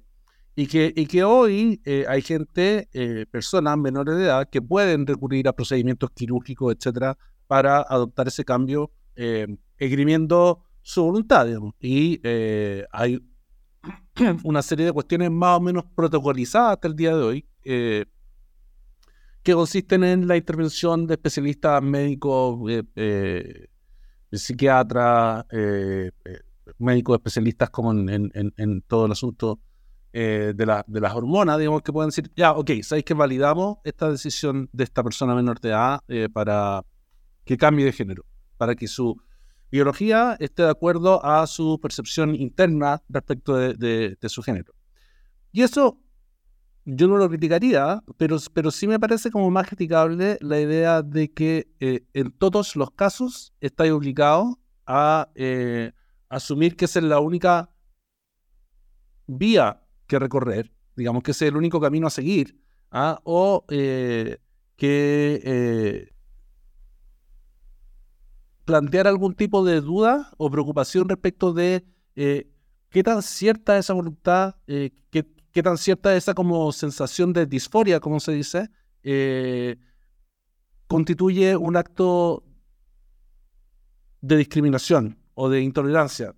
Y 0.55 0.67
que, 0.67 0.91
y 0.93 1.05
que 1.05 1.23
hoy 1.23 1.81
hay 2.07 2.21
gente, 2.21 2.89
eh, 2.91 3.25
personas 3.31 3.77
menores 3.77 4.17
de 4.17 4.23
edad, 4.25 4.49
que 4.49 4.61
pueden 4.61 5.07
recurrir 5.07 5.47
a 5.47 5.53
procedimientos 5.53 6.09
quirúrgicos, 6.11 6.75
etcétera, 6.75 7.17
para 7.47 7.77
adoptar 7.81 8.27
ese 8.27 8.43
cambio, 8.43 8.91
eh, 9.15 9.47
esgrimiendo 9.77 10.65
su 10.81 11.03
voluntad, 11.03 11.45
digamos. 11.45 11.73
Y 11.79 12.19
eh, 12.23 12.85
hay 12.91 13.19
una 14.43 14.61
serie 14.61 14.85
de 14.85 14.91
cuestiones 14.93 15.31
más 15.31 15.57
o 15.57 15.61
menos 15.61 15.85
protocolizadas 15.95 16.73
hasta 16.73 16.87
el 16.87 16.95
día 16.95 17.15
de 17.15 17.23
hoy, 17.23 17.45
eh, 17.63 18.05
que 19.43 19.53
consisten 19.53 20.03
en 20.03 20.27
la 20.27 20.35
intervención 20.37 21.07
de 21.07 21.13
especialistas 21.13 21.81
médicos, 21.81 22.59
eh, 22.95 23.67
psiquiatras, 24.31 25.45
médicos 26.77 27.15
especialistas 27.17 27.69
como 27.69 27.91
en, 27.93 28.09
en- 28.09 28.53
en- 28.57 28.81
todo 28.83 29.05
el 29.05 29.11
asunto 29.13 29.59
de, 30.11 30.53
la- 30.65 30.83
de 30.87 30.99
las 31.01 31.13
hormonas, 31.15 31.57
digamos, 31.57 31.81
que 31.81 31.93
pueden 31.93 32.09
decir, 32.09 32.29
ya, 32.35 32.51
ok, 32.53 32.71
¿sabéis 32.83 33.05
que 33.05 33.13
validamos 33.13 33.77
esta 33.83 34.11
decisión 34.11 34.69
de 34.73 34.83
esta 34.83 35.03
persona 35.03 35.33
menor 35.35 35.59
de 35.61 35.69
edad 35.69 36.01
para 36.33 36.83
que 37.45 37.57
cambie 37.57 37.85
de 37.85 37.91
género? 37.93 38.25
Para 38.57 38.75
que 38.75 38.87
su 38.87 39.15
biología 39.71 40.35
esté 40.39 40.63
de 40.63 40.69
acuerdo 40.69 41.23
a 41.23 41.45
su 41.47 41.79
percepción 41.79 42.35
interna 42.35 43.01
respecto 43.09 43.55
de, 43.55 44.17
su 44.27 44.41
género. 44.41 44.73
Y 45.51 45.61
eso 45.61 45.99
yo 46.85 47.07
no 47.07 47.17
lo 47.17 47.29
criticaría, 47.29 48.01
pero, 48.17 48.37
pero 48.53 48.71
sí 48.71 48.87
me 48.87 48.99
parece 48.99 49.29
como 49.31 49.51
más 49.51 49.67
criticable 49.67 50.37
la 50.41 50.59
idea 50.59 51.01
de 51.01 51.31
que 51.31 51.67
eh, 51.79 52.05
en 52.13 52.31
todos 52.31 52.75
los 52.75 52.91
casos 52.91 53.53
estáis 53.59 53.91
obligados 53.91 54.55
a 54.87 55.29
eh, 55.35 55.91
asumir 56.29 56.75
que 56.75 56.85
esa 56.85 56.99
es 56.99 57.05
la 57.05 57.19
única 57.19 57.69
vía 59.27 59.83
que 60.07 60.17
recorrer, 60.17 60.71
digamos 60.95 61.21
que 61.21 61.31
ese 61.31 61.45
es 61.45 61.51
el 61.51 61.57
único 61.57 61.79
camino 61.79 62.07
a 62.07 62.11
seguir, 62.11 62.59
¿ah? 62.91 63.19
o 63.23 63.65
eh, 63.69 64.39
que 64.75 66.09
plantear 68.69 69.07
algún 69.07 69.33
tipo 69.33 69.65
de 69.65 69.81
duda 69.81 70.29
o 70.37 70.47
preocupación 70.51 71.09
respecto 71.09 71.53
de 71.53 71.83
eh, 72.15 72.47
qué 72.91 73.01
tan 73.01 73.23
cierta 73.23 73.75
es 73.79 73.85
esa 73.87 73.93
voluntad, 73.93 74.57
eh, 74.67 74.91
qué, 75.09 75.25
tan 75.63 75.75
cierta 75.75 76.11
es 76.15 76.25
esa 76.25 76.35
como 76.35 76.71
sensación 76.71 77.33
de 77.33 77.47
disforia, 77.47 77.99
como 77.99 78.19
se 78.19 78.31
dice, 78.31 78.69
eh, 79.01 79.75
constituye 80.85 81.55
un 81.57 81.77
acto 81.77 82.43
de 84.21 84.37
discriminación 84.37 85.17
o 85.33 85.49
de 85.49 85.61
intolerancia. 85.61 86.35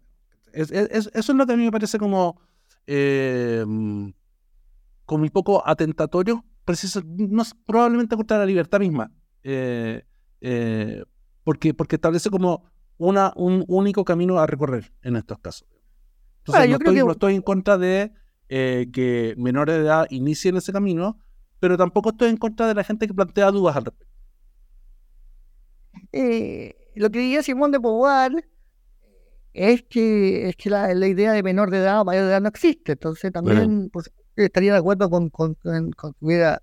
Es- 0.54 0.72
es- 0.72 0.88
es- 0.90 1.12
eso 1.14 1.32
es 1.34 1.38
lo 1.38 1.46
que 1.46 1.52
a 1.52 1.58
mí 1.58 1.66
me 1.66 1.72
parece 1.72 2.00
como, 2.00 2.40
como 5.06 5.24
un 5.24 5.30
poco 5.34 5.68
atentatorio, 5.68 6.46
preciso, 6.64 7.02
no, 7.06 7.44
probablemente 7.66 8.16
contra 8.16 8.38
la 8.38 8.46
libertad 8.46 8.80
misma. 8.80 9.12
Porque, 11.44 11.74
porque 11.74 11.96
establece 11.96 12.30
como 12.30 12.64
una, 12.98 13.34
un 13.36 13.66
único 13.68 14.06
camino 14.06 14.38
a 14.40 14.46
recorrer 14.48 14.94
en 15.02 15.16
estos 15.16 15.40
casos. 15.40 15.68
Entonces, 16.40 16.70
yo 16.70 16.78
creo 16.78 16.92
estoy, 16.92 16.96
que- 16.96 17.06
no 17.06 17.12
estoy 17.12 17.36
en 17.36 17.42
contra 17.42 17.78
de 17.78 18.12
eh, 18.50 18.88
que 18.92 19.34
menores 19.38 19.76
de 19.76 19.82
edad 19.82 20.08
inicien 20.10 20.58
ese 20.58 20.74
camino, 20.74 21.18
pero 21.60 21.78
tampoco 21.78 22.10
estoy 22.10 22.30
en 22.30 22.38
contra 22.38 22.68
de 22.68 22.74
la 22.76 22.84
gente 22.84 23.08
que 23.08 23.14
plantea 23.14 23.50
dudas 23.52 23.76
al 23.76 23.86
respecto. 23.86 24.12
eh, 26.12 26.76
lo 26.96 27.10
que 27.10 27.20
diría 27.20 27.44
Simón 27.44 27.72
de 27.72 27.80
Beauvoir 27.80 28.32
es 29.54 29.84
que, 29.84 30.50
es 30.50 30.56
que 30.56 30.70
la, 30.70 30.94
la 30.94 31.08
idea 31.08 31.32
de 31.34 31.44
menor 31.44 31.72
de 31.72 31.78
edad 31.80 32.02
o 32.02 32.06
mayor 32.06 32.24
de 32.24 32.30
edad 32.32 32.42
no 32.42 32.50
existe. 32.50 32.94
Entonces 32.94 33.32
también 33.32 33.90
pues, 33.92 34.12
estaría 34.36 34.74
de 34.74 34.80
acuerdo 34.80 35.10
con, 35.10 35.30
con, 35.30 35.56
con- 35.56 35.92
con 35.92 36.14
que 36.14 36.26
hubiera 36.26 36.62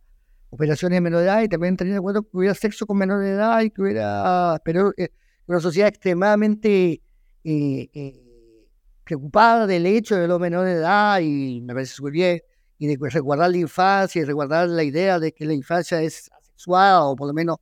operaciones 0.50 0.96
de 0.96 1.00
menor 1.00 1.22
edad 1.22 1.42
y 1.42 1.48
también 1.48 1.74
estaría 1.74 1.94
de 1.94 1.98
acuerdo 1.98 2.22
que 2.22 2.30
hubiera 2.32 2.54
sexo 2.54 2.86
con 2.86 2.98
menor 2.98 3.24
edad 3.24 3.60
y 3.62 3.70
que 3.70 3.82
hubiera 3.82 4.60
pero, 4.64 4.92
eh, 4.96 5.10
una 5.46 5.60
sociedad 5.60 5.88
extremadamente 5.88 7.02
eh, 7.44 7.90
eh, 7.92 8.68
preocupada 9.04 9.66
del 9.66 9.86
hecho 9.86 10.16
de 10.16 10.28
los 10.28 10.40
menores 10.40 10.74
de 10.74 10.80
edad 10.80 11.20
y 11.20 11.60
me 11.62 11.74
parece 11.74 11.94
súper 11.94 12.12
bien. 12.12 12.40
Y 12.78 12.86
de 12.86 12.96
resguardar 13.10 13.50
la 13.50 13.56
infancia 13.56 14.22
y 14.22 14.24
resguardar 14.24 14.68
la 14.68 14.84
idea 14.84 15.18
de 15.18 15.32
que 15.32 15.44
la 15.44 15.54
infancia 15.54 16.00
es 16.00 16.30
asexuada 16.38 17.04
o 17.04 17.16
por 17.16 17.26
lo 17.26 17.34
menos 17.34 17.56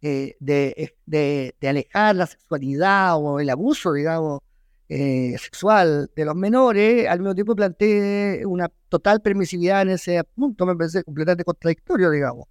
de, 0.00 0.36
de, 0.40 1.54
de 1.58 1.68
alejar 1.68 2.16
la 2.16 2.26
sexualidad 2.26 3.16
o 3.16 3.40
el 3.40 3.48
abuso, 3.48 3.94
digamos, 3.94 4.40
eh, 4.88 5.36
sexual 5.38 6.10
de 6.16 6.24
los 6.24 6.34
menores, 6.34 7.08
al 7.08 7.20
mismo 7.20 7.34
tiempo 7.34 7.54
planteé 7.56 8.44
una 8.46 8.70
total 8.88 9.20
permisividad 9.22 9.82
en 9.82 9.90
ese 9.90 10.22
punto, 10.24 10.64
me 10.66 10.74
parece 10.76 11.04
completamente 11.04 11.44
contradictorio, 11.44 12.10
digamos, 12.10 12.46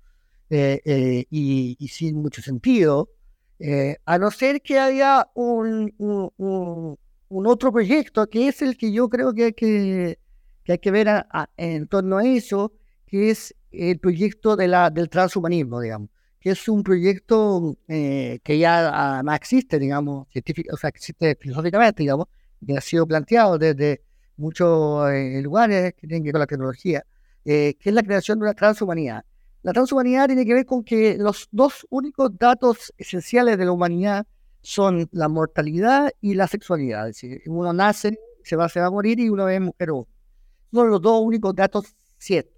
eh, 0.50 0.82
eh, 0.86 1.26
y, 1.30 1.76
y 1.80 1.88
sin 1.90 2.18
mucho 2.22 2.42
sentido, 2.42 3.10
eh, 3.60 3.98
a 4.06 4.18
no 4.20 4.30
ser 4.32 4.62
que 4.62 4.80
haya 4.80 5.28
un, 5.34 5.94
un, 5.98 6.30
un- 6.38 6.98
un 7.30 7.48
otro 7.48 7.72
proyecto, 7.74 8.28
que 8.30 8.48
es 8.48 8.62
el 8.62 8.78
que 8.78 8.92
yo 8.92 9.10
creo 9.10 9.34
que 9.34 9.46
hay 9.46 9.54
que, 9.54 10.20
que, 10.64 10.72
hay 10.74 10.78
que 10.80 10.92
ver 10.92 11.10
a- 11.10 11.28
a- 11.32 11.50
en 11.58 11.88
torno 11.88 12.18
a 12.18 12.26
eso, 12.26 12.72
que 13.06 13.30
es 13.32 13.54
el 13.72 14.00
proyecto 14.00 14.56
de 14.56 14.68
la, 14.68 14.90
del 14.90 15.10
transhumanismo, 15.10 15.82
digamos 15.82 16.10
que 16.40 16.52
es 16.52 16.68
un 16.68 16.84
proyecto 16.84 17.78
eh, 17.88 18.40
que 18.44 18.60
ya 18.60 19.16
además 19.16 19.38
existe, 19.38 19.80
digamos, 19.80 20.28
científico, 20.30 20.74
o 20.74 20.78
sea, 20.78 20.90
existe 20.90 21.36
filosóficamente, 21.40 22.04
digamos, 22.04 22.28
que 22.66 22.78
ha 22.78 22.82
sido 22.82 23.08
planteado 23.08 23.58
desde 23.58 24.02
muchos 24.38 25.10
eh, 25.12 25.42
lugares 25.42 25.94
que 25.94 26.08
tienen 26.08 26.24
que 26.24 26.28
ver 26.28 26.34
con 26.34 26.40
la 26.42 26.48
tecnología, 26.48 27.04
eh, 27.46 27.76
que 27.80 27.90
es 27.90 27.96
la 27.96 28.04
creación 28.04 28.40
de 28.40 28.44
una 28.44 28.54
transhumanidad. 28.54 29.26
La 29.64 29.74
transhumanidad 29.74 30.28
tiene 30.28 30.46
que 30.46 30.54
ver 30.54 30.66
con 30.66 30.84
que 30.84 31.18
los 31.18 31.48
dos 31.52 31.86
únicos 31.90 32.38
datos 32.38 32.94
esenciales 32.98 33.58
de 33.58 33.66
la 33.66 33.72
humanidad 33.72 34.26
son 34.62 35.08
la 35.12 35.28
mortalidad 35.28 36.12
y 36.22 36.36
la 36.36 36.48
sexualidad. 36.48 37.10
Es 37.10 37.22
decir, 37.22 37.42
uno 37.48 37.74
nace, 37.74 38.18
se 38.44 38.56
va, 38.56 38.70
a 38.74 38.92
morir 38.92 39.20
y 39.20 39.30
uno 39.30 39.50
es 39.50 39.60
mujer 39.60 39.92
o. 39.92 40.08
Son 40.72 40.90
los 40.90 41.02
dos 41.02 41.22
únicos 41.22 41.56
datos 41.56 41.96
ciertos. 42.18 42.57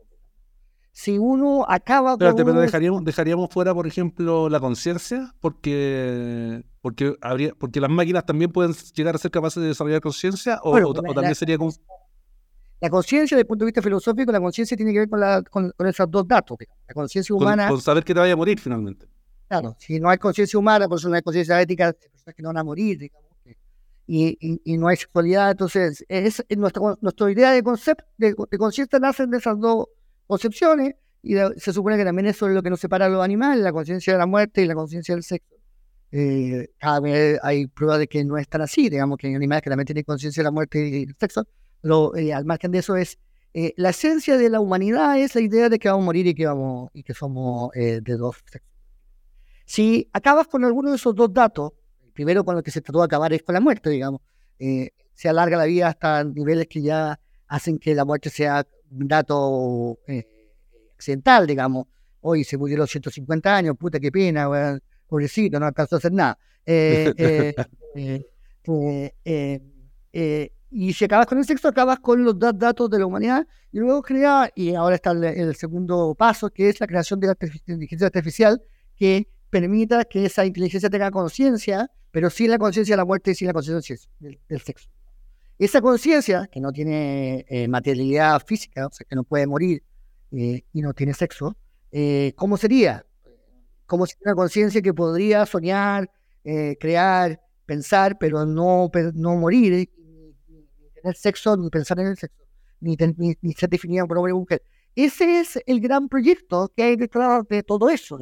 Si 0.91 1.17
uno 1.17 1.65
acaba 1.67 2.13
Espérate, 2.13 2.37
con 2.43 2.45
pero 2.45 2.59
un- 2.59 2.65
dejaríamos, 2.65 3.03
dejaríamos 3.05 3.49
fuera, 3.51 3.73
por 3.73 3.87
ejemplo, 3.87 4.49
la 4.49 4.59
conciencia, 4.59 5.33
porque, 5.39 6.63
porque, 6.81 7.15
habría, 7.21 7.53
porque 7.55 7.79
las 7.79 7.89
máquinas 7.89 8.25
también 8.25 8.51
pueden 8.51 8.73
llegar 8.95 9.15
a 9.15 9.17
ser 9.17 9.31
capaces 9.31 9.61
de 9.61 9.69
desarrollar 9.69 10.01
conciencia, 10.01 10.59
o, 10.63 10.71
Bueno, 10.71 10.89
o- 10.89 10.93
la- 11.01 11.11
o 11.11 11.13
también 11.13 11.35
sería 11.35 11.57
como... 11.57 11.71
La 12.81 12.89
conciencia, 12.89 13.35
desde 13.35 13.41
el 13.41 13.47
punto 13.47 13.65
de 13.65 13.67
vista 13.71 13.81
filosófico, 13.81 14.31
la 14.31 14.39
conciencia 14.39 14.75
tiene 14.77 14.93
que 14.93 14.99
ver 14.99 15.09
con, 15.09 15.19
la, 15.19 15.41
con, 15.43 15.71
con 15.75 15.87
esos 15.87 16.09
dos 16.09 16.25
datos. 16.27 16.57
La 16.87 16.93
conciencia 16.93 17.33
con, 17.35 17.43
humana, 17.43 17.67
con 17.67 17.81
saber 17.81 18.03
que 18.03 18.13
te 18.13 18.19
vaya 18.21 18.33
a 18.33 18.37
morir 18.37 18.57
finalmente. 18.59 19.05
claro, 19.47 19.75
si 19.79 19.99
no 19.99 20.09
hay 20.09 20.17
conciencia 20.17 20.57
humana, 20.57 20.87
por 20.87 20.97
eso 20.97 21.09
no 21.09 21.15
hay 21.15 21.21
conciencia 21.21 21.61
ética, 21.61 21.87
hay 21.87 21.93
personas 21.93 22.35
que 22.35 22.41
no 22.41 22.49
van 22.49 22.57
a 22.57 22.63
morir, 22.63 22.97
digamos. 22.97 23.25
Y, 24.07 24.35
y, 24.41 24.61
y 24.63 24.77
no 24.77 24.87
hay 24.87 24.95
sexualidad, 24.97 25.51
entonces, 25.51 26.03
es, 26.07 26.43
es 26.49 26.57
nuestra, 26.57 26.81
nuestra 26.99 27.31
idea 27.31 27.51
de 27.51 27.61
concepto, 27.61 28.05
de, 28.17 28.33
de 28.49 28.57
conciencia 28.57 28.97
nacen 28.97 29.29
de 29.29 29.37
esas 29.37 29.59
dos 29.59 29.85
concepciones, 30.29 30.93
y 31.23 31.33
se 31.57 31.73
supone 31.73 31.97
que 31.97 32.05
también 32.05 32.27
eso 32.27 32.47
es 32.47 32.53
lo 32.53 32.61
que 32.61 32.69
nos 32.69 32.79
separa 32.79 33.07
a 33.07 33.09
los 33.09 33.23
animales, 33.25 33.63
la 33.63 33.73
conciencia 33.73 34.13
de 34.13 34.19
la 34.19 34.27
muerte 34.27 34.61
y 34.61 34.67
la 34.67 34.75
conciencia 34.75 35.15
del 35.15 35.23
sexo. 35.23 35.55
Eh, 36.11 36.69
cada 36.77 36.99
vez 36.99 37.39
hay 37.41 37.65
pruebas 37.65 37.97
de 37.97 38.07
que 38.07 38.23
no 38.23 38.37
es 38.37 38.47
tan 38.47 38.61
así, 38.61 38.89
digamos 38.89 39.17
que 39.17 39.25
hay 39.25 39.33
animales 39.33 39.63
que 39.63 39.71
también 39.71 39.87
tienen 39.87 40.03
conciencia 40.03 40.41
de 40.41 40.45
la 40.45 40.51
muerte 40.51 40.87
y 40.87 41.05
del 41.07 41.15
sexo, 41.19 41.47
pero 41.81 42.15
eh, 42.15 42.31
al 42.31 42.45
margen 42.45 42.71
de 42.71 42.77
eso 42.77 42.95
es 42.95 43.17
eh, 43.55 43.73
la 43.75 43.89
esencia 43.89 44.37
de 44.37 44.51
la 44.51 44.59
humanidad 44.59 45.17
es 45.17 45.33
la 45.33 45.41
idea 45.41 45.67
de 45.67 45.79
que 45.79 45.89
vamos 45.89 46.03
a 46.03 46.05
morir 46.05 46.27
y 46.27 46.35
que 46.35 46.45
vamos 46.45 46.91
y 46.93 47.01
que 47.01 47.15
somos 47.15 47.71
eh, 47.75 47.99
de 48.03 48.15
dos 48.15 48.37
sexos. 48.45 48.69
Si 49.65 50.07
acabas 50.13 50.47
con 50.47 50.63
alguno 50.63 50.91
de 50.91 50.97
esos 50.97 51.15
dos 51.15 51.33
datos, 51.33 51.71
el 52.05 52.11
primero 52.11 52.45
con 52.45 52.55
el 52.55 52.61
que 52.61 52.69
se 52.69 52.81
trató 52.81 52.99
de 52.99 53.05
acabar 53.05 53.33
es 53.33 53.41
con 53.41 53.53
la 53.53 53.61
muerte, 53.61 53.89
digamos, 53.89 54.21
se 54.59 55.29
alarga 55.29 55.57
la 55.57 55.65
vida 55.65 55.87
hasta 55.87 56.23
niveles 56.23 56.67
que 56.67 56.83
ya 56.83 57.19
hacen 57.47 57.79
que 57.79 57.95
la 57.95 58.05
muerte 58.05 58.29
sea 58.29 58.65
dato 58.89 59.99
eh, 60.07 60.25
accidental, 60.95 61.47
digamos. 61.47 61.87
Hoy 62.21 62.43
se 62.43 62.57
murió 62.57 62.77
los 62.77 62.89
150 62.89 63.55
años, 63.55 63.77
puta 63.77 63.99
qué 63.99 64.11
pena, 64.11 64.49
weón, 64.49 64.81
pobrecito, 65.07 65.59
no 65.59 65.65
alcanzó 65.65 65.95
a 65.95 65.99
hacer 65.99 66.11
nada. 66.11 66.37
Eh, 66.65 67.53
eh, 69.25 69.63
eh, 70.13 70.51
y 70.71 70.93
si 70.93 71.05
acabas 71.05 71.25
con 71.25 71.39
el 71.39 71.45
sexo, 71.45 71.67
acabas 71.67 71.99
con 71.99 72.23
los 72.23 72.37
datos 72.37 72.89
de 72.89 72.99
la 72.99 73.05
humanidad 73.07 73.47
y 73.71 73.79
luego 73.79 74.03
crea, 74.03 74.51
y 74.53 74.75
ahora 74.75 74.95
está 74.95 75.11
el, 75.11 75.55
segundo 75.55 76.15
paso, 76.15 76.49
que 76.51 76.69
es 76.69 76.79
la 76.79 76.85
creación 76.85 77.19
de 77.19 77.27
la 77.27 77.37
inteligencia 77.65 78.07
artificial 78.07 78.61
que 78.95 79.27
permita 79.49 80.05
que 80.05 80.25
esa 80.25 80.45
inteligencia 80.45 80.89
tenga 80.89 81.09
conciencia, 81.09 81.89
pero 82.11 82.29
sin 82.29 82.51
la 82.51 82.59
conciencia 82.59 82.93
de 82.93 82.97
la 82.97 83.05
muerte 83.05 83.31
y 83.31 83.35
sin 83.35 83.47
la 83.47 83.53
conciencia 83.53 83.95
del, 84.19 84.61
sexo. 84.61 84.89
Esa 85.59 85.81
conciencia, 85.81 86.47
que 86.49 86.61
no 86.61 86.71
tiene 86.71 87.45
eh, 87.49 87.67
materialidad 87.67 88.41
física, 88.45 88.87
o 88.87 88.91
sea, 88.91 89.05
que 89.07 89.13
no 89.13 89.25
puede 89.25 89.45
morir 89.45 89.83
eh, 90.31 90.63
y 90.71 90.81
no 90.81 90.93
tiene 90.93 91.13
sexo, 91.13 91.57
eh, 91.91 92.31
¿cómo 92.37 92.55
sería? 92.55 93.05
Como 93.85 94.05
si 94.05 94.15
una 94.23 94.35
conciencia 94.35 94.81
que 94.81 94.93
podría 94.93 95.45
soñar, 95.45 96.09
crear, 96.79 97.39
pensar, 97.65 98.17
pero 98.17 98.45
no, 98.45 98.89
no 99.13 99.35
morir, 99.35 99.89
tener 101.01 101.15
sexo, 101.15 101.57
ni 101.57 101.69
pensar 101.69 101.99
en 101.99 102.07
el 102.07 102.17
sexo, 102.17 102.41
ni, 102.79 102.95
ni, 103.41 103.53
ser 103.53 103.69
definida 103.69 104.05
por 104.05 104.17
hombre 104.17 104.31
o 104.31 104.39
mujer. 104.39 104.63
Ese 104.95 105.41
es 105.41 105.59
el 105.65 105.81
gran 105.81 106.07
proyecto 106.07 106.71
que 106.73 106.83
hay 106.83 106.95
detrás 106.95 107.45
de 107.49 107.63
todo 107.63 107.89
eso. 107.89 108.17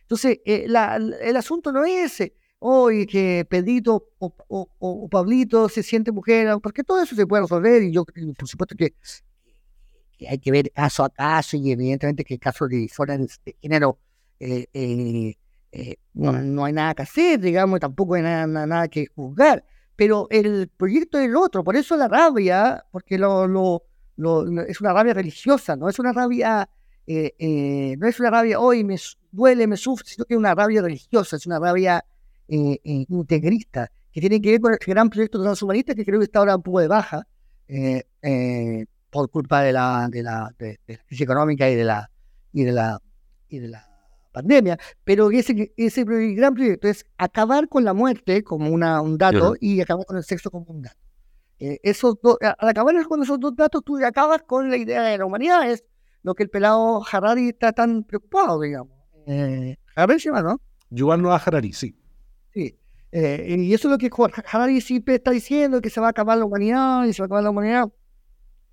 Entonces, 0.00 0.40
eh, 0.44 0.66
el 0.66 1.36
asunto 1.36 1.70
no 1.72 1.84
es 1.84 2.18
hoy 2.62 3.06
que 3.06 3.46
Pedrito 3.48 4.08
o, 4.18 5.08
Pablito 5.10 5.68
se 5.68 5.82
siente 5.82 6.12
mujer, 6.12 6.56
porque 6.62 6.84
todo 6.84 7.02
eso 7.02 7.14
se 7.16 7.26
puede 7.26 7.42
resolver 7.42 7.82
y 7.82 7.92
yo, 7.92 8.04
por 8.04 8.48
supuesto 8.48 8.76
que, 8.76 8.94
hay 10.28 10.38
que 10.38 10.52
ver 10.52 10.70
caso 10.70 11.02
a 11.04 11.10
caso 11.10 11.56
y 11.56 11.72
evidentemente 11.72 12.24
que 12.24 12.34
el 12.34 12.40
caso 12.40 12.68
de 12.68 12.88
zona 12.88 13.18
de 13.18 13.56
género 13.60 13.98
eh, 14.38 14.66
eh, 15.72 15.96
no, 16.14 16.64
hay 16.64 16.72
nada 16.72 16.94
que 16.94 17.02
hacer, 17.02 17.40
digamos, 17.40 17.80
tampoco 17.80 18.14
hay 18.14 18.22
nada, 18.22 18.46
nada 18.46 18.88
que 18.88 19.06
juzgar. 19.06 19.64
Pero 19.96 20.26
el 20.30 20.68
proyecto 20.68 21.18
es 21.18 21.26
el 21.26 21.36
otro, 21.36 21.64
por 21.64 21.76
eso 21.76 21.96
la 21.96 22.08
rabia, 22.08 22.84
porque 22.90 23.18
lo, 23.18 23.46
lo, 23.46 23.82
es 24.66 24.80
una 24.80 24.92
rabia 24.92 25.14
religiosa, 25.14 25.76
no 25.76 25.88
es 25.88 25.98
una 25.98 26.12
rabia, 26.12 26.68
eh, 27.06 27.34
eh, 27.38 27.96
no 27.98 28.06
es 28.06 28.20
una 28.20 28.30
rabia, 28.30 28.60
hoy 28.60 28.84
me 28.84 28.96
duele, 29.30 29.66
me 29.66 29.76
sufre, 29.76 30.06
sino 30.06 30.24
que 30.24 30.34
es 30.34 30.38
una 30.38 30.54
rabia 30.54 30.82
religiosa, 30.82 31.36
es 31.36 31.46
una 31.46 31.58
rabia 31.58 32.04
eh, 32.52 33.06
integrista, 33.08 33.90
que 34.12 34.20
tiene 34.20 34.40
que 34.40 34.52
ver 34.52 34.60
con 34.60 34.72
el 34.72 34.78
gran 34.86 35.08
proyecto 35.08 35.42
transhumanista 35.42 35.94
que 35.94 36.04
creo 36.04 36.20
que 36.20 36.24
está 36.24 36.40
ahora 36.40 36.56
un 36.56 36.62
poco 36.62 36.80
de 36.80 36.88
baja, 36.88 37.26
por 39.10 39.30
culpa 39.30 39.62
de 39.62 39.72
la, 39.72 40.08
de 40.10 40.22
la, 40.22 40.54
de, 40.58 40.78
de 40.86 40.96
la 40.96 41.04
crisis 41.04 41.22
económica 41.22 41.68
y 41.68 41.74
de 41.76 41.84
la, 41.84 42.10
y 42.52 42.64
de 42.64 42.72
la, 42.72 43.00
y 43.48 43.58
de 43.58 43.68
la 43.68 43.88
pandemia, 44.32 44.78
pero 45.04 45.30
ese, 45.30 45.72
ese 45.76 46.04
gran 46.04 46.54
proyecto 46.54 46.88
es 46.88 47.04
acabar 47.18 47.68
con 47.68 47.84
la 47.84 47.92
muerte 47.92 48.42
como 48.42 48.70
una, 48.70 49.00
un 49.00 49.18
dato 49.18 49.54
y 49.60 49.80
acabar 49.80 50.06
con 50.06 50.16
el 50.16 50.24
sexo 50.24 50.50
como 50.50 50.64
un 50.68 50.82
dato. 50.82 50.96
Eh, 51.58 51.80
al 52.58 52.68
acabar 52.68 53.06
con 53.06 53.22
esos 53.22 53.38
dos 53.38 53.54
datos, 53.54 53.82
tú 53.84 54.04
acabas 54.04 54.42
con 54.42 54.70
la 54.70 54.76
idea 54.76 55.02
de 55.02 55.18
la 55.18 55.26
humanidad, 55.26 55.70
es 55.70 55.84
lo 56.22 56.34
que 56.34 56.42
el 56.42 56.50
pelado 56.50 57.02
Harari 57.10 57.50
está 57.50 57.72
tan 57.72 58.04
preocupado, 58.04 58.60
digamos. 58.60 58.92
Eh, 59.26 59.76
Harari 59.94 60.18
se 60.18 60.30
llama, 60.30 60.42
¿no? 60.42 60.60
Yuval 60.90 61.22
Noah 61.22 61.40
Harari, 61.44 61.72
sí. 61.72 61.94
Sí. 62.52 62.78
Eh, 63.12 63.56
y 63.58 63.74
eso 63.74 63.88
es 63.88 63.92
lo 63.92 63.98
que 63.98 64.10
Harari 64.50 64.80
siempre 64.80 65.16
está 65.16 65.30
diciendo, 65.30 65.82
que 65.82 65.90
se 65.90 66.00
va 66.00 66.06
a 66.06 66.10
acabar 66.10 66.38
la 66.38 66.46
humanidad 66.46 67.04
y 67.04 67.12
se 67.12 67.20
va 67.20 67.24
a 67.24 67.26
acabar 67.26 67.44
la 67.44 67.50
humanidad, 67.50 67.92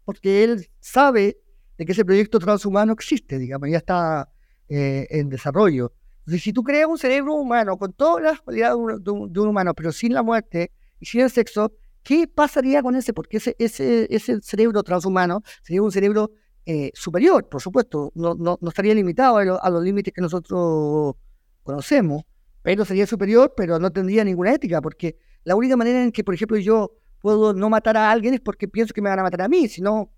porque 0.05 0.43
él 0.43 0.69
sabe 0.79 1.37
de 1.77 1.85
que 1.85 1.91
ese 1.91 2.05
proyecto 2.05 2.39
transhumano 2.39 2.93
existe, 2.93 3.37
digamos, 3.37 3.69
ya 3.69 3.77
está 3.77 4.29
eh, 4.69 5.07
en 5.09 5.29
desarrollo. 5.29 5.93
Entonces, 6.19 6.43
si 6.43 6.53
tú 6.53 6.63
creas 6.63 6.87
un 6.87 6.97
cerebro 6.97 7.33
humano 7.33 7.77
con 7.77 7.91
todas 7.93 8.23
las 8.23 8.41
cualidades 8.41 8.77
de 9.01 9.11
un, 9.11 9.47
humano, 9.47 9.73
pero 9.73 9.91
sin 9.91 10.13
la 10.13 10.23
muerte 10.23 10.71
y 10.99 11.05
sin 11.05 11.21
el 11.21 11.29
sexo, 11.29 11.73
¿qué 12.03 12.27
pasaría 12.27 12.81
con 12.81 12.95
ese? 12.95 13.13
Porque 13.13 13.37
ese, 13.37 13.55
ese, 13.59 14.07
ese 14.09 14.39
cerebro 14.41 14.83
transhumano 14.83 15.41
sería 15.63 15.81
un 15.81 15.91
cerebro 15.91 16.31
eh, 16.65 16.91
superior, 16.93 17.49
por 17.49 17.61
supuesto, 17.61 18.11
no, 18.13 18.35
no, 18.35 18.59
no 18.61 18.69
estaría 18.69 18.93
limitado 18.93 19.37
a, 19.37 19.69
los 19.71 19.83
límites 19.83 20.13
que 20.13 20.21
nosotros 20.21 21.15
conocemos, 21.63 22.25
pero 22.61 22.85
sería 22.85 23.07
superior, 23.07 23.53
pero 23.55 23.79
no 23.79 23.91
tendría 23.91 24.23
ninguna 24.23 24.53
ética, 24.53 24.81
porque 24.81 25.17
la 25.43 25.55
única 25.55 25.77
manera 25.77 26.03
en 26.03 26.11
que, 26.11 26.23
por 26.23 26.33
ejemplo, 26.33 26.57
yo 26.57 26.91
puedo 27.19 27.53
no 27.53 27.69
matar 27.69 27.97
a 27.97 28.11
alguien 28.11 28.33
es 28.33 28.39
porque 28.39 28.67
pienso 28.67 28.93
que 28.93 29.01
me 29.01 29.09
van 29.09 29.19
a 29.19 29.23
matar 29.23 29.41
a 29.41 29.47
mí, 29.47 29.67
si 29.67 29.81
no, 29.81 30.11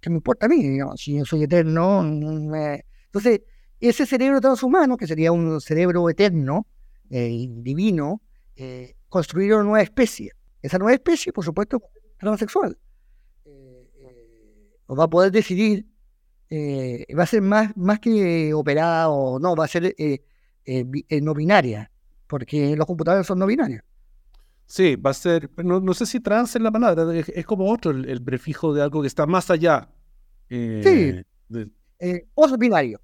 ¿qué 0.00 0.10
me 0.10 0.16
importa 0.16 0.46
a 0.46 0.48
mí? 0.48 0.78
Si 0.96 1.16
yo 1.16 1.24
soy 1.24 1.44
eterno, 1.44 2.02
entonces 2.04 3.40
ese 3.80 4.06
cerebro 4.06 4.40
transhumano, 4.40 4.96
que 4.96 5.06
sería 5.06 5.32
un 5.32 5.60
cerebro 5.60 6.08
eterno, 6.08 6.66
eh, 7.10 7.46
divino, 7.48 8.22
eh, 8.56 8.96
construir 9.08 9.54
una 9.54 9.64
nueva 9.64 9.82
especie. 9.82 10.32
Esa 10.62 10.78
nueva 10.78 10.94
especie, 10.94 11.32
por 11.32 11.44
supuesto, 11.44 11.82
transexual. 12.18 12.78
Eh, 13.44 13.90
eh 14.00 14.94
va 14.94 15.04
a 15.04 15.08
poder 15.08 15.30
decidir, 15.30 15.86
va 16.50 17.22
a 17.22 17.26
ser 17.26 17.42
más, 17.42 17.76
más 17.76 18.00
que 18.00 18.54
operada 18.54 19.10
o 19.10 19.38
no, 19.38 19.54
va 19.54 19.64
a 19.64 19.68
ser 19.68 19.94
no 21.22 21.34
binaria, 21.34 21.90
porque 22.26 22.76
los 22.76 22.86
computadores 22.86 23.26
son 23.26 23.38
no 23.38 23.46
binarios. 23.46 23.82
Sí, 24.66 24.96
va 24.96 25.10
a 25.10 25.14
ser, 25.14 25.48
no, 25.62 25.94
sé 25.94 26.06
si 26.06 26.18
trans 26.18 26.56
es 26.56 26.62
la 26.62 26.72
palabra, 26.72 27.14
es, 27.14 27.46
como 27.46 27.70
otro, 27.70 27.92
el, 27.92 28.22
prefijo 28.22 28.74
de 28.74 28.82
algo 28.82 29.00
que 29.00 29.06
está 29.06 29.24
más 29.26 29.50
allá. 29.50 29.88
sí, 30.48 31.22
de... 31.48 32.26
binario. 32.58 33.00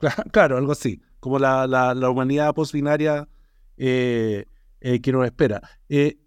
Claro, 0.32 0.56
algo 0.56 0.72
así, 0.72 1.00
como 1.20 1.38
la, 1.38 1.66
la, 1.66 2.10
humanidad 2.10 2.54
postbinaria 2.54 3.28
eh, 3.76 4.44
eh, 4.80 5.00
que 5.00 5.12
nos 5.12 5.24
espera. 5.24 5.60
Eh, 5.88 6.18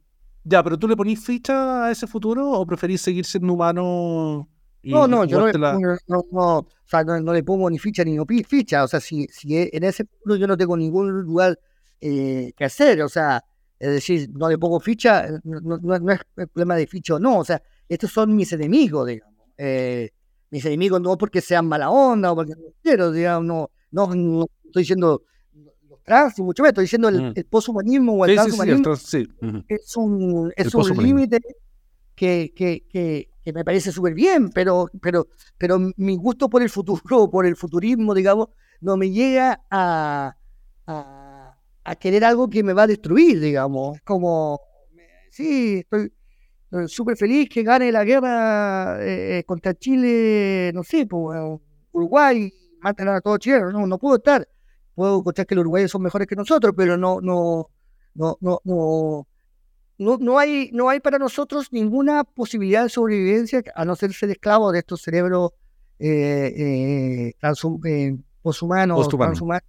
ya, 0.43 0.63
pero 0.63 0.77
¿tú 0.77 0.87
le 0.87 0.95
ponís 0.95 1.23
ficha 1.23 1.85
a 1.85 1.91
ese 1.91 2.07
futuro 2.07 2.49
o 2.51 2.65
preferís 2.65 3.01
seguir 3.01 3.25
siendo 3.25 3.53
humano? 3.53 4.49
No, 4.83 5.07
no, 5.07 5.25
yo 5.25 5.39
no, 5.39 7.33
le 7.33 7.43
pongo 7.43 7.69
ni 7.69 7.79
ficha 7.79 8.03
ni 8.03 8.17
ficha. 8.43 8.83
O 8.83 8.87
sea, 8.87 8.99
si, 8.99 9.27
si 9.27 9.55
e, 9.55 9.69
en 9.73 9.83
ese 9.83 10.05
futuro 10.05 10.35
yo 10.35 10.47
no 10.47 10.57
tengo 10.57 10.75
ningún 10.75 11.21
lugar 11.21 11.59
que 11.99 12.53
hacer, 12.59 13.01
o 13.03 13.09
sea, 13.09 13.43
es 13.77 13.91
decir, 13.91 14.29
no 14.33 14.49
le 14.49 14.57
pongo 14.57 14.79
ficha, 14.79 15.27
no, 15.43 15.59
no, 15.59 16.11
es 16.11 16.21
problema 16.51 16.75
de 16.75 16.87
ficha 16.87 17.15
o 17.15 17.19
no, 17.19 17.39
o 17.39 17.45
sea, 17.45 17.61
estos 17.87 18.11
son 18.11 18.35
mis 18.35 18.51
enemigos, 18.53 19.07
digamos 19.07 19.31
mis 20.51 20.65
enemigos 20.65 21.01
no 21.01 21.17
porque 21.17 21.41
sean 21.41 21.65
mala 21.65 21.89
onda 21.89 22.31
o 22.31 22.35
porque 22.35 22.51
no 22.51 22.73
quiero, 22.83 23.11
digamos, 23.11 23.69
no, 23.91 24.13
no, 24.13 24.45
estoy 24.65 24.83
diciendo 24.83 25.23
los 25.89 26.03
trans, 26.03 26.37
y 26.37 26.43
mucho 26.43 26.61
menos, 26.61 26.71
estoy 26.71 26.83
diciendo 26.83 27.09
el, 27.09 27.21
mm. 27.21 27.33
el 27.35 27.45
poshumanismo 27.45 28.13
o 28.13 28.25
el 28.25 28.35
transhumanismo. 28.35 28.93
Es 29.67 29.97
un, 29.97 30.53
es 30.55 30.75
un 30.75 31.03
límite 31.03 31.39
que, 32.13 32.53
que, 32.53 32.85
que, 32.89 33.29
que, 33.43 33.53
me 33.53 33.63
parece 33.63 33.91
súper 33.91 34.13
bien, 34.13 34.49
pero, 34.49 34.89
pero, 35.01 35.27
pero 35.57 35.79
mi 35.97 36.17
gusto 36.17 36.49
por 36.49 36.61
el 36.61 36.69
futuro, 36.69 37.01
por 37.31 37.45
el 37.45 37.55
futurismo, 37.55 38.13
digamos, 38.13 38.49
no 38.81 38.97
me 38.97 39.09
llega 39.11 39.61
a, 39.69 40.35
a, 40.87 41.57
a 41.83 41.95
querer 41.95 42.25
algo 42.25 42.49
que 42.49 42.63
me 42.63 42.73
va 42.73 42.83
a 42.83 42.87
destruir, 42.87 43.39
digamos. 43.39 43.99
Como, 44.03 44.59
sí, 45.29 45.79
estoy 45.79 46.11
súper 46.87 47.17
feliz 47.17 47.49
que 47.49 47.63
gane 47.63 47.91
la 47.91 48.03
guerra 48.03 49.03
eh, 49.03 49.39
eh, 49.39 49.43
contra 49.43 49.73
Chile, 49.73 50.71
no 50.73 50.83
sé, 50.83 51.05
pues, 51.05 51.39
Uruguay, 51.91 52.51
maten 52.81 53.09
a 53.09 53.21
todos 53.21 53.39
chilenos, 53.39 53.73
no, 53.73 53.85
no 53.85 53.97
puedo 53.97 54.15
estar. 54.15 54.47
Puedo 54.95 55.17
escuchar 55.17 55.45
que 55.45 55.55
los 55.55 55.61
uruguayos 55.63 55.91
son 55.91 56.01
mejores 56.01 56.27
que 56.27 56.35
nosotros, 56.35 56.73
pero 56.75 56.97
no, 56.97 57.21
no, 57.21 57.69
no, 58.13 58.37
no, 58.41 58.59
no, 58.63 59.27
no, 60.01 60.17
no 60.17 60.39
hay, 60.39 60.71
no 60.73 60.89
hay 60.89 60.99
para 60.99 61.19
nosotros 61.19 61.67
ninguna 61.71 62.23
posibilidad 62.23 62.81
de 62.83 62.89
sobrevivencia 62.89 63.63
a 63.75 63.85
no 63.85 63.95
ser 63.95 64.13
ser 64.13 64.31
esclavos 64.31 64.73
de 64.73 64.79
estos 64.79 64.99
cerebros 65.03 65.51
eh, 65.99 67.33
poshumanos, 68.41 69.07
transhumanos. 69.07 69.63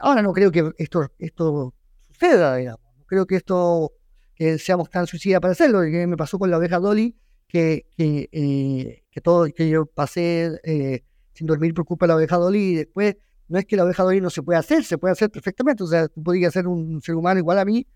ahora 0.00 0.22
no 0.22 0.32
creo 0.32 0.50
que 0.50 0.72
esto, 0.78 1.12
esto 1.18 1.74
suceda, 2.06 2.56
digamos. 2.56 2.80
Creo 3.06 3.26
que 3.26 3.36
esto 3.36 3.92
que 4.34 4.58
seamos 4.58 4.88
tan 4.88 5.06
suicidas 5.06 5.42
para 5.42 5.52
hacerlo. 5.52 5.82
Que 5.82 6.06
me 6.06 6.16
pasó 6.16 6.38
con 6.38 6.50
la 6.50 6.56
oveja 6.56 6.78
Dolly, 6.78 7.14
que, 7.46 7.86
que, 7.98 8.30
eh, 8.32 9.04
que 9.10 9.20
todo, 9.20 9.46
que 9.54 9.68
yo 9.68 9.84
pasé 9.84 10.58
eh, 10.64 11.04
sin 11.34 11.46
dormir 11.46 11.74
por 11.74 11.84
culpa 11.84 12.06
de 12.06 12.08
la 12.08 12.16
oveja 12.16 12.36
Dolly 12.38 12.60
y 12.60 12.74
después 12.76 13.14
no 13.48 13.58
es 13.58 13.66
que 13.66 13.76
la 13.76 13.84
oveja 13.84 14.04
Dolly 14.04 14.22
no 14.22 14.30
se 14.30 14.42
pueda 14.42 14.60
hacer, 14.60 14.84
se 14.84 14.96
puede 14.96 15.12
hacer 15.12 15.30
perfectamente. 15.30 15.82
O 15.82 15.86
sea, 15.86 16.08
tú 16.08 16.22
podrías 16.22 16.54
ser 16.54 16.66
un 16.66 17.02
ser 17.02 17.14
humano 17.14 17.38
igual 17.38 17.58
a 17.58 17.66
mí. 17.66 17.86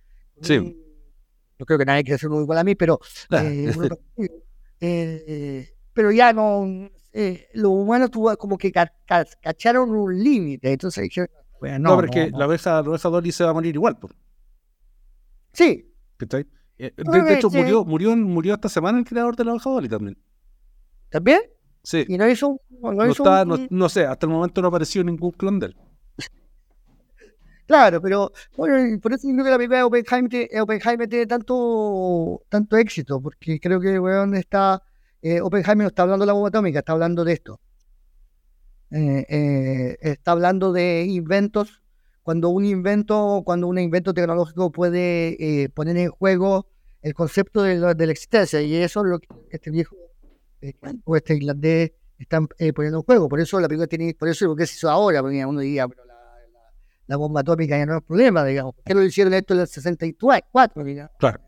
Sí. 0.42 0.76
No 1.62 1.66
creo 1.66 1.78
que 1.78 1.84
nadie 1.84 2.02
quiera 2.02 2.18
ser 2.18 2.28
uno 2.28 2.42
igual 2.42 2.58
a 2.58 2.64
mí, 2.64 2.74
pero. 2.74 2.98
Eh, 4.84 5.76
pero 5.92 6.10
ya 6.10 6.32
no. 6.32 6.90
los 7.54 7.70
humanos 7.70 8.10
tuvo 8.10 8.36
como 8.36 8.58
que 8.58 8.72
cacharon 8.72 9.90
un 9.90 10.24
límite. 10.24 10.72
Entonces 10.72 11.08
no, 11.60 11.78
no, 11.78 11.94
porque 11.94 12.32
la 12.32 12.48
oveja, 12.48 12.82
la 12.82 12.90
oveja 12.90 13.08
Dolly 13.08 13.30
se 13.30 13.44
va 13.44 13.50
a 13.50 13.52
morir 13.52 13.76
igual. 13.76 13.96
Pues. 13.96 14.12
Sí, 15.52 15.88
eh, 16.78 16.92
de, 16.96 17.34
hecho, 17.34 17.48
murió, 17.48 17.84
murió, 17.84 18.16
murió 18.16 18.54
esta 18.54 18.68
semana 18.68 18.98
el 18.98 19.04
creador 19.04 19.36
de 19.36 19.44
la 19.44 19.54
hoja 19.54 19.88
también. 19.88 20.18
¿También? 21.10 21.42
Sí. 21.84 22.04
¿Y 22.08 22.18
no 22.18 22.28
hizo, 22.28 22.60
no, 22.70 22.92
no, 22.92 23.04
está, 23.04 23.44
no, 23.44 23.88
sé, 23.88 24.04
hasta 24.04 24.26
el 24.26 24.32
momento 24.32 24.60
no 24.62 24.66
apareció 24.66 25.04
ningún 25.04 25.30
clon 25.30 25.60
de 25.60 25.66
él. 25.66 25.76
Claro, 27.72 28.02
pero 28.02 28.30
bueno, 28.54 29.00
por 29.00 29.14
eso 29.14 29.26
creo 29.32 29.44
que 29.44 29.50
la 29.50 29.56
película 29.56 29.78
de 29.78 30.60
Oppenheimer, 30.60 31.08
tiene 31.08 31.26
tanto, 31.26 32.42
tanto 32.50 32.76
éxito, 32.76 33.18
porque 33.22 33.58
creo 33.58 33.80
que 33.80 33.98
bueno, 33.98 34.36
está, 34.36 34.82
eh, 35.22 35.40
Oppenheimer 35.40 35.84
no 35.84 35.88
está 35.88 36.02
hablando 36.02 36.24
de 36.24 36.26
la 36.26 36.34
bomba 36.34 36.48
atómica, 36.48 36.80
está 36.80 36.92
hablando 36.92 37.24
de 37.24 37.32
esto. 37.32 37.60
Eh, 38.90 39.24
eh, 39.26 39.96
está 40.02 40.32
hablando 40.32 40.70
de 40.74 41.06
inventos, 41.08 41.82
cuando 42.22 42.50
un 42.50 42.66
invento, 42.66 43.40
cuando 43.42 43.68
un 43.68 43.78
invento 43.78 44.12
tecnológico 44.12 44.70
puede 44.70 45.70
poner 45.74 45.96
en 45.96 46.10
juego 46.10 46.66
el 47.00 47.14
concepto 47.14 47.62
de, 47.62 47.78
la, 47.78 48.12
existencia, 48.12 48.60
y 48.60 48.74
eso 48.74 49.00
es 49.00 49.06
lo 49.06 49.18
que 49.18 49.28
este 49.50 49.70
viejo 49.70 49.96
o 51.04 51.16
este 51.16 51.36
irlandés 51.36 51.92
están 52.18 52.48
poniendo 52.74 52.98
en 52.98 53.04
juego. 53.04 53.30
Por 53.30 53.40
eso 53.40 53.58
la 53.60 53.66
película 53.66 53.86
tiene, 53.86 54.14
por 54.14 54.28
eso 54.28 54.44
lo 54.44 54.56
que 54.56 54.66
se 54.66 54.74
hizo 54.74 54.90
ahora, 54.90 55.22
porque 55.22 55.46
uno 55.46 55.60
diría, 55.60 55.88
pero 55.88 56.04
la 56.04 56.11
bomba 57.16 57.40
atómica 57.40 57.76
ya 57.76 57.86
no 57.86 57.98
es 57.98 58.04
problema, 58.04 58.44
digamos. 58.44 58.74
¿Por 58.74 58.84
qué 58.84 58.94
lo 58.94 59.02
hicieron 59.02 59.34
esto 59.34 59.54
en 59.54 59.60
el 59.60 59.66
64? 59.66 60.84
Digamos? 60.84 61.12
Claro. 61.18 61.40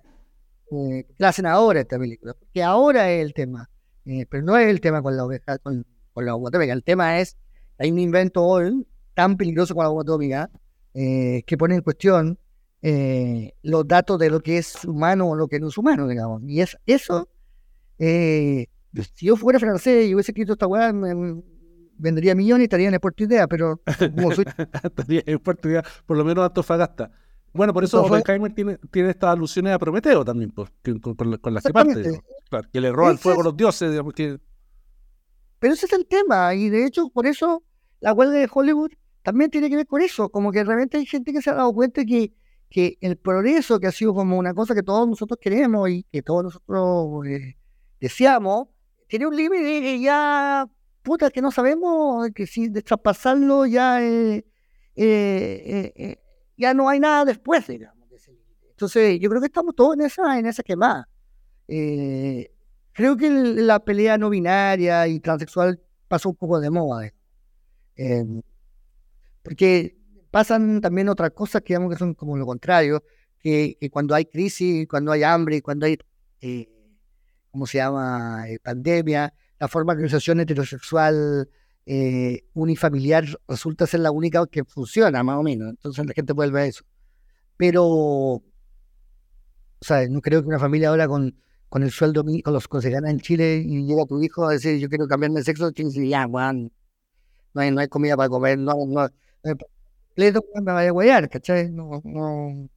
Eh, 0.71 1.07
¿Qué 1.17 1.25
hacen 1.25 1.47
ahora 1.47 1.81
esta 1.81 1.99
película? 1.99 2.35
Porque 2.35 2.62
ahora 2.62 3.11
es 3.11 3.25
el 3.25 3.35
tema. 3.35 3.69
Eh, 4.07 4.27
pero 4.29 4.43
no 4.43 4.57
es 4.57 4.69
el 4.69 4.81
tema 4.81 5.03
con 5.03 5.17
la, 5.17 5.25
oveja, 5.25 5.59
con, 5.59 5.87
la 6.17 6.35
bomba 6.35 6.49
atómica. 6.49 6.73
El 6.73 6.85
tema 6.85 7.21
es, 7.21 7.37
hay 7.79 7.91
un 7.91 7.99
invento 7.99 8.45
hoy 8.45 8.87
tan 9.15 9.37
peligroso 9.37 9.75
como 9.75 9.85
la 9.85 9.89
bomba 9.89 10.03
atómica 10.03 10.51
eh, 10.93 11.43
que 11.47 11.57
pone 11.57 11.77
en 11.77 11.81
cuestión 11.81 12.39
eh, 12.83 13.53
los 13.62 13.89
datos 13.89 14.19
de 14.19 14.31
lo 14.31 14.41
que 14.41 14.59
es 14.59 14.85
humano 14.85 15.31
o 15.31 15.37
lo 15.37 15.49
que 15.49 15.59
no 15.59 15.69
es 15.69 15.79
humano, 15.79 16.07
digamos. 16.07 16.43
Y 16.45 16.61
es, 16.61 16.77
eso, 16.87 17.29
si 17.99 18.69
yo 19.21 19.37
fuera 19.37 19.59
francés 19.59 20.07
y 20.07 20.15
hubiese 20.15 20.33
escrito 20.33 20.53
esta 20.53 20.67
weá, 20.67 20.93
vendería 21.97 22.34
millones 22.34 22.62
y 22.62 22.64
estaría 22.64 22.88
en 22.88 22.95
el 22.95 23.01
Puerto 23.01 23.24
Idea, 23.24 23.47
pero 23.47 23.80
como 24.14 24.32
soy... 24.32 24.45
estaría 24.82 25.22
en 25.26 25.38
Puerto 25.38 25.68
Idea, 25.68 25.84
por 26.07 26.16
lo 26.16 26.24
menos 26.24 26.45
Antofagasta. 26.45 27.11
Bueno, 27.53 27.72
por 27.72 27.84
eso 27.84 28.03
Oppenheimer 28.03 28.53
tiene, 28.53 28.78
tiene 28.90 29.11
estas 29.11 29.30
alusiones 29.30 29.72
a 29.72 29.78
Prometeo 29.78 30.24
también, 30.24 30.51
pues, 30.51 30.70
con, 31.01 31.55
las 31.55 31.62
que 31.62 31.72
parte. 31.72 32.20
Claro, 32.51 32.68
que 32.72 32.80
le 32.80 32.90
roba 32.90 33.12
el 33.12 33.18
fuego 33.18 33.42
a 33.42 33.45
los 33.45 33.57
dioses, 33.57 33.90
digamos 33.90 34.12
que... 34.12 34.40
Pero 35.61 35.74
ese 35.74 35.86
es 35.86 35.92
el 35.92 36.07
tema, 36.07 36.55
y 36.55 36.68
de 36.68 36.84
hecho, 36.84 37.09
por 37.11 37.26
eso 37.26 37.62
la 38.01 38.12
huelga 38.12 38.38
de 38.38 38.49
Hollywood 38.53 38.90
también 39.22 39.51
tiene 39.51 39.70
que 39.70 39.76
ver 39.76 39.86
con 39.86 40.03
eso, 40.03 40.28
como 40.28 40.53
que 40.53 40.62
realmente 40.64 40.99
hay 40.99 41.07
gente 41.07 41.32
que 41.32 41.40
se 41.40 41.51
ha 41.51 41.55
dado 41.55 41.72
cuenta 41.72 42.05
que, 42.05 42.34
que 42.68 42.99
el 43.01 43.16
progreso, 43.16 43.78
que 43.78 43.86
ha 43.86 43.92
sido 43.92 44.14
como 44.14 44.36
una 44.36 44.53
cosa 44.53 44.74
que 44.74 44.82
todos 44.82 45.09
nosotros 45.09 45.38
queremos 45.40 45.88
y 45.88 46.05
que 46.12 46.22
todos 46.22 46.45
nosotros 46.45 47.26
eh, 47.26 47.57
deseamos, 48.01 48.68
tiene 49.07 49.26
un 49.26 49.36
límite 49.36 49.80
que 49.80 50.01
ya 50.01 50.68
puta, 51.05 51.30
que 51.30 51.40
no 51.42 51.52
sabemos, 51.52 52.28
que 52.34 52.46
si 52.46 52.68
de 52.68 52.82
traspasarlo 52.82 53.66
ya, 53.66 54.02
eh, 54.02 54.44
eh, 54.96 55.92
eh, 55.94 56.18
ya 56.57 56.74
no 56.74 56.88
hay 56.88 56.98
nada 56.98 57.24
después, 57.26 57.66
digamos. 57.68 58.09
Entonces, 58.70 59.20
yo 59.20 59.28
creo 59.28 59.40
que 59.40 59.46
estamos 59.46 59.76
todos 59.76 59.94
en 59.94 60.00
esa, 60.00 60.36
en 60.36 60.46
esa 60.46 60.64
quemada. 60.64 61.09
creo 61.66 63.16
que 63.16 63.30
la 63.30 63.78
pelea 63.84 64.18
no 64.18 64.30
binaria 64.30 65.07
y 65.07 65.20
transexual 65.20 65.80
pasó 66.09 66.30
un 66.30 66.36
poco 66.36 66.59
de 66.59 66.70
moda. 66.70 67.12
porque 69.42 69.96
pasan 70.30 70.80
también 70.80 71.09
otras 71.09 71.30
cosas 71.30 71.62
que 71.62 71.74
digamos 71.74 71.92
que 71.92 71.98
son 71.98 72.14
como 72.14 72.36
lo 72.36 72.46
contrario, 72.46 73.05
que 73.38 73.76
cuando 73.92 74.14
hay 74.14 74.24
crisis, 74.24 74.88
cuando 74.88 75.12
hay 75.12 75.22
hambre, 75.22 75.62
cuando 75.62 75.86
hay, 75.86 75.98
¿cómo 77.52 77.66
se 77.66 77.78
llama?, 77.78 78.44
pandemia, 78.62 79.32
la 79.65 79.69
forma 79.69 79.95
de 79.95 80.01
organización 80.01 80.41
heterosexual 80.41 81.49
eh, 81.87 82.45
unifamiliar 82.53 83.25
resulta 83.49 83.87
ser 83.87 84.01
la 84.01 84.11
única 84.11 84.47
que 84.47 84.62
funciona, 84.62 85.23
más 85.23 85.39
o 85.39 85.43
menos. 85.43 85.71
Entonces 85.71 86.05
la 86.05 86.12
gente 86.12 86.35
vuelve 86.35 86.61
a 86.61 86.67
eso. 86.67 86.85
Pero, 87.57 88.43
sea, 89.81 90.07
no 90.09 90.21
creo 90.21 90.43
que 90.43 90.49
una 90.49 90.59
familia 90.59 90.91
ahora 90.91 91.09
con, 91.09 91.35
con 91.71 91.83
el 91.83 91.91
sueldo, 91.91 92.25
con 92.45 92.53
los 92.53 92.69
que 92.69 92.83
se 92.83 92.91
gana 92.91 93.11
en 93.11 93.21
Chile 93.21 93.62
y 93.65 93.87
llega 93.87 94.05
tu 94.05 94.23
hijo 94.23 94.47
a 94.47 94.53
decir, 94.53 94.79
yo 94.79 94.91
quiero 94.91 95.09
cambiarme 95.09 95.41
de 95.41 95.45
sexo, 95.45 95.73
tienes 95.73 95.95
ya, 95.95 96.27
no 96.27 96.39
hay, 97.55 97.71
no 97.71 97.81
hay 97.81 97.89
comida 97.89 98.19
para 98.19 98.29
comer, 98.29 98.59
no, 98.59 98.75
no, 98.87 99.09
le 100.17 100.33
me 100.33 100.73
vaya 100.73 100.89
a 100.91 100.93
guayar, 100.93 101.31
¿cachai? 101.31 101.71
No, 101.71 102.03
no. 102.05 102.69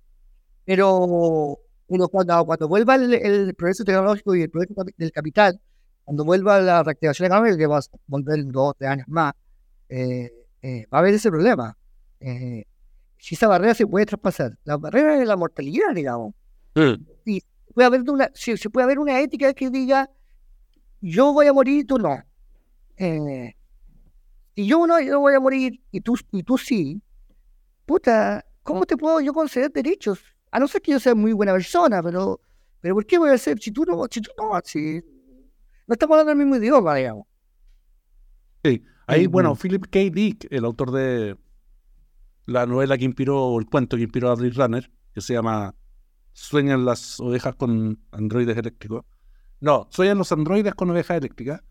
Pero 0.64 1.60
uno 1.88 2.08
cuando, 2.08 2.46
cuando 2.46 2.68
vuelva 2.70 2.96
el, 2.96 3.14
el 3.14 3.56
progreso 3.56 3.84
tecnológico 3.84 4.36
y 4.36 4.44
el 4.44 4.50
progreso 4.50 4.86
del 4.98 5.12
capital, 5.12 5.60
cuando 6.08 6.24
vuelva 6.24 6.62
la 6.62 6.84
reactivación 6.84 7.26
económica, 7.26 7.58
que 7.58 7.68
va 7.68 7.80
a 7.80 7.82
volver 8.08 8.40
en 8.40 8.50
dos 8.50 8.70
o 8.70 8.74
tres 8.76 8.90
años 8.90 9.08
más, 9.10 9.34
eh, 9.90 10.32
eh, 10.62 10.86
va 10.86 11.00
a 11.00 11.02
haber 11.02 11.14
ese 11.14 11.30
problema. 11.30 11.78
Eh, 12.22 12.64
si 13.18 13.36
esa 13.36 13.50
barrera 13.50 13.74
se 13.74 13.86
puede 13.86 14.06
traspasar, 14.06 14.58
la 14.64 14.78
barrera 14.78 15.22
es 15.22 15.28
la 15.28 15.36
mortalidad, 15.36 15.94
digamos. 15.94 16.34
Mm. 16.76 16.94
Y 17.26 17.44
puede 17.74 17.88
haber 17.88 18.10
una, 18.10 18.32
si, 18.34 18.56
puede 18.70 18.86
haber 18.86 19.00
una 19.00 19.20
ética 19.20 19.54
que 19.54 19.70
diga, 19.70 20.10
yo 21.02 21.34
voy 21.34 21.48
a 21.48 21.52
morir 21.52 21.80
y 21.80 21.84
tú 21.84 21.98
no. 22.00 22.24
y 24.56 24.66
yo 24.66 24.88
no, 24.88 25.02
yo 25.02 25.20
voy 25.20 25.34
a 25.34 25.42
morir 25.42 25.82
y 25.92 26.00
tú, 26.00 26.18
y 26.32 26.42
tú 26.42 26.58
sí, 26.58 27.02
puta, 27.86 28.46
¿cómo 28.64 28.86
te 28.86 28.96
puedo 28.96 29.20
yo 29.20 29.34
conceder 29.34 29.74
derechos? 29.74 30.22
A 30.52 30.60
no 30.62 30.70
ser 30.70 30.82
que 30.82 30.94
yo 30.94 31.02
sea 31.02 31.16
muy 31.16 31.34
buena 31.34 31.52
persona, 31.52 32.02
pero, 32.02 32.40
pero 32.80 32.96
¿por 32.96 33.06
qué 33.06 33.18
voy 33.18 33.32
a 33.32 33.34
hacer 33.34 33.60
si 33.60 33.72
tú 33.72 33.84
no, 33.84 34.06
si 34.10 34.22
tú 34.22 34.32
no, 34.38 34.58
si, 34.64 35.04
no 35.88 35.94
estamos 35.94 36.16
hablando 36.16 36.30
del 36.30 36.38
mismo 36.38 36.62
idioma, 36.62 36.96
digamos. 36.96 37.26
Sí, 38.64 38.84
ahí, 39.08 39.28
bueno, 39.28 39.56
Philip 39.56 39.86
K. 39.90 40.00
Dick, 40.12 40.48
el 40.52 40.66
autor 40.66 40.92
de 40.92 41.38
la 42.46 42.66
novela 42.66 42.98
que 42.98 43.06
inspiró, 43.06 43.58
el 43.58 43.66
cuento 43.66 43.96
que 43.96 44.04
inspiró 44.04 44.30
a 44.30 44.36
Blade 44.36 44.54
Runner, 44.54 44.92
que 45.14 45.22
se 45.22 45.34
llama 45.34 45.76
Sueñan 46.34 46.86
las 46.86 47.20
ovejas 47.20 47.56
con 47.56 48.00
androides 48.12 48.58
eléctricos. 48.58 49.06
No, 49.60 49.88
Sueñan 49.90 50.18
los 50.18 50.32
androides 50.32 50.76
con 50.76 50.90
ovejas 50.90 51.18
eléctricas. 51.18 51.62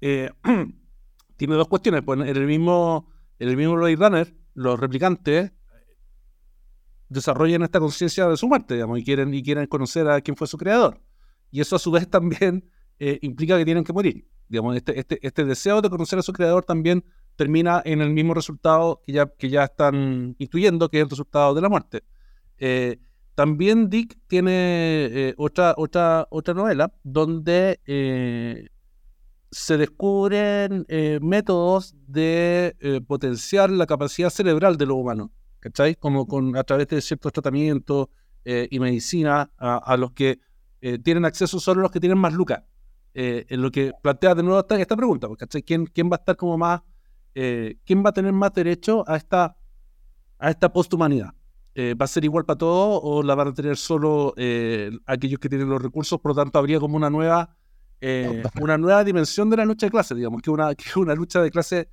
Eh, 0.00 0.30
tiene 1.36 1.54
dos 1.54 1.68
cuestiones. 1.68 2.02
Pues 2.02 2.20
en 2.20 2.28
el 2.28 2.46
mismo, 2.46 3.10
en 3.38 3.48
el 3.48 3.56
mismo 3.56 3.74
Blade 3.74 3.96
Runner, 3.96 4.34
los 4.54 4.78
replicantes 4.78 5.52
desarrollan 7.08 7.62
esta 7.62 7.80
conciencia 7.80 8.28
de 8.28 8.36
su 8.36 8.48
muerte, 8.48 8.74
digamos, 8.74 8.98
y 8.98 9.04
quieren, 9.04 9.34
y 9.34 9.42
quieren 9.42 9.66
conocer 9.66 10.08
a 10.08 10.20
quién 10.20 10.36
fue 10.36 10.46
su 10.46 10.58
creador. 10.58 11.00
Y 11.50 11.60
eso 11.60 11.76
a 11.76 11.78
su 11.78 11.90
vez 11.90 12.08
también 12.10 12.70
eh, 13.06 13.18
implica 13.20 13.58
que 13.58 13.66
tienen 13.66 13.84
que 13.84 13.92
morir. 13.92 14.26
Digamos, 14.48 14.76
este, 14.76 14.98
este, 14.98 15.18
este, 15.20 15.44
deseo 15.44 15.82
de 15.82 15.90
conocer 15.90 16.18
a 16.18 16.22
su 16.22 16.32
creador 16.32 16.64
también 16.64 17.04
termina 17.36 17.82
en 17.84 18.00
el 18.00 18.08
mismo 18.08 18.32
resultado 18.32 19.02
que 19.04 19.12
ya, 19.12 19.26
que 19.26 19.50
ya 19.50 19.64
están 19.64 20.34
instruyendo, 20.38 20.88
que 20.88 21.00
es 21.00 21.04
el 21.04 21.10
resultado 21.10 21.52
de 21.54 21.60
la 21.60 21.68
muerte. 21.68 22.02
Eh, 22.56 22.98
también 23.34 23.90
Dick 23.90 24.16
tiene 24.26 24.52
eh, 25.12 25.34
otra, 25.36 25.74
otra, 25.76 26.26
otra 26.30 26.54
novela 26.54 26.94
donde 27.02 27.78
se 29.50 29.76
descubren 29.76 30.86
métodos 31.20 31.94
de 32.06 32.74
potenciar 33.06 33.68
la 33.68 33.84
capacidad 33.84 34.30
cerebral 34.30 34.78
de 34.78 34.86
los 34.86 34.96
humanos, 34.96 35.28
¿cachai? 35.60 35.94
Como 35.94 36.26
con, 36.26 36.56
a 36.56 36.64
través 36.64 36.88
de 36.88 37.02
ciertos 37.02 37.32
tratamientos 37.32 38.08
y 38.46 38.78
medicina 38.80 39.50
a, 39.58 39.76
a 39.76 39.96
los 39.98 40.12
que 40.12 40.38
tienen 41.02 41.26
acceso 41.26 41.60
solo 41.60 41.82
los 41.82 41.90
que 41.90 42.00
tienen 42.00 42.18
más 42.18 42.32
lucas. 42.32 42.62
Eh, 43.16 43.46
en 43.48 43.62
lo 43.62 43.70
que 43.70 43.92
plantea 44.02 44.34
de 44.34 44.42
nuevo 44.42 44.58
esta, 44.58 44.76
esta 44.76 44.96
pregunta, 44.96 45.28
porque 45.28 45.46
¿Quién, 45.62 45.86
¿Quién 45.86 46.10
va 46.10 46.16
a 46.16 46.18
estar 46.18 46.36
como 46.36 46.58
más, 46.58 46.82
eh, 47.36 47.76
quién 47.84 48.04
va 48.04 48.10
a 48.10 48.12
tener 48.12 48.32
más 48.32 48.52
derecho 48.52 49.04
a 49.08 49.16
esta, 49.16 49.56
a 50.36 50.50
esta 50.50 50.72
posthumanidad? 50.72 51.32
Eh, 51.76 51.94
¿Va 51.94 52.06
a 52.06 52.08
ser 52.08 52.24
igual 52.24 52.44
para 52.44 52.58
todos 52.58 53.00
o 53.04 53.22
la 53.22 53.36
van 53.36 53.48
a 53.48 53.54
tener 53.54 53.76
solo 53.76 54.34
aquellos 55.06 55.38
que 55.38 55.48
tienen 55.48 55.68
los 55.68 55.80
recursos? 55.80 56.20
Por 56.20 56.32
lo 56.32 56.42
tanto, 56.42 56.58
habría 56.58 56.80
como 56.80 56.96
una 56.96 57.08
nueva, 57.08 57.56
una 58.60 58.78
nueva 58.78 59.04
dimensión 59.04 59.48
de 59.48 59.58
la 59.58 59.64
lucha 59.64 59.86
de 59.86 59.90
clase, 59.92 60.16
digamos, 60.16 60.42
que 60.42 60.50
una, 60.50 60.74
que 60.74 60.98
una 60.98 61.14
lucha 61.14 61.40
de 61.40 61.52
clase 61.52 61.88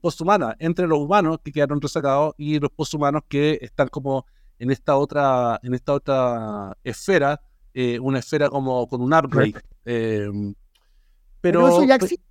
posthumana 0.00 0.56
entre 0.58 0.88
los 0.88 0.98
humanos 0.98 1.38
que 1.44 1.52
quedaron 1.52 1.80
resacados 1.80 2.34
y 2.36 2.58
los 2.58 2.70
posthumanos 2.70 3.22
que 3.28 3.58
están 3.60 3.88
como 3.88 4.26
en 4.58 4.72
esta 4.72 4.96
otra, 4.96 5.60
en 5.62 5.74
esta 5.74 5.92
otra 5.92 6.76
esfera, 6.82 7.40
una 8.00 8.18
esfera 8.18 8.48
como 8.48 8.88
con 8.88 9.02
un 9.02 9.14
upgrade. 9.14 9.54
Pero, 11.44 11.68
eso 11.68 11.84
ya 11.84 11.96
existe. 11.96 12.24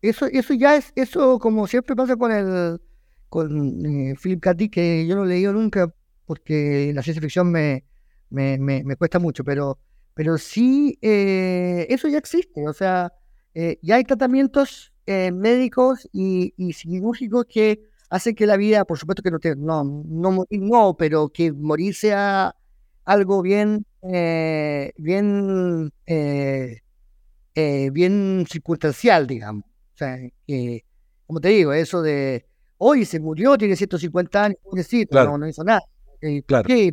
Eso, 0.00 0.26
eso 0.26 0.54
ya 0.54 0.76
es, 0.76 0.92
eso 0.94 1.40
como 1.40 1.66
siempre 1.66 1.96
pasa 1.96 2.14
con 2.14 2.30
el 2.30 2.80
con 3.28 3.84
eh, 3.84 4.14
Philip 4.14 4.40
K. 4.40 4.54
que 4.70 5.04
yo 5.04 5.16
no 5.16 5.24
he 5.24 5.28
leído 5.28 5.52
nunca 5.52 5.92
porque 6.24 6.92
la 6.94 7.02
ciencia 7.02 7.20
ficción 7.20 7.50
me, 7.50 7.84
me, 8.30 8.58
me, 8.58 8.94
cuesta 8.94 9.18
mucho, 9.18 9.42
pero, 9.42 9.80
pero 10.14 10.38
sí, 10.38 10.96
eh, 11.02 11.84
eso 11.90 12.06
ya 12.06 12.18
existe, 12.18 12.68
o 12.68 12.72
sea, 12.72 13.12
eh, 13.54 13.80
ya 13.82 13.96
hay 13.96 14.04
tratamientos 14.04 14.92
médicos 15.04 16.08
y, 16.12 16.54
y 16.56 16.74
cirúrgicos 16.74 17.46
que 17.46 17.90
hacen 18.08 18.36
que 18.36 18.46
la 18.46 18.56
vida, 18.56 18.84
por 18.84 18.98
supuesto 18.98 19.20
que 19.20 19.32
no, 19.32 19.40
te, 19.40 19.56
no, 19.56 19.82
no, 19.82 20.46
no, 20.48 20.96
pero 20.96 21.28
que 21.28 21.52
morir 21.52 21.96
sea 21.96 22.54
algo 23.04 23.42
bien 23.42 23.84
eh, 24.02 24.92
bien, 24.96 25.92
eh, 26.06 26.80
eh, 27.54 27.90
bien 27.92 28.44
circunstancial, 28.48 29.26
digamos. 29.26 29.64
O 29.64 29.96
sea, 29.96 30.18
como 31.26 31.40
te 31.40 31.48
digo, 31.48 31.72
eso 31.72 32.02
de 32.02 32.44
hoy 32.78 33.04
se 33.04 33.20
murió, 33.20 33.56
tiene 33.56 33.76
150 33.76 34.44
años, 34.44 34.58
no, 35.10 35.38
no 35.38 35.48
hizo 35.48 35.62
nada. 35.62 35.82
claro. 36.46 36.66
¿Qué? 36.66 36.92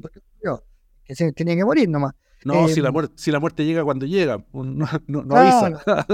Que 1.04 1.16
se 1.16 1.32
tenía 1.32 1.56
que 1.56 1.66
morir 1.66 1.90
nomás. 1.90 2.14
No, 2.46 2.68
si, 2.70 2.80
la 2.80 2.92
muerte, 2.92 3.14
si 3.18 3.32
la 3.32 3.40
muerte 3.40 3.66
llega 3.66 3.84
cuando 3.84 4.06
llega, 4.06 4.38
no, 4.54 4.88
no, 5.08 5.36
avisa. 5.36 6.06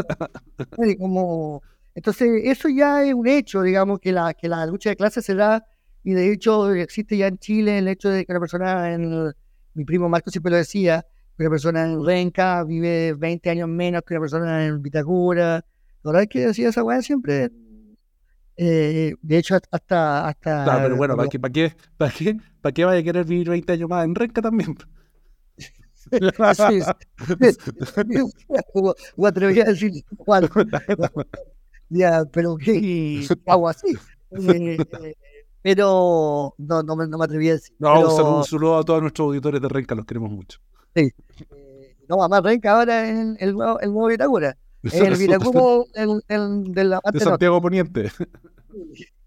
como, 0.98 1.62
entonces, 1.93 2.41
eso 2.46 2.68
ya 2.70 3.04
es 3.04 3.14
un 3.14 3.28
hecho, 3.28 3.62
digamos, 3.62 4.00
que 4.00 4.12
la, 4.12 4.34
que 4.34 4.50
la 4.50 4.66
lucha 4.66 4.89
de 4.89 4.96
clases 4.96 5.26
se 5.26 5.36
da, 5.36 5.66
y 6.04 6.14
de 6.14 6.32
hecho 6.32 6.74
existe 6.74 7.18
ya 7.18 7.28
en 7.28 7.38
Chile 7.38 7.78
el 7.78 7.88
hecho 7.88 8.10
de 8.10 8.26
que 8.26 8.32
una 8.32 8.39
persona, 8.39 8.93
en 8.93 9.34
mi 9.76 9.86
primo 9.86 10.09
Marco 10.09 10.32
siempre 10.32 10.51
lo 10.51 10.57
decía, 10.57 11.05
una 11.38 11.49
persona 11.49 11.86
en 11.86 12.03
Renca 12.03 12.63
vive 12.63 13.13
20 13.13 13.49
años 13.49 13.69
menos 13.69 14.01
que 14.01 14.13
una 14.15 14.21
persona 14.21 14.65
en 14.65 14.82
Vitacura. 14.82 15.65
La 16.01 16.11
verdad 16.11 16.23
es 16.23 16.30
que 16.30 16.47
decía 16.47 16.69
esa 16.69 16.84
weá 16.84 17.01
siempre. 17.01 17.51
Eh, 18.57 19.15
de 19.21 19.38
hecho, 19.38 19.55
hasta. 19.55 20.28
hasta 20.28 20.63
claro, 20.63 20.84
pero 20.84 20.95
bueno, 20.95 21.17
¿para 21.17 21.30
qué, 21.30 21.39
para, 21.39 21.51
qué, 21.51 21.76
para, 21.97 22.11
qué, 22.11 22.38
¿para 22.61 22.73
qué 22.73 22.86
vaya 22.86 22.99
a 23.01 23.03
querer 23.03 23.26
vivir 23.26 23.49
20 23.49 23.73
años 23.73 23.89
más 23.89 24.05
en 24.05 24.15
Renca 24.15 24.41
también? 24.41 24.76
sí, 25.95 26.19
o 29.17 29.28
atrevería 29.28 29.63
a 29.63 29.67
decir 29.67 29.91
cuál. 30.17 30.49
Ya, 31.88 32.26
pero 32.26 32.57
qué 32.57 33.28
hago 33.45 33.69
así. 33.69 33.95
Eh, 34.32 34.78
eh, 35.01 35.15
pero 35.66 36.53
no, 36.59 36.84
no, 36.84 36.95
me, 36.95 37.07
no 37.07 37.18
me 37.18 37.26
atreví 37.26 37.49
a 37.49 37.53
decir. 37.53 37.76
No, 37.80 37.91
pero... 37.95 38.38
un, 38.38 38.43
saludo, 38.43 38.78
a 38.78 38.84
todos 38.84 39.01
nuestros 39.01 39.26
auditores 39.26 39.59
de 39.59 39.68
Renca, 39.68 39.95
los 39.95 40.05
queremos 40.05 40.30
mucho. 40.30 40.59
Sí. 40.95 41.11
Eh, 41.55 41.97
no, 42.07 42.22
además 42.22 42.43
Renca 42.43 42.74
ahora 42.74 43.09
es 43.09 43.18
el, 43.18 43.38
el, 43.39 43.53
nuevo, 43.55 43.80
el 43.80 43.91
nuevo 43.91 44.07
Vitacura. 44.09 44.55
El 44.84 45.16
Vitacura 45.16 45.86
el, 45.95 46.22
el, 46.28 46.66
de 46.66 46.84
la 46.84 47.01
De 47.11 47.20
Santiago 47.20 47.59
Poniente. 47.63 48.11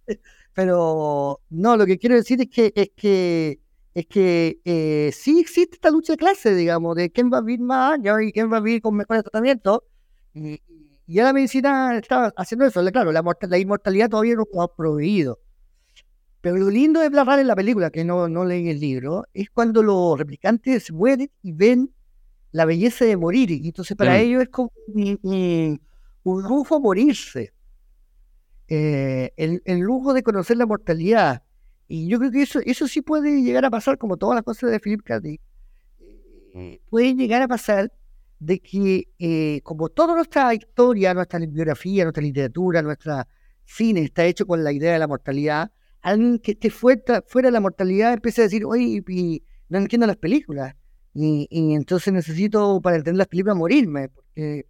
Pero 0.55 1.41
no, 1.51 1.76
lo 1.76 1.84
que 1.84 1.99
quiero 1.99 2.14
decir 2.14 2.41
es 2.41 2.49
que 2.49 2.72
es 2.72 2.91
que 2.95 3.59
es 3.93 4.07
que 4.07 4.61
eh, 4.64 5.11
sí 5.12 5.41
existe 5.41 5.74
esta 5.74 5.91
lucha 5.91 6.12
de 6.12 6.18
clase, 6.18 6.55
digamos, 6.55 6.95
de 6.95 7.11
quién 7.11 7.32
va 7.32 7.39
a 7.39 7.41
vivir 7.41 7.62
más 7.62 7.95
años 7.95 8.22
y 8.22 8.30
quién 8.30 8.53
va 8.53 8.59
a 8.59 8.61
vivir 8.61 8.80
con 8.80 8.95
mejores 8.95 9.24
tratamientos. 9.24 9.80
Y, 10.34 10.62
ya 11.09 11.24
la 11.24 11.32
medicina 11.32 11.99
está 11.99 12.32
haciendo 12.36 12.64
eso. 12.64 12.80
Claro, 12.93 13.11
la, 13.11 13.24
la 13.41 13.59
inmortalidad 13.59 14.09
todavía 14.09 14.36
no 14.36 14.62
ha 14.62 14.72
prohibido. 14.72 15.41
Pero 16.41 16.57
lo 16.57 16.70
lindo 16.70 17.01
de 17.01 17.09
Blarrar 17.09 17.39
en 17.39 17.49
la 17.49 17.57
película, 17.57 17.91
que 17.91 18.05
no, 18.05 18.28
no 18.28 18.45
leí 18.45 18.68
el 18.68 18.78
libro, 18.78 19.24
es 19.34 19.51
cuando 19.51 19.82
los 19.82 20.18
replicantes 20.18 20.93
mueren 20.93 21.30
y 21.43 21.53
ven 21.53 21.91
la 22.53 22.64
belleza 22.64 23.05
de 23.05 23.16
morir. 23.16 23.51
Y 23.51 23.66
entonces 23.66 23.97
para 23.97 24.12
mm. 24.12 24.20
ellos 24.20 24.43
es 24.43 24.49
como 24.49 24.72
un, 24.95 25.80
lujo 26.24 26.80
morirse. 26.80 27.53
Eh, 28.68 29.32
el, 29.36 29.62
el, 29.64 29.78
lujo 29.78 30.12
de 30.12 30.22
conocer 30.22 30.57
la 30.57 30.66
mortalidad. 30.66 31.43
Y 31.89 32.07
yo 32.07 32.18
creo 32.18 32.30
que 32.30 32.43
eso, 32.43 32.61
eso 32.64 32.86
sí 32.86 33.01
puede 33.01 33.43
llegar 33.43 33.64
a 33.64 33.70
pasar, 33.70 33.97
como 33.97 34.16
todas 34.16 34.34
las 34.34 34.45
cosas 34.45 34.70
de 34.70 34.78
Philip 34.78 35.03
K. 35.03 35.20
Eh, 36.55 36.80
puede 36.91 37.14
llegar 37.14 37.43
a 37.43 37.49
pasar 37.49 37.91
de 38.39 38.61
que, 38.61 39.09
eh, 39.18 39.61
como 39.62 39.89
toda 39.89 40.14
nuestra 40.14 40.55
historia, 40.55 41.14
nuestra 41.14 41.39
biografía, 41.41 42.05
nuestra 42.05 42.22
literatura, 42.22 42.82
nuestra 42.82 43.26
cine 43.64 44.03
está 44.03 44.24
hecho 44.24 44.47
con 44.47 44.62
la 44.62 44.72
idea 44.72 44.93
de 44.93 44.99
la 44.99 45.09
mortalidad, 45.09 45.70
alguien 46.03 46.38
que 46.38 46.53
esté 46.53 46.70
fuera, 46.70 47.22
fuera 47.26 47.49
de 47.49 47.53
la 47.53 47.61
mortalidad 47.61 48.14
empieza 48.14 48.42
a 48.42 48.44
decir, 48.44 48.64
oye, 48.64 49.03
no 49.68 49.78
entiendo 49.78 50.07
las 50.07 50.16
películas. 50.16 50.74
Y, 51.14 51.74
entonces 51.74 52.12
necesito, 52.12 52.80
para 52.80 52.96
entender 52.96 53.18
las 53.18 53.26
películas, 53.26 53.57
morirme. 53.57 54.09
Porque 54.09 54.66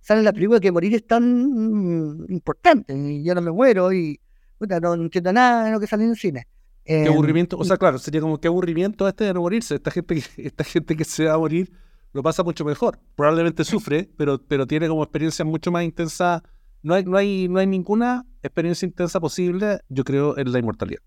sale 0.00 0.22
la 0.22 0.32
película 0.32 0.60
que 0.60 0.72
morir 0.72 0.94
es 0.94 1.06
tan 1.06 2.26
importante. 2.28 2.94
Y 2.94 3.24
yo 3.24 3.34
no 3.34 3.42
me 3.42 3.52
muero 3.52 3.92
y 3.92 4.20
no 4.60 4.94
entiendo 4.94 5.32
nada 5.32 5.66
de 5.66 5.72
lo 5.72 5.80
que 5.80 5.86
sale 5.86 6.04
en 6.04 6.10
el 6.10 6.16
cine. 6.16 6.46
Qué 6.84 7.04
em, 7.04 7.12
aburrimiento, 7.12 7.56
o 7.56 7.64
sea, 7.64 7.78
claro, 7.78 7.98
sería 7.98 8.20
como 8.20 8.38
qué 8.38 8.48
aburrimiento 8.48 9.08
este 9.08 9.24
de 9.24 9.34
no 9.34 9.40
morirse. 9.40 9.76
Esta 9.76 9.90
gente, 9.90 10.22
esta 10.36 10.64
gente 10.64 10.96
que 10.96 11.04
se 11.04 11.24
va 11.24 11.34
a 11.34 11.38
morir 11.38 11.72
lo 12.12 12.22
pasa 12.22 12.42
mucho 12.42 12.64
mejor. 12.64 12.98
Probablemente 13.16 13.64
sufre, 13.64 14.08
pero, 14.16 14.38
pero 14.46 14.66
tiene 14.66 14.88
como 14.88 15.02
experiencia 15.02 15.44
mucho 15.44 15.70
más 15.72 15.84
intensa 15.84 16.42
no 16.84 16.94
hay, 16.94 17.04
no 17.04 17.16
hay, 17.16 17.48
no 17.48 17.58
hay 17.58 17.66
ninguna 17.66 18.26
experiencia 18.42 18.84
intensa 18.86 19.18
posible, 19.18 19.80
yo 19.88 20.04
creo, 20.04 20.36
en 20.36 20.52
la 20.52 20.58
inmortalidad. 20.58 21.00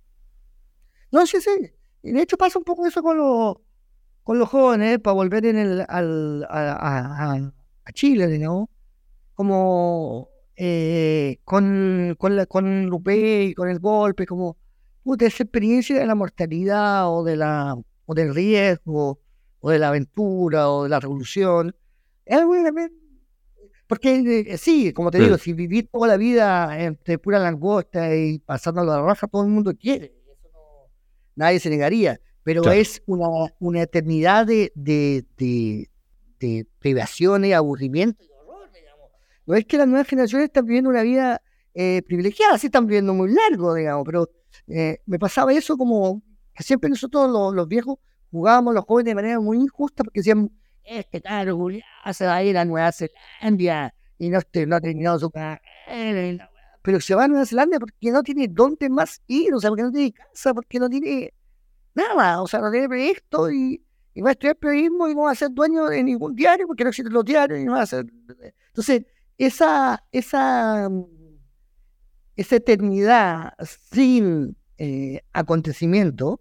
No, 1.11 1.25
sí, 1.27 1.37
sí. 1.39 1.71
De 2.01 2.21
hecho 2.21 2.35
pasa 2.35 2.57
un 2.57 2.65
poco 2.65 2.85
eso 2.85 3.01
con 3.01 3.17
los 3.17 3.57
con 4.23 4.39
los 4.39 4.49
jóvenes 4.49 4.99
para 4.99 5.13
volver 5.13 5.45
en 5.45 5.57
el, 5.57 5.85
al, 5.87 6.45
a, 6.49 7.33
a, 7.85 7.91
Chile, 7.93 8.27
digamos. 8.27 8.67
Como 9.35 10.29
eh, 10.55 11.39
con, 11.45 12.15
con, 12.17 12.35
la, 12.35 12.45
con 12.47 12.87
Lupe 12.87 13.43
y 13.43 13.53
con 13.53 13.69
el 13.69 13.79
golpe, 13.79 14.25
como 14.25 14.57
puta, 15.03 15.27
esa 15.27 15.43
experiencia 15.43 15.97
de 15.97 16.05
la 16.05 16.15
mortalidad 16.15 17.09
o, 17.09 17.23
de 17.23 17.37
la, 17.37 17.77
o 18.05 18.13
del 18.15 18.33
riesgo 18.35 19.21
o 19.59 19.69
de 19.69 19.79
la 19.79 19.89
aventura 19.89 20.69
o 20.71 20.83
de 20.83 20.89
la 20.89 20.99
revolución. 20.99 21.73
Es 22.25 22.35
algo 22.35 22.55
porque 23.87 24.45
eh, 24.47 24.57
sí, 24.57 24.91
como 24.91 25.11
te 25.11 25.19
digo, 25.19 25.37
si 25.37 25.53
vivir 25.53 25.89
toda 25.91 26.07
la 26.07 26.17
vida 26.17 26.79
entre 26.81 27.17
pura 27.17 27.39
langosta 27.39 28.15
y 28.15 28.39
pasando 28.39 28.83
la 28.83 29.01
raja, 29.01 29.27
todo 29.27 29.43
el 29.43 29.49
mundo 29.49 29.73
quiere. 29.73 30.13
Eso 30.25 30.49
no, 30.53 30.91
nadie 31.35 31.59
se 31.59 31.69
negaría. 31.69 32.19
Pero 32.43 32.69
es 32.71 33.01
una, 33.05 33.27
una 33.59 33.81
eternidad 33.81 34.45
de, 34.45 34.71
de, 34.75 35.25
de, 35.37 35.89
de 36.39 36.65
privaciones, 36.79 37.53
aburrimiento 37.53 38.23
y 38.23 38.29
horror, 38.31 38.69
digamos. 38.71 39.11
No 39.45 39.55
es 39.55 39.65
que 39.65 39.77
las 39.77 39.87
nuevas 39.87 40.07
generaciones 40.07 40.45
están 40.45 40.65
viviendo 40.65 40.89
una 40.89 41.01
vida 41.01 41.41
eh, 41.73 42.01
privilegiada, 42.05 42.57
sí 42.57 42.67
están 42.67 42.87
viviendo 42.87 43.13
muy 43.13 43.33
largo, 43.33 43.73
digamos, 43.73 44.05
pero 44.05 44.29
eh, 44.67 44.99
me 45.05 45.19
pasaba 45.19 45.53
eso 45.53 45.77
como 45.77 46.21
que 46.53 46.63
siempre 46.63 46.89
nosotros 46.89 47.29
los, 47.29 47.53
los 47.53 47.67
viejos 47.67 47.97
jugábamos 48.31 48.73
los 48.73 48.83
jóvenes 48.85 49.11
de 49.11 49.15
manera 49.15 49.39
muy 49.39 49.57
injusta 49.57 50.03
porque 50.03 50.21
decían 50.21 50.51
es 50.87 51.05
que 51.07 51.21
Julián 51.51 51.83
se 52.13 52.25
va 52.25 52.35
a 52.35 52.43
ir 52.43 52.57
a 52.57 52.65
Nueva 52.65 52.91
Zelanda 52.91 53.93
y 54.17 54.29
no, 54.29 54.39
no 54.67 54.75
ha 54.75 54.81
terminado 54.81 55.19
su 55.19 55.29
carrera. 55.29 56.49
Pero 56.81 57.01
se 57.01 57.15
va 57.15 57.25
a 57.25 57.27
Nueva 57.27 57.45
Zelanda 57.45 57.79
porque 57.79 58.11
no 58.11 58.23
tiene 58.23 58.47
dónde 58.47 58.89
más 58.89 59.21
ir, 59.27 59.53
o 59.53 59.59
sea, 59.59 59.69
porque 59.69 59.83
no 59.83 59.91
tiene 59.91 60.13
casa, 60.13 60.53
porque 60.53 60.79
no 60.79 60.89
tiene 60.89 61.33
nada, 61.93 62.41
o 62.41 62.47
sea, 62.47 62.61
no 62.61 62.71
tiene 62.71 62.87
proyecto 62.87 63.51
y, 63.51 63.83
y 64.13 64.21
va 64.21 64.29
a 64.29 64.31
estudiar 64.31 64.55
periodismo 64.55 65.09
y 65.09 65.15
no 65.15 65.23
va 65.23 65.31
a 65.31 65.35
ser 65.35 65.51
dueño 65.51 65.87
de 65.87 66.03
ningún 66.03 66.35
diario 66.35 66.65
porque 66.65 66.83
no 66.83 66.89
existen 66.89 67.13
los 67.13 67.25
diarios 67.25 67.59
y 67.59 67.65
no 67.65 67.73
va 67.73 67.81
a 67.81 67.85
ser. 67.85 68.05
Entonces, 68.67 69.03
esa, 69.37 70.03
esa, 70.11 70.89
esa 72.35 72.55
eternidad 72.55 73.53
sin 73.91 74.55
eh, 74.77 75.21
acontecimiento 75.33 76.39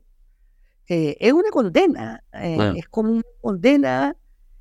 eh, 0.88 1.16
es 1.18 1.32
una 1.32 1.50
condena, 1.50 2.22
eh, 2.32 2.74
es 2.76 2.88
como 2.88 3.12
una 3.12 3.22
condena 3.40 4.16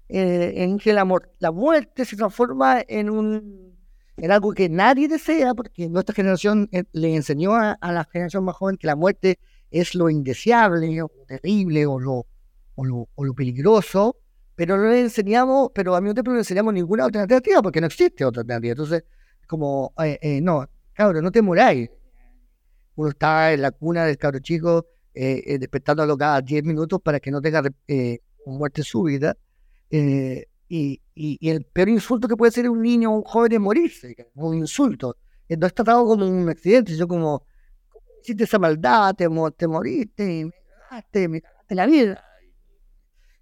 eh, 0.08 0.54
en 0.58 0.78
que 0.78 0.94
la, 0.94 1.08
la 1.40 1.52
muerte 1.52 2.06
se 2.06 2.16
transforma 2.16 2.84
en, 2.88 3.10
un, 3.10 3.76
en 4.18 4.32
algo 4.32 4.54
que 4.54 4.70
nadie 4.70 5.08
desea, 5.08 5.56
porque 5.56 5.90
nuestra 5.90 6.14
generación 6.14 6.70
eh, 6.72 6.84
le 6.92 7.16
enseñó 7.16 7.56
a, 7.56 7.78
la 7.82 8.04
generación 8.06 8.44
más 8.46 8.56
joven 8.56 8.78
que 8.78 8.86
la 8.86 8.96
muerte 8.96 9.40
es 9.72 9.96
lo 9.96 10.10
indeseable, 10.12 11.02
o 11.02 11.10
terrible, 11.28 11.88
o 11.88 12.00
lo, 12.00 12.28
o 12.76 12.86
lo, 12.86 13.10
o 13.16 13.26
lo 13.26 13.34
peligroso, 13.34 14.18
pero 14.54 14.78
no 14.78 14.84
le 14.84 15.02
enseñamos, 15.02 15.72
pero 15.74 15.96
a 15.96 16.02
mí 16.02 16.14
no 16.14 16.34
le 16.34 16.40
enseñamos 16.40 16.74
ninguna 16.74 17.06
alternativa, 17.06 17.64
porque 17.64 17.82
no 17.82 17.88
existe 17.88 18.24
otra 18.24 18.42
alternativa. 18.42 18.74
Entonces, 18.74 19.04
como, 19.48 19.92
eh, 19.98 20.40
no, 20.40 20.68
cabrón, 20.94 21.24
no 21.24 21.32
te 21.32 21.42
moráis. 21.42 21.90
Uno 22.96 23.10
está 23.10 23.54
en 23.54 23.62
la 23.64 23.72
cuna 23.72 24.06
del 24.06 24.18
cabro 24.18 24.40
chico, 24.40 24.86
despertándolo 25.14 26.18
cada 26.18 26.42
10 26.42 26.64
minutos 26.64 27.02
para 27.02 27.20
que 27.20 27.32
no 27.32 27.42
tenga 27.42 27.64
muerte 28.46 28.84
súbita 28.84 29.36
eh, 29.98 30.48
y, 30.68 31.02
el 31.50 31.64
peor 31.64 31.90
insulto 31.90 32.28
que 32.28 32.36
puede 32.36 32.52
ser 32.52 32.70
un 32.70 32.82
niño 32.82 33.12
o 33.12 33.18
un 33.18 33.24
joven 33.24 33.54
es 33.54 33.60
morirse, 33.60 34.16
un 34.34 34.56
insulto. 34.56 35.18
Eh, 35.48 35.56
no 35.56 35.68
es 35.68 35.74
tratado 35.74 36.06
como 36.06 36.28
un 36.28 36.50
accidente, 36.50 36.96
yo 36.98 37.08
como, 37.08 37.46
hiciste 38.22 38.44
esa 38.44 38.60
maldad, 38.60 39.16
te, 39.16 39.28
te 39.56 39.68
moriste, 39.68 40.46
me 40.46 40.52
cagaste, 40.90 41.44
la 41.70 41.86
vida. 41.86 42.24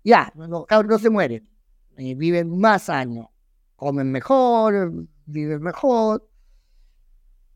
Ya, 0.03 0.31
los 0.35 0.65
cabros 0.67 0.91
no 0.91 0.99
se 0.99 1.09
mueren, 1.09 1.49
eh, 1.97 2.13
viven 2.13 2.55
más 2.57 2.89
años, 2.89 3.27
comen 3.75 4.11
mejor, 4.11 4.91
viven 5.25 5.61
mejor, 5.61 6.29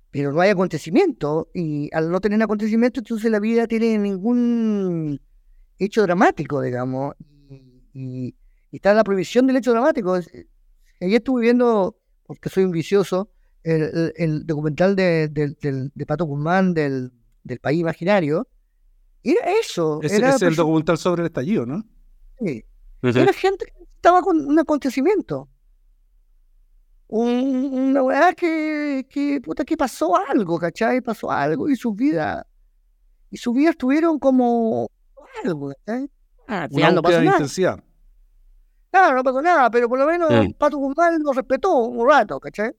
pero 0.10 0.32
no 0.32 0.42
hay 0.42 0.50
acontecimiento, 0.50 1.52
y 1.54 1.90
al 1.94 2.10
no 2.10 2.20
tener 2.22 2.42
acontecimiento, 2.42 3.02
entonces 3.02 3.30
la 3.30 3.40
vida 3.40 3.68
tiene 3.68 3.98
ningún 4.00 5.20
hecho 5.78 6.02
dramático, 6.04 6.62
digamos, 6.62 7.16
está 8.78 8.94
la 8.94 9.04
prohibición 9.04 9.48
del 9.48 9.58
hecho 9.58 9.72
dramático. 9.72 10.16
Ayer 10.16 10.48
estuve 11.00 11.42
viendo, 11.42 11.98
porque 12.26 12.50
soy 12.50 12.64
un 12.64 12.72
vicioso, 12.72 13.30
el, 13.64 14.46
documental 14.46 14.96
de, 14.96 15.28
de, 15.28 16.06
Pato 16.06 16.26
Guzmán 16.26 16.74
del, 16.74 17.12
del 17.44 17.60
País 17.60 17.82
Imaginario. 17.82 18.48
Y 19.24 19.32
era 19.32 19.52
eso. 19.60 20.00
Es, 20.02 20.14
es 20.14 20.42
el 20.42 20.56
documental 20.56 20.98
sobre 20.98 21.22
el 21.22 21.28
estallido, 21.28 21.66
¿no? 21.66 21.84
Sí. 22.40 22.64
Era 23.02 23.34
gente 23.34 23.66
que 23.66 23.84
estaba 23.84 24.22
con 24.22 24.46
un 24.46 24.60
acontecimiento. 24.60 25.50
una 27.08 28.04
weá 28.04 28.34
que, 28.34 29.06
que, 29.10 29.42
puta, 29.42 29.66
que 29.66 29.78
pasó 29.78 30.16
algo, 30.16 30.58
¿cachai? 30.60 31.02
Pasó 31.02 31.32
algo 31.32 31.70
y 31.70 31.76
sus 31.76 31.96
vidas, 31.96 32.46
y 33.30 33.38
sus 33.38 33.56
vidas 33.56 33.76
tuvieron 33.78 34.20
como 34.20 34.90
algo, 35.44 35.74
¿cachai? 35.86 36.10
Ah, 36.48 36.68
una 36.72 36.92
no 36.92 37.02
pasó 37.02 37.22
nada. 37.22 37.36
intensidad. 37.38 37.84
Claro, 38.98 39.18
no 39.18 39.24
pasó 39.24 39.42
nada, 39.44 39.70
pero 39.70 39.88
por 39.88 40.00
lo 40.00 40.08
menos 40.08 40.30
Pato 40.58 40.78
Guzmán 40.78 41.22
lo 41.22 41.32
respetó 41.32 41.76
un 41.86 42.08
rato, 42.10 42.40
¿cachai? 42.40 42.72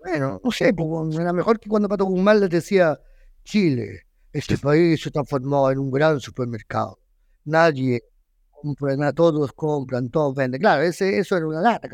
bueno, 0.00 0.40
no 0.42 0.50
sé, 0.50 0.74
pues, 0.74 1.16
era 1.16 1.32
mejor 1.32 1.60
que 1.60 1.68
cuando 1.68 1.88
Pato 1.88 2.04
Guzmán 2.04 2.40
les 2.40 2.50
decía, 2.50 2.98
Chile, 3.44 4.02
este 4.32 4.58
país 4.58 5.00
se 5.00 5.12
transformó 5.12 5.70
en 5.70 5.78
un 5.78 5.92
gran 5.92 6.18
supermercado. 6.18 6.98
Nadie 7.44 8.02
compra, 8.50 9.12
todos 9.12 9.52
compran, 9.52 10.10
todos 10.10 10.34
venden. 10.34 10.60
Claro, 10.60 10.82
ese, 10.82 11.18
eso 11.18 11.36
era 11.36 11.46
una 11.46 11.60
lata. 11.60 11.88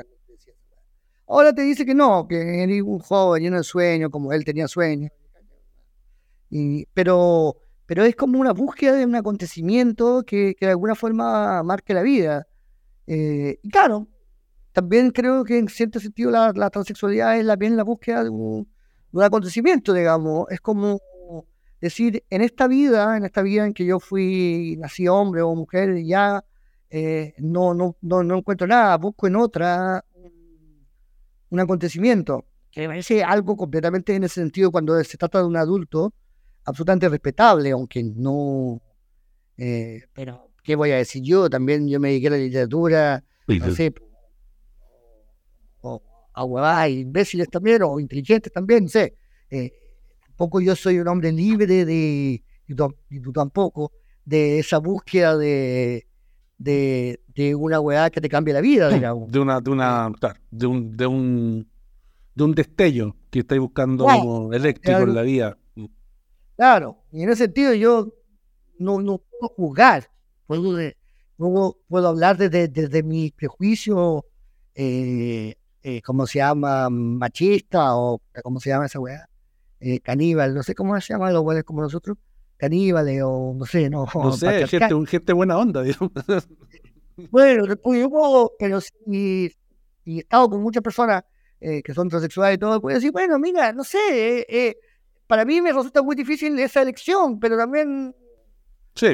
Ahora 1.26 1.52
te 1.52 1.60
dice 1.60 1.84
que 1.84 1.94
no, 1.94 2.26
que 2.26 2.62
eres 2.62 2.80
un 2.80 2.98
joven 2.98 3.42
lleno 3.42 3.58
de 3.58 3.64
sueños, 3.64 4.10
como 4.10 4.32
él 4.32 4.42
tenía 4.42 4.68
sueños. 4.68 5.10
Y, 6.48 6.86
pero, 6.94 7.56
pero 7.88 8.04
es 8.04 8.14
como 8.14 8.38
una 8.38 8.52
búsqueda 8.52 8.92
de 8.96 9.06
un 9.06 9.14
acontecimiento 9.14 10.22
que, 10.26 10.54
que 10.60 10.66
de 10.66 10.72
alguna 10.72 10.94
forma 10.94 11.62
marque 11.62 11.94
la 11.94 12.02
vida. 12.02 12.46
Eh, 13.06 13.58
y 13.62 13.70
claro, 13.70 14.06
también 14.72 15.10
creo 15.10 15.42
que 15.42 15.56
en 15.56 15.68
cierto 15.68 15.98
sentido 15.98 16.30
la, 16.30 16.52
la 16.54 16.68
transexualidad 16.68 17.38
es 17.38 17.46
la, 17.46 17.56
bien 17.56 17.78
la 17.78 17.84
búsqueda 17.84 18.24
de 18.24 18.28
un, 18.28 18.64
de 19.10 19.18
un 19.18 19.22
acontecimiento, 19.22 19.94
digamos. 19.94 20.44
Es 20.50 20.60
como 20.60 21.00
decir, 21.80 22.22
en 22.28 22.42
esta 22.42 22.68
vida, 22.68 23.16
en 23.16 23.24
esta 23.24 23.40
vida 23.40 23.64
en 23.64 23.72
que 23.72 23.86
yo 23.86 24.00
fui, 24.00 24.76
nací 24.78 25.08
hombre 25.08 25.40
o 25.40 25.54
mujer, 25.54 26.04
ya 26.04 26.44
eh, 26.90 27.32
no, 27.38 27.72
no, 27.72 27.96
no, 28.02 28.22
no, 28.22 28.36
encuentro 28.36 28.66
nada, 28.66 28.98
busco 28.98 29.26
en 29.28 29.36
otra 29.36 30.04
un 31.48 31.60
acontecimiento, 31.60 32.44
que 32.70 32.82
me 32.82 32.88
parece 32.88 33.24
algo 33.24 33.56
completamente 33.56 34.14
en 34.14 34.24
ese 34.24 34.42
sentido 34.42 34.70
cuando 34.70 35.02
se 35.02 35.16
trata 35.16 35.38
de 35.38 35.46
un 35.46 35.56
adulto, 35.56 36.12
absolutamente 36.68 37.08
respetable, 37.08 37.70
aunque 37.70 38.02
no... 38.04 38.80
Eh, 39.56 40.02
pero, 40.12 40.50
¿qué 40.62 40.76
voy 40.76 40.90
a 40.90 40.96
decir 40.96 41.22
yo? 41.22 41.48
También 41.48 41.88
yo 41.88 41.98
me 41.98 42.08
dediqué 42.08 42.28
a 42.28 42.32
la 42.32 42.36
literatura, 42.36 43.24
no 43.46 43.70
sé, 43.72 43.92
o 45.80 46.02
a 46.34 46.44
huevadas 46.44 46.90
imbéciles 46.90 47.48
también, 47.48 47.82
o 47.82 47.98
inteligentes 47.98 48.52
también, 48.52 48.84
no 48.84 48.90
sé. 48.90 49.16
Eh, 49.50 49.72
tampoco 50.26 50.60
yo 50.60 50.76
soy 50.76 50.98
un 50.98 51.08
hombre 51.08 51.32
libre 51.32 51.84
de, 51.86 52.42
y 52.66 53.20
tú 53.20 53.32
tampoco, 53.32 53.92
de 54.24 54.58
esa 54.58 54.76
búsqueda 54.78 55.38
de, 55.38 56.06
de, 56.58 57.20
de 57.34 57.54
una 57.54 57.80
weá 57.80 58.10
que 58.10 58.20
te 58.20 58.28
cambie 58.28 58.52
la 58.52 58.60
vida, 58.60 58.90
digamos. 58.90 59.32
De 59.32 59.38
una, 59.40 59.60
de 59.60 59.70
una, 59.70 60.12
de 60.50 60.66
un, 60.66 60.96
de 60.96 61.06
un, 61.06 61.68
de 62.34 62.44
un 62.44 62.52
destello 62.52 63.16
que 63.30 63.38
estáis 63.40 63.60
buscando 63.60 64.04
como 64.04 64.52
eléctrico 64.52 65.00
en 65.00 65.14
la 65.14 65.22
vida. 65.22 65.56
Claro, 66.58 66.98
y 67.12 67.22
en 67.22 67.28
ese 67.28 67.44
sentido 67.44 67.72
yo 67.72 68.12
no, 68.80 69.00
no 69.00 69.18
puedo 69.18 69.54
juzgar, 69.54 70.10
puedo, 70.44 70.76
puedo, 71.36 71.78
puedo 71.86 72.08
hablar 72.08 72.36
desde, 72.36 72.66
desde 72.66 73.04
mi 73.04 73.30
prejuicio, 73.30 74.26
eh, 74.74 75.54
eh, 75.84 76.02
¿cómo 76.02 76.26
se 76.26 76.40
llama? 76.40 76.90
Machista 76.90 77.96
o 77.96 78.20
¿cómo 78.42 78.58
se 78.58 78.70
llama 78.70 78.86
esa 78.86 78.98
weá? 78.98 79.28
Eh, 79.78 80.00
caníbal, 80.00 80.52
no 80.52 80.64
sé 80.64 80.74
cómo 80.74 81.00
se 81.00 81.12
llama 81.12 81.30
los 81.30 81.44
weones 81.44 81.62
como 81.62 81.80
nosotros 81.80 82.18
caníbales 82.56 83.22
o 83.24 83.54
no 83.56 83.64
sé, 83.64 83.88
no. 83.88 84.04
No 84.12 84.32
sé, 84.32 84.66
gente, 84.66 85.06
gente, 85.06 85.32
buena 85.32 85.56
onda, 85.58 85.82
digamos. 85.82 86.10
Bueno, 87.30 87.66
yo 87.66 88.50
pero 88.58 88.80
si, 88.80 89.52
he 90.06 90.18
estado 90.18 90.50
con 90.50 90.62
muchas 90.62 90.82
personas 90.82 91.22
eh, 91.60 91.82
que 91.82 91.94
son 91.94 92.08
transexuales 92.08 92.56
y 92.56 92.58
todo, 92.58 92.80
puedo 92.80 92.96
decir, 92.96 93.12
bueno, 93.12 93.38
mira, 93.38 93.72
no 93.72 93.82
sé, 93.84 93.98
eh, 94.38 94.46
eh, 94.48 94.76
para 95.28 95.44
mí 95.44 95.60
me 95.60 95.72
resulta 95.72 96.02
muy 96.02 96.16
difícil 96.16 96.58
esa 96.58 96.82
elección, 96.82 97.38
pero 97.38 97.56
también. 97.56 98.16
Sí. 98.94 99.08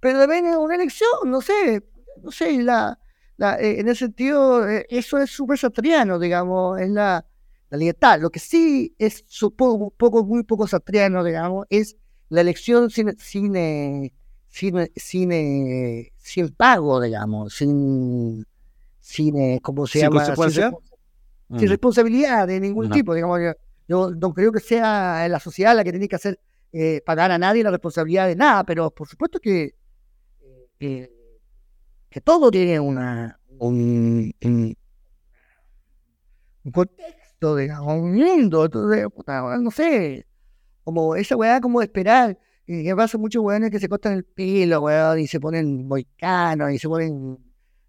Pero 0.00 0.18
también 0.18 0.46
es 0.46 0.56
una 0.56 0.74
elección, 0.74 1.10
no 1.26 1.40
sé, 1.40 1.84
no 2.22 2.30
sé, 2.30 2.62
la, 2.62 2.98
la 3.36 3.58
en 3.60 3.88
ese 3.88 4.06
sentido, 4.06 4.66
eso 4.66 5.18
es 5.18 5.30
súper 5.30 5.58
satriano, 5.58 6.18
digamos, 6.18 6.80
es 6.80 6.88
la, 6.88 7.24
la 7.68 7.78
libertad. 7.78 8.20
Lo 8.20 8.30
que 8.30 8.38
sí 8.38 8.94
es 8.98 9.22
poco, 9.56 9.90
poco, 9.90 10.24
muy 10.24 10.44
poco 10.44 10.66
satriano, 10.66 11.22
digamos, 11.22 11.66
es 11.68 11.96
la 12.30 12.40
elección 12.40 12.88
sin, 12.90 13.18
sin, 13.18 13.52
sin, 14.48 14.90
sin, 14.96 16.10
sin 16.16 16.48
pago, 16.54 17.02
digamos, 17.02 17.54
sin, 17.54 18.46
sin 18.98 19.58
¿cómo 19.58 19.86
se 19.86 20.00
llama? 20.00 20.24
Sin, 20.48 20.72
mm. 21.48 21.58
responsabilidad 21.68 22.46
de 22.46 22.60
ningún 22.60 22.90
tipo, 22.90 23.14
digamos. 23.14 23.40
Yo, 23.88 24.10
no 24.10 24.34
creo 24.34 24.52
que 24.52 24.60
sea 24.60 25.26
la 25.28 25.40
sociedad 25.40 25.74
la 25.74 25.82
que 25.82 25.90
tiene 25.90 26.08
que 26.08 26.16
hacer 26.16 26.38
eh, 26.72 27.00
pagar 27.04 27.30
a 27.30 27.38
nadie 27.38 27.64
la 27.64 27.70
responsabilidad 27.70 28.28
de 28.28 28.36
nada, 28.36 28.64
pero 28.64 28.90
por 28.90 29.08
supuesto 29.08 29.40
que, 29.40 29.74
que 30.78 32.20
todo 32.22 32.50
tiene 32.50 32.78
una, 32.78 33.40
un, 33.58 34.32
contexto, 36.72 37.56
digamos, 37.56 37.94
un 37.94 38.14
mundo, 38.14 38.66
entonces, 38.66 39.06
no 39.60 39.70
sé, 39.70 40.26
como 40.84 41.16
esa 41.16 41.36
weá 41.36 41.60
como 41.60 41.82
esperar. 41.82 42.38
Que 42.66 42.94
pasa 42.94 43.16
muchos 43.16 43.42
weones 43.42 43.70
que 43.70 43.80
se 43.80 43.88
cortan 43.88 44.12
el 44.12 44.24
pelo, 44.24 44.82
weón, 44.82 45.20
y 45.20 45.26
se 45.26 45.40
ponen 45.40 45.88
moicanos, 45.88 46.70
y 46.70 46.78
se 46.78 46.86
ponen 46.86 47.38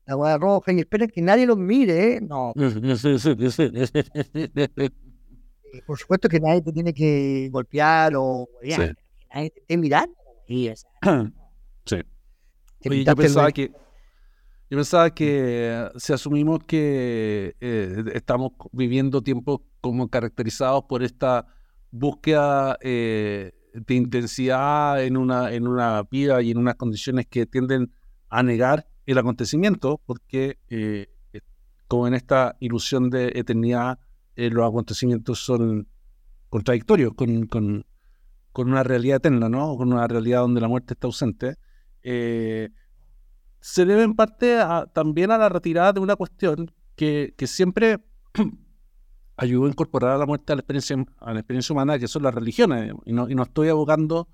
la 0.05 0.15
weá 0.15 0.37
roja, 0.37 0.71
y 0.71 0.79
esperan 0.79 1.09
que 1.09 1.21
nadie 1.21 1.45
los 1.45 1.57
mire, 1.57 2.13
¿eh? 2.13 2.21
No. 2.21 2.53
Por 5.85 5.97
supuesto 5.97 6.29
que 6.29 6.39
nadie 6.39 6.61
te 6.61 6.71
tiene 6.71 6.93
que 6.93 7.49
golpear 7.51 8.13
o 8.15 8.47
sí. 8.61 8.69
nadie 9.33 9.49
te 9.51 9.59
esté 9.59 9.77
mirando. 9.77 10.15
sí. 10.47 11.95
Oye, 12.85 13.03
yo 13.03 13.15
pensaba 13.15 13.51
que 13.51 13.71
yo 14.69 14.77
pensaba 14.77 15.13
que 15.13 15.89
si 15.97 16.13
asumimos 16.13 16.63
que 16.65 17.55
eh, 17.59 18.03
estamos 18.13 18.51
viviendo 18.71 19.21
tiempos 19.21 19.61
como 19.81 20.09
caracterizados 20.09 20.83
por 20.87 21.03
esta 21.03 21.47
búsqueda 21.91 22.77
eh, 22.81 23.51
de 23.73 23.95
intensidad 23.95 25.03
en 25.03 25.17
una, 25.17 25.51
en 25.53 25.67
una 25.67 26.03
vida 26.03 26.41
y 26.41 26.51
en 26.51 26.57
unas 26.57 26.75
condiciones 26.75 27.27
que 27.27 27.45
tienden 27.45 27.91
a 28.29 28.43
negar 28.43 28.87
el 29.05 29.17
acontecimiento, 29.17 30.01
porque 30.05 30.59
eh, 30.69 31.07
eh, 31.33 31.41
como 31.87 32.07
en 32.07 32.13
esta 32.13 32.55
ilusión 32.59 33.09
de 33.09 33.31
eternidad, 33.35 33.99
los 34.49 34.67
acontecimientos 34.67 35.39
son 35.39 35.87
contradictorios 36.49 37.13
con, 37.13 37.45
con, 37.47 37.85
con, 38.51 38.69
una 38.69 38.83
realidad 38.83 39.17
eterna, 39.17 39.49
¿no? 39.49 39.75
Con 39.77 39.91
una 39.93 40.07
realidad 40.07 40.41
donde 40.41 40.61
la 40.61 40.67
muerte 40.67 40.93
está 40.93 41.07
ausente. 41.07 41.55
se 42.01 43.85
debe 43.85 44.03
en 44.03 44.15
parte 44.15 44.59
también 44.93 45.31
a 45.31 45.37
la 45.37 45.49
retirada 45.49 45.93
de 45.93 45.99
una 45.99 46.15
cuestión 46.15 46.71
que, 46.95 47.33
que 47.37 47.47
siempre 47.47 47.99
ayudó 49.37 49.65
a 49.65 49.69
incorporar 49.69 50.11
a 50.11 50.17
la 50.17 50.25
muerte 50.25 50.53
a 50.53 50.55
la 50.55 50.61
experiencia, 50.61 50.97
a 51.19 51.33
la 51.33 51.39
experiencia 51.39 51.73
humana, 51.73 51.97
que 51.97 52.07
son 52.07 52.23
las 52.23 52.33
religiones. 52.33 52.93
Y 53.05 53.13
no, 53.13 53.29
y 53.29 53.35
no 53.35 53.43
estoy 53.43 53.69
abogando 53.69 54.27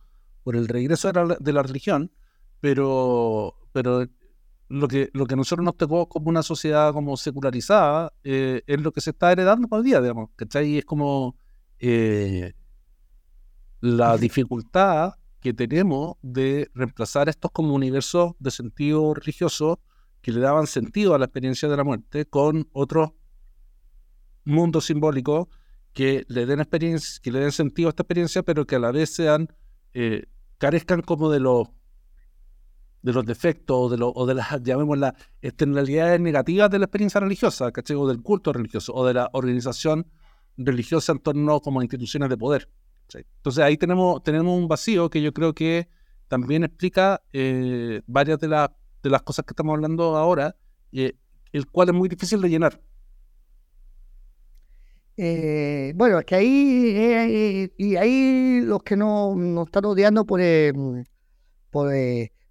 por 0.44 0.56
el 0.56 0.68
regreso 0.68 1.12
de 1.12 1.54
la, 1.54 1.64
religión, 1.64 2.12
pero, 2.62 3.56
pero 3.72 4.06
lo, 4.68 4.88
que, 4.88 5.10
lo 5.14 5.26
que 5.26 5.36
nosotros 5.36 5.64
nos 5.64 5.78
tocó 5.78 6.08
como 6.08 6.30
una 6.30 6.44
sociedad 6.44 6.94
como 6.94 7.18
secularizada 7.18 8.14
eh, 8.24 8.62
es 8.68 8.82
lo 8.82 8.92
que 8.92 9.02
se 9.02 9.12
está 9.12 9.32
heredando 9.32 9.68
por 9.68 9.84
día, 9.84 10.02
digamos. 10.02 10.30
¿Cachai? 10.36 10.80
Es 10.80 10.86
como 10.86 11.38
eh, 11.80 12.54
la 13.82 14.18
dificultad 14.18 15.14
que 15.40 15.54
tenemos 15.54 16.16
de 16.22 16.70
reemplazar 16.74 17.30
estos 17.30 17.52
como 17.52 17.76
universos 17.76 18.34
de 18.40 18.52
sentido 18.52 19.14
religioso 19.14 19.80
que 20.22 20.32
le 20.32 20.40
daban 20.40 20.66
sentido 20.66 21.14
a 21.14 21.20
la 21.20 21.26
experiencia 21.26 21.70
de 21.70 21.78
la 21.78 21.84
muerte 21.84 22.26
con 22.26 22.68
otros 22.74 23.12
mundo 24.44 24.82
simbólico 24.82 25.50
que 25.94 26.26
le 26.28 26.46
den 26.46 26.60
experiencia, 26.60 27.20
que 27.22 27.32
le 27.32 27.40
den 27.40 27.52
sentido 27.52 27.88
a 27.88 27.92
esta 27.92 28.04
experiencia, 28.04 28.44
pero 28.44 28.66
que 28.66 28.76
a 28.76 28.80
la 28.80 28.92
vez 28.92 29.14
sean, 29.14 29.48
eh, 29.94 30.26
carezcan 30.58 31.02
como 31.02 31.30
de 31.30 31.40
los 31.40 31.70
de 33.06 33.14
los 33.14 33.24
defectos 33.24 33.78
o 33.78 33.88
de, 33.88 33.98
lo, 33.98 34.10
o 34.10 34.26
de 34.26 34.34
las, 34.34 34.48
llamémoslas, 34.64 35.14
externalidades 35.40 36.20
negativas 36.20 36.72
de 36.72 36.80
la 36.80 36.86
experiencia 36.86 37.20
religiosa, 37.20 37.72
¿cachai? 37.72 37.96
O 37.96 38.08
del 38.08 38.24
culto 38.24 38.52
religioso, 38.52 38.94
o 38.96 39.06
de 39.06 39.14
la 39.14 39.30
organización 39.34 40.08
religiosa 40.58 41.12
en 41.12 41.20
torno 41.20 41.62
como 41.62 41.80
a 41.80 41.84
instituciones 41.84 42.30
de 42.30 42.38
poder. 42.38 42.68
Entonces 43.14 43.64
ahí 43.64 43.78
tenemos, 43.78 44.24
tenemos 44.24 44.58
un 44.58 44.68
vacío 44.68 45.12
que 45.12 45.22
yo 45.22 45.32
creo 45.34 45.54
que 45.54 45.88
también 46.28 46.64
explica 46.64 47.22
eh, 47.32 48.02
varias 48.08 48.40
de, 48.40 48.48
de 48.48 49.10
las 49.12 49.22
cosas 49.22 49.46
que 49.46 49.52
estamos 49.52 49.76
hablando 49.76 50.18
ahora, 50.18 50.56
eh, 50.92 51.14
el 51.52 51.68
cual 51.68 51.90
es 51.90 51.94
muy 51.94 52.10
difícil 52.10 52.42
de 52.42 52.50
llenar. 52.50 52.82
Eh, 55.18 55.94
bueno, 55.96 56.18
es 56.18 56.26
que 56.26 56.36
ahí, 56.36 57.72
y 57.78 57.96
ahí 57.98 58.62
los 58.62 58.82
que 58.82 58.98
no 58.98 59.36
nos 59.36 59.68
están 59.68 59.86
odiando 59.86 60.26
por, 60.26 60.42
por 61.70 61.94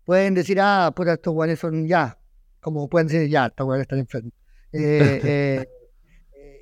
pueden 0.05 0.34
decir, 0.34 0.59
ah, 0.61 0.92
pues 0.94 1.09
estos 1.09 1.32
guanes 1.34 1.59
son 1.59 1.86
ya, 1.86 2.18
como 2.61 2.88
pueden 2.88 3.09
decir, 3.09 3.28
ya, 3.28 3.46
estos 3.46 3.64
guanes 3.66 3.82
están 3.82 3.98
enfermos. 4.00 4.32
Eh, 4.72 5.66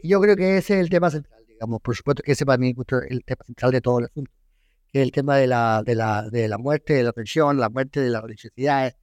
yo 0.03 0.21
creo 0.21 0.37
que 0.37 0.59
ese 0.59 0.75
es 0.75 0.81
el 0.81 0.91
tema 0.91 1.11
central, 1.11 1.45
digamos. 1.47 1.81
Por 1.81 1.97
supuesto 1.97 2.23
que 2.23 2.33
ese 2.33 2.45
para 2.45 2.59
mí 2.59 2.71
es 2.77 3.11
el 3.11 3.25
tema 3.25 3.45
central 3.45 3.73
de 3.73 3.81
todo 3.81 3.99
el 4.01 4.05
asunto, 4.07 4.33
que 4.93 5.01
es 5.01 5.03
el 5.05 5.13
tema 5.13 5.37
de 5.37 5.47
la, 5.47 5.83
de 5.85 5.95
la, 5.95 6.29
de 6.29 6.49
la 6.49 6.59
muerte, 6.59 6.95
de 6.95 7.05
la 7.05 7.11
opresión, 7.11 7.59
la 7.59 7.71
muerte 7.71 8.01
de 8.01 8.11
la 8.11 8.21
religiosidad, 8.21 8.95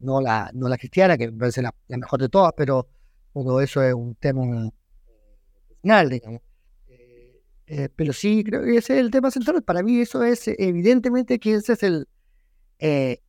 no 0.00 0.20
la, 0.20 0.50
no 0.54 0.68
la 0.68 0.78
cristiana, 0.78 1.16
que 1.16 1.30
me 1.30 1.38
parece 1.38 1.62
la, 1.62 1.74
mejor 1.88 2.20
de 2.20 2.28
todas, 2.28 2.52
pero 2.56 2.88
todo 3.32 3.60
eso 3.60 3.82
es 3.82 3.94
un 3.94 4.14
tema 4.16 4.70
personal, 5.68 6.08
digamos. 6.08 6.42
Eh, 7.66 7.90
pero 7.94 8.12
sí, 8.14 8.42
creo 8.44 8.62
que 8.62 8.76
ese 8.76 8.94
es 8.94 9.00
el 9.00 9.10
tema 9.10 9.30
central. 9.30 9.62
Para 9.62 9.82
mí 9.82 10.00
eso 10.00 10.24
es 10.24 10.48
evidentemente 10.48 11.38
que 11.38 11.54
ese 11.54 11.74
es 11.74 11.82
el... 11.82 12.08
Eh, 12.78 13.20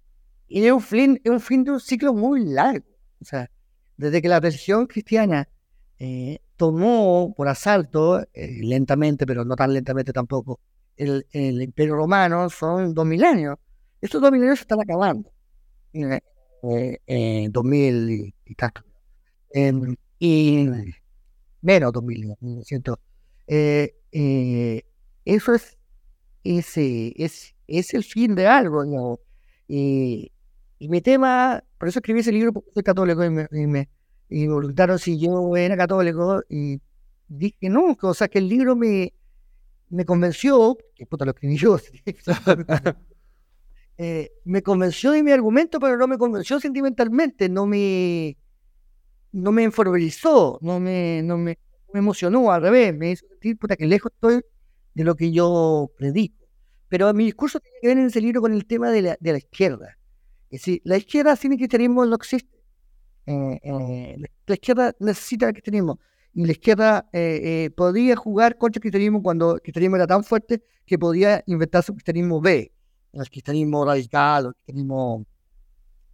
y 0.50 0.66
es 0.66 0.72
un, 0.72 0.82
fin, 0.82 1.22
es 1.24 1.32
un 1.32 1.40
fin 1.40 1.64
de 1.64 1.72
un 1.72 1.80
ciclo 1.80 2.14
muy 2.14 2.46
largo. 2.46 2.86
O 3.22 3.26
sea, 3.26 3.50
desde 3.98 4.22
que 4.22 4.30
la 4.30 4.40
religión 4.40 4.88
cristiana 4.88 5.48
eh, 6.00 6.40
tomó 6.58 7.34
por 7.36 7.48
asalto, 7.48 8.26
lentamente, 8.34 9.26
pero 9.26 9.46
no 9.46 9.56
tan 9.56 9.74
lentamente 9.74 10.12
tampoco, 10.14 10.60
el, 10.98 11.26
el 11.32 11.62
imperio 11.62 11.96
romano, 11.96 12.50
son 12.50 12.94
dos 12.94 13.06
mil 13.06 13.24
años. 13.24 13.58
Estos 14.02 14.22
dos 14.22 14.32
mil 14.32 14.44
años 14.44 14.60
se 14.60 14.64
están 14.64 14.82
acabando. 14.82 15.32
En 15.94 17.52
2000 17.52 18.10
y, 18.10 18.36
y 18.46 18.56
tanto. 18.56 18.84
Em, 19.52 19.96
y 20.20 20.68
menos 21.62 21.94
2000, 21.94 22.36
siento. 22.64 23.00
Eh, 23.48 23.96
eh, 24.12 24.84
eso 25.26 25.54
es, 25.54 25.78
ese, 26.44 27.14
es, 27.16 27.56
es 27.68 27.94
el 27.94 28.04
fin 28.04 28.36
de 28.36 28.48
algo, 28.48 28.86
¿no? 28.86 29.20
Y, 29.68 30.32
y, 30.80 30.90
mi 30.90 31.02
tema, 31.02 31.64
por 31.78 31.90
eso 31.90 32.00
escribí 32.00 32.22
ese 32.22 32.32
libro, 32.32 32.54
porque 32.54 32.72
soy 32.74 32.84
católico 32.84 33.24
y 33.24 33.30
me, 33.30 33.48
y 33.52 33.68
me, 33.68 33.90
y 34.30 34.48
me 34.48 34.58
preguntaron 34.58 35.00
si 35.00 35.20
yo 35.20 35.56
era 35.56 35.76
católico 35.76 36.42
y 36.50 36.82
dije 37.28 37.70
no, 37.70 37.98
o 38.02 38.14
sea 38.14 38.28
que 38.28 38.40
el 38.40 38.50
libro 38.50 38.76
me, 38.76 39.14
me 39.90 40.06
convenció, 40.06 40.78
que 40.96 41.06
puta 41.06 41.26
lo 41.26 41.32
escribí 41.32 41.58
yo, 41.58 41.78
eh, 43.98 44.32
me 44.46 44.62
convenció 44.62 45.12
de 45.12 45.24
mi 45.24 45.32
argumento, 45.32 45.80
pero 45.80 45.98
no 45.98 46.08
me 46.08 46.18
convenció 46.18 46.60
sentimentalmente, 46.60 47.50
no 47.50 47.66
me, 47.66 48.38
no 49.32 49.52
me 49.52 49.64
enforbelizó, 49.64 50.60
no 50.62 50.80
me, 50.80 51.22
no 51.24 51.38
me, 51.38 51.58
me 51.94 52.00
emocionó, 52.00 52.52
al 52.52 52.62
revés, 52.62 52.96
me 52.96 53.12
hizo 53.12 53.28
sentir 53.28 53.58
puta, 53.58 53.76
que 53.76 53.88
lejos 53.88 54.12
estoy 54.14 54.42
de 54.94 55.04
lo 55.04 55.16
que 55.16 55.32
yo 55.32 55.92
predico. 55.98 56.46
Pero 56.88 57.14
mi 57.14 57.26
discurso 57.26 57.60
tiene 57.60 57.78
que 57.82 57.88
ver 57.88 57.98
en 58.00 58.08
ese 58.08 58.22
libro 58.22 58.42
con 58.42 58.54
el 58.54 58.66
tema 58.66 58.90
de 58.90 59.02
la, 59.04 59.18
de 59.20 59.32
la 59.32 59.38
izquierda. 59.38 59.99
Es 60.50 60.62
decir, 60.62 60.82
la 60.84 60.98
izquierda 60.98 61.36
sin 61.36 61.56
cristianismo 61.56 62.06
no 62.06 62.16
existe. 62.16 62.58
Eh, 63.26 63.60
eh, 63.62 64.18
la 64.48 64.54
izquierda 64.54 64.96
necesita 65.00 65.48
el 65.48 65.54
cristianismo. 65.54 66.00
Y 66.34 66.46
la 66.46 66.52
izquierda 66.52 67.10
eh, 67.12 67.70
podía 67.76 68.16
jugar 68.16 68.58
contra 68.58 68.80
el 68.80 68.82
cristianismo 68.82 69.22
cuando 69.22 69.56
el 69.56 69.62
cristianismo 69.62 69.96
era 69.96 70.08
tan 70.08 70.24
fuerte 70.24 70.64
que 70.86 70.98
podía 70.98 71.44
inventar 71.48 71.84
su 71.84 71.94
cristianismo 71.94 72.42
B, 72.42 72.72
el 73.14 73.30
cristianismo 73.30 73.86
radical, 73.86 74.46
o 74.46 74.50
el 74.50 74.56
cristianismo 74.56 75.26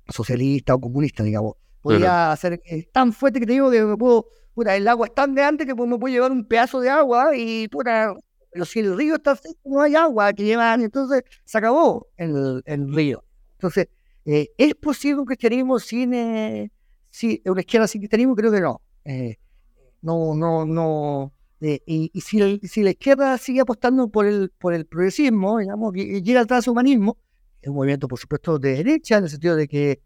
socialista 0.09 0.75
o 0.75 0.79
comunista, 0.79 1.23
digamos. 1.23 1.55
Podía 1.81 2.31
hacer 2.31 2.61
tan 2.91 3.13
fuerte 3.13 3.39
que 3.39 3.45
te 3.45 3.53
digo 3.53 3.69
que 3.69 3.83
me 3.83 3.95
puedo 3.95 4.27
puta, 4.55 4.75
el 4.75 4.87
agua 4.87 5.07
es 5.07 5.13
tan 5.13 5.35
grande 5.35 5.65
que 5.65 5.75
pues, 5.75 5.87
me 5.87 5.99
puede 5.99 6.15
llevar 6.15 6.31
un 6.31 6.45
pedazo 6.45 6.79
de 6.79 6.89
agua 6.89 7.35
y, 7.35 7.67
puta, 7.67 8.15
pero 8.51 8.65
si 8.65 8.79
el 8.79 8.97
río 8.97 9.15
está 9.15 9.35
seco, 9.35 9.59
no 9.65 9.81
hay 9.81 9.95
agua 9.95 10.33
que 10.33 10.45
llevar, 10.45 10.79
entonces 10.79 11.23
se 11.43 11.57
acabó 11.57 12.07
el, 12.17 12.63
el 12.65 12.93
río. 12.93 13.23
Entonces, 13.57 13.89
eh, 14.25 14.51
¿es 14.57 14.75
posible 14.75 15.19
un 15.19 15.25
cristianismo 15.25 15.79
sin, 15.79 16.13
eh, 16.13 16.71
una 17.45 17.61
izquierda 17.61 17.87
sin 17.87 18.01
cristianismo? 18.01 18.35
Creo 18.35 18.51
que 18.51 18.61
no. 18.61 18.81
Eh, 19.05 19.37
no, 20.01 20.35
no, 20.35 20.65
no. 20.65 21.33
y, 21.59 22.11
y 22.13 22.21
si, 22.21 22.59
si, 22.67 22.83
la 22.83 22.91
izquierda 22.91 23.37
sigue 23.37 23.61
apostando 23.61 24.07
por 24.07 24.25
el, 24.25 24.51
por 24.59 24.73
el 24.73 24.85
progresismo, 24.85 25.59
digamos, 25.59 25.95
y, 25.95 26.21
llega 26.21 26.41
al 26.41 26.47
transhumanismo, 26.47 27.17
es 27.61 27.69
un 27.69 27.75
movimiento, 27.75 28.07
por 28.07 28.19
supuesto, 28.19 28.59
de 28.59 28.75
derecha, 28.75 29.17
en 29.17 29.23
el 29.23 29.29
sentido 29.29 29.55
de 29.55 29.67
que 29.67 30.01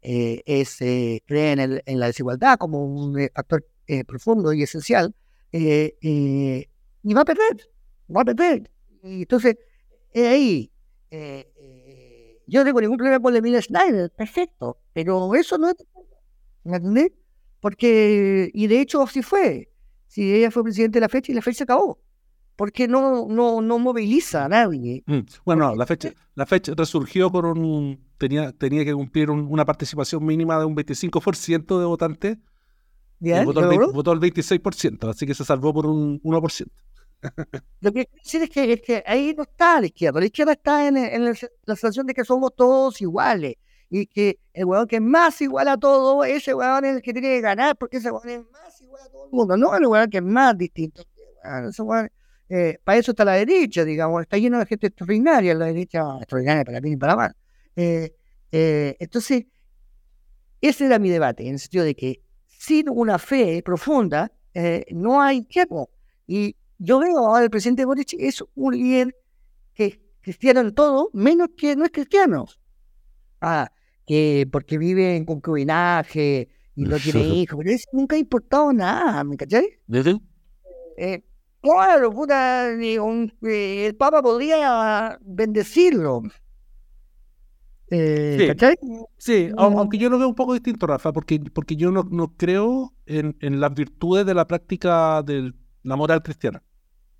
eh, 0.00 0.42
es, 0.46 0.80
eh, 0.80 1.22
cree 1.26 1.52
en, 1.52 1.98
la 2.00 2.06
desigualdad 2.06 2.56
como 2.56 2.84
un 2.84 3.18
eh, 3.18 3.30
factor 3.34 3.66
profundo 4.06 4.52
y 4.52 4.62
esencial, 4.62 5.14
y 5.50 6.64
va 7.14 7.22
a 7.22 7.24
perder, 7.24 7.70
va 8.14 8.20
a 8.20 8.24
perder. 8.24 8.70
Y 9.02 9.22
entonces, 9.22 9.56
ahí, 10.14 10.70
yo 12.48 12.60
no 12.60 12.64
tengo 12.64 12.80
ningún 12.80 12.96
problema 12.96 13.20
con 13.20 13.36
Emilia 13.36 13.62
Schneider, 13.62 14.10
perfecto, 14.10 14.78
pero 14.92 15.34
eso 15.34 15.58
no 15.58 15.68
es... 15.68 15.76
¿Me 16.64 16.76
entendés? 16.76 17.12
Porque, 17.60 18.50
y 18.52 18.66
de 18.66 18.80
hecho 18.80 19.02
así 19.02 19.22
fue. 19.22 19.70
Si 20.06 20.34
ella 20.34 20.50
fue 20.50 20.64
presidente 20.64 20.98
de 20.98 21.00
la 21.02 21.08
fecha 21.08 21.32
y 21.32 21.34
la 21.34 21.42
fecha 21.42 21.58
se 21.58 21.64
acabó 21.64 21.98
porque 22.58 22.88
no, 22.88 23.28
no, 23.28 23.60
no 23.60 23.78
moviliza 23.78 24.46
a 24.46 24.48
nadie. 24.48 25.04
Mm, 25.06 25.20
bueno, 25.44 25.76
la 25.76 25.86
fecha, 25.86 26.12
la 26.34 26.44
fecha 26.44 26.72
resurgió 26.76 27.30
por 27.30 27.46
un. 27.46 28.00
tenía, 28.18 28.50
tenía 28.50 28.84
que 28.84 28.92
cumplir 28.92 29.30
una 29.30 29.64
participación 29.64 30.26
mínima 30.26 30.58
de 30.58 30.64
un 30.64 30.74
25% 30.74 31.78
de 31.78 31.84
votantes. 31.86 32.36
Y 33.20 33.30
votó, 33.44 33.70
el, 33.70 33.78
votó, 33.92 34.12
el, 34.12 34.18
26%, 34.18 35.08
así 35.08 35.24
que 35.24 35.34
se 35.34 35.44
salvó 35.44 35.72
por 35.72 35.86
un 35.86 36.20
1%. 36.20 36.66
Lo 37.80 37.92
que 37.92 38.06
quiero 38.06 38.22
decir 38.22 38.42
es 38.42 38.50
que, 38.50 38.72
es 38.72 38.80
que 38.82 39.04
ahí 39.06 39.34
no 39.36 39.42
está 39.42 39.80
la 39.80 39.86
izquierda. 39.86 40.20
La 40.20 40.26
izquierda 40.26 40.52
está 40.52 40.86
en, 40.86 40.96
en 40.96 41.24
la 41.24 41.34
sensación 41.76 42.06
de 42.06 42.14
que 42.14 42.24
somos 42.24 42.54
todos 42.54 43.00
iguales 43.00 43.56
y 43.90 44.06
que 44.06 44.38
el 44.52 44.64
huevón 44.66 44.86
que 44.86 44.96
es 44.96 45.02
más 45.02 45.40
igual 45.40 45.68
a 45.68 45.76
todo, 45.76 46.24
ese 46.24 46.54
huevón 46.54 46.84
es 46.84 46.96
el 46.96 47.02
que 47.02 47.12
tiene 47.12 47.28
que 47.28 47.40
ganar 47.40 47.76
porque 47.76 47.96
ese 47.96 48.10
huevón 48.10 48.28
es 48.28 48.40
más 48.50 48.80
igual 48.80 49.02
a 49.02 49.08
todo 49.08 49.24
el 49.24 49.30
mundo, 49.32 49.56
no 49.56 49.74
el 49.76 49.86
huevón 49.86 50.10
que 50.10 50.18
es 50.18 50.24
más 50.24 50.56
distinto. 50.56 51.02
Ese 51.68 51.82
huevón 51.82 52.10
eh, 52.50 52.78
para 52.82 52.98
eso 52.98 53.12
está 53.12 53.24
la 53.24 53.34
derecha, 53.34 53.84
digamos, 53.84 54.22
está 54.22 54.38
lleno 54.38 54.58
de 54.58 54.66
gente 54.66 54.86
extraordinaria, 54.86 55.54
la 55.54 55.66
derecha 55.66 56.02
extraordinaria 56.18 56.64
para 56.64 56.80
mí 56.80 56.92
y 56.92 56.96
para 56.96 57.16
mal. 57.16 57.36
Eh, 57.76 58.14
eh, 58.52 58.96
entonces, 58.98 59.44
ese 60.60 60.86
era 60.86 60.98
mi 60.98 61.10
debate, 61.10 61.46
en 61.46 61.54
el 61.54 61.58
sentido 61.58 61.84
de 61.84 61.94
que 61.94 62.22
sin 62.46 62.88
una 62.88 63.18
fe 63.18 63.62
profunda 63.62 64.32
no 64.90 65.22
hay 65.22 65.42
tiempo. 65.42 65.90
Y 66.26 66.56
yo 66.78 66.98
veo 66.98 67.18
ahora 67.18 67.44
el 67.44 67.50
presidente 67.50 67.84
Boric 67.84 68.14
es 68.18 68.42
un 68.54 68.76
líder 68.76 69.16
que 69.74 69.86
es 69.86 69.98
cristiano 70.20 70.60
en 70.60 70.74
todo, 70.74 71.10
menos 71.12 71.48
que 71.56 71.76
no 71.76 71.84
es 71.84 71.90
cristiano. 71.90 72.46
Ah, 73.40 73.70
que 74.06 74.48
porque 74.50 74.78
vive 74.78 75.16
en 75.16 75.24
concubinaje 75.24 76.48
y 76.74 76.84
no 76.84 76.96
tiene 76.96 77.20
hijos, 77.28 77.58
pero 77.58 77.70
eso 77.70 77.88
nunca 77.92 78.16
ha 78.16 78.18
importado 78.18 78.72
nada, 78.72 79.22
¿me 79.24 79.36
cachai? 79.36 79.68
Eh, 80.96 81.22
Claro, 81.60 82.12
puta, 82.12 82.70
eh, 82.70 83.86
el 83.86 83.96
Papa 83.96 84.22
podría 84.22 85.18
bendecirlo. 85.22 86.22
Eh, 87.90 88.36
sí, 88.38 88.46
¿cachai? 88.46 88.76
sí 89.16 89.50
aunque 89.56 89.96
yo 89.96 90.10
lo 90.10 90.18
veo 90.18 90.28
un 90.28 90.34
poco 90.34 90.52
distinto, 90.52 90.86
Rafa, 90.86 91.10
porque, 91.12 91.40
porque 91.52 91.74
yo 91.74 91.90
no, 91.90 92.04
no 92.10 92.34
creo 92.36 92.92
en, 93.06 93.34
en, 93.40 93.60
las 93.60 93.72
virtudes 93.72 94.26
de 94.26 94.34
la 94.34 94.46
práctica 94.46 95.22
de 95.22 95.52
la 95.82 95.96
moral 95.96 96.22
cristiana. 96.22 96.62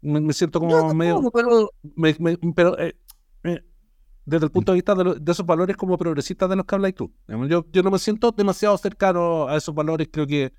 Me, 0.00 0.32
siento 0.32 0.60
como 0.60 0.94
medio. 0.94 1.20
pero, 1.32 1.70
pero 2.54 2.78
eh, 2.78 2.94
desde 4.28 4.44
el 4.44 4.52
punto 4.52 4.72
de 4.72 4.76
vista 4.76 4.94
de, 4.94 5.14
de, 5.18 5.32
esos 5.32 5.46
valores 5.46 5.76
como 5.76 5.96
progresistas 5.96 6.50
de 6.50 6.56
los 6.56 6.66
que 6.66 6.74
habláis 6.74 6.94
tú. 6.94 7.12
Yo, 7.48 7.64
yo 7.72 7.82
no 7.82 7.90
me 7.90 7.98
siento 7.98 8.30
demasiado 8.30 8.76
cercano 8.76 9.48
a 9.48 9.56
esos 9.56 9.74
valores, 9.74 10.08
creo 10.12 10.26
que 10.26 10.52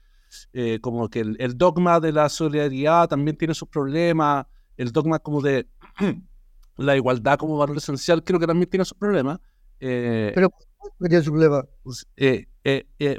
eh, 0.53 0.79
como 0.81 1.09
que 1.09 1.19
el, 1.19 1.57
dogma 1.57 1.99
de 1.99 2.11
la 2.11 2.29
solidaridad 2.29 3.07
también 3.07 3.37
tiene 3.37 3.53
sus 3.53 3.67
problemas, 3.67 4.45
el 4.77 4.91
dogma 4.91 5.19
como 5.19 5.41
de 5.41 5.67
la 6.77 6.95
igualdad 6.95 7.37
como 7.37 7.57
valor 7.57 7.77
esencial 7.77 8.23
creo 8.23 8.39
que 8.39 8.47
también 8.47 8.69
tiene 8.69 8.85
sus 8.85 8.97
problemas. 8.97 9.39
Eh, 9.79 10.31
pero 10.33 10.49
tiene 10.99 11.23
su 11.23 11.31
problema. 11.31 11.63
Pues, 11.83 12.07
eh, 12.17 12.47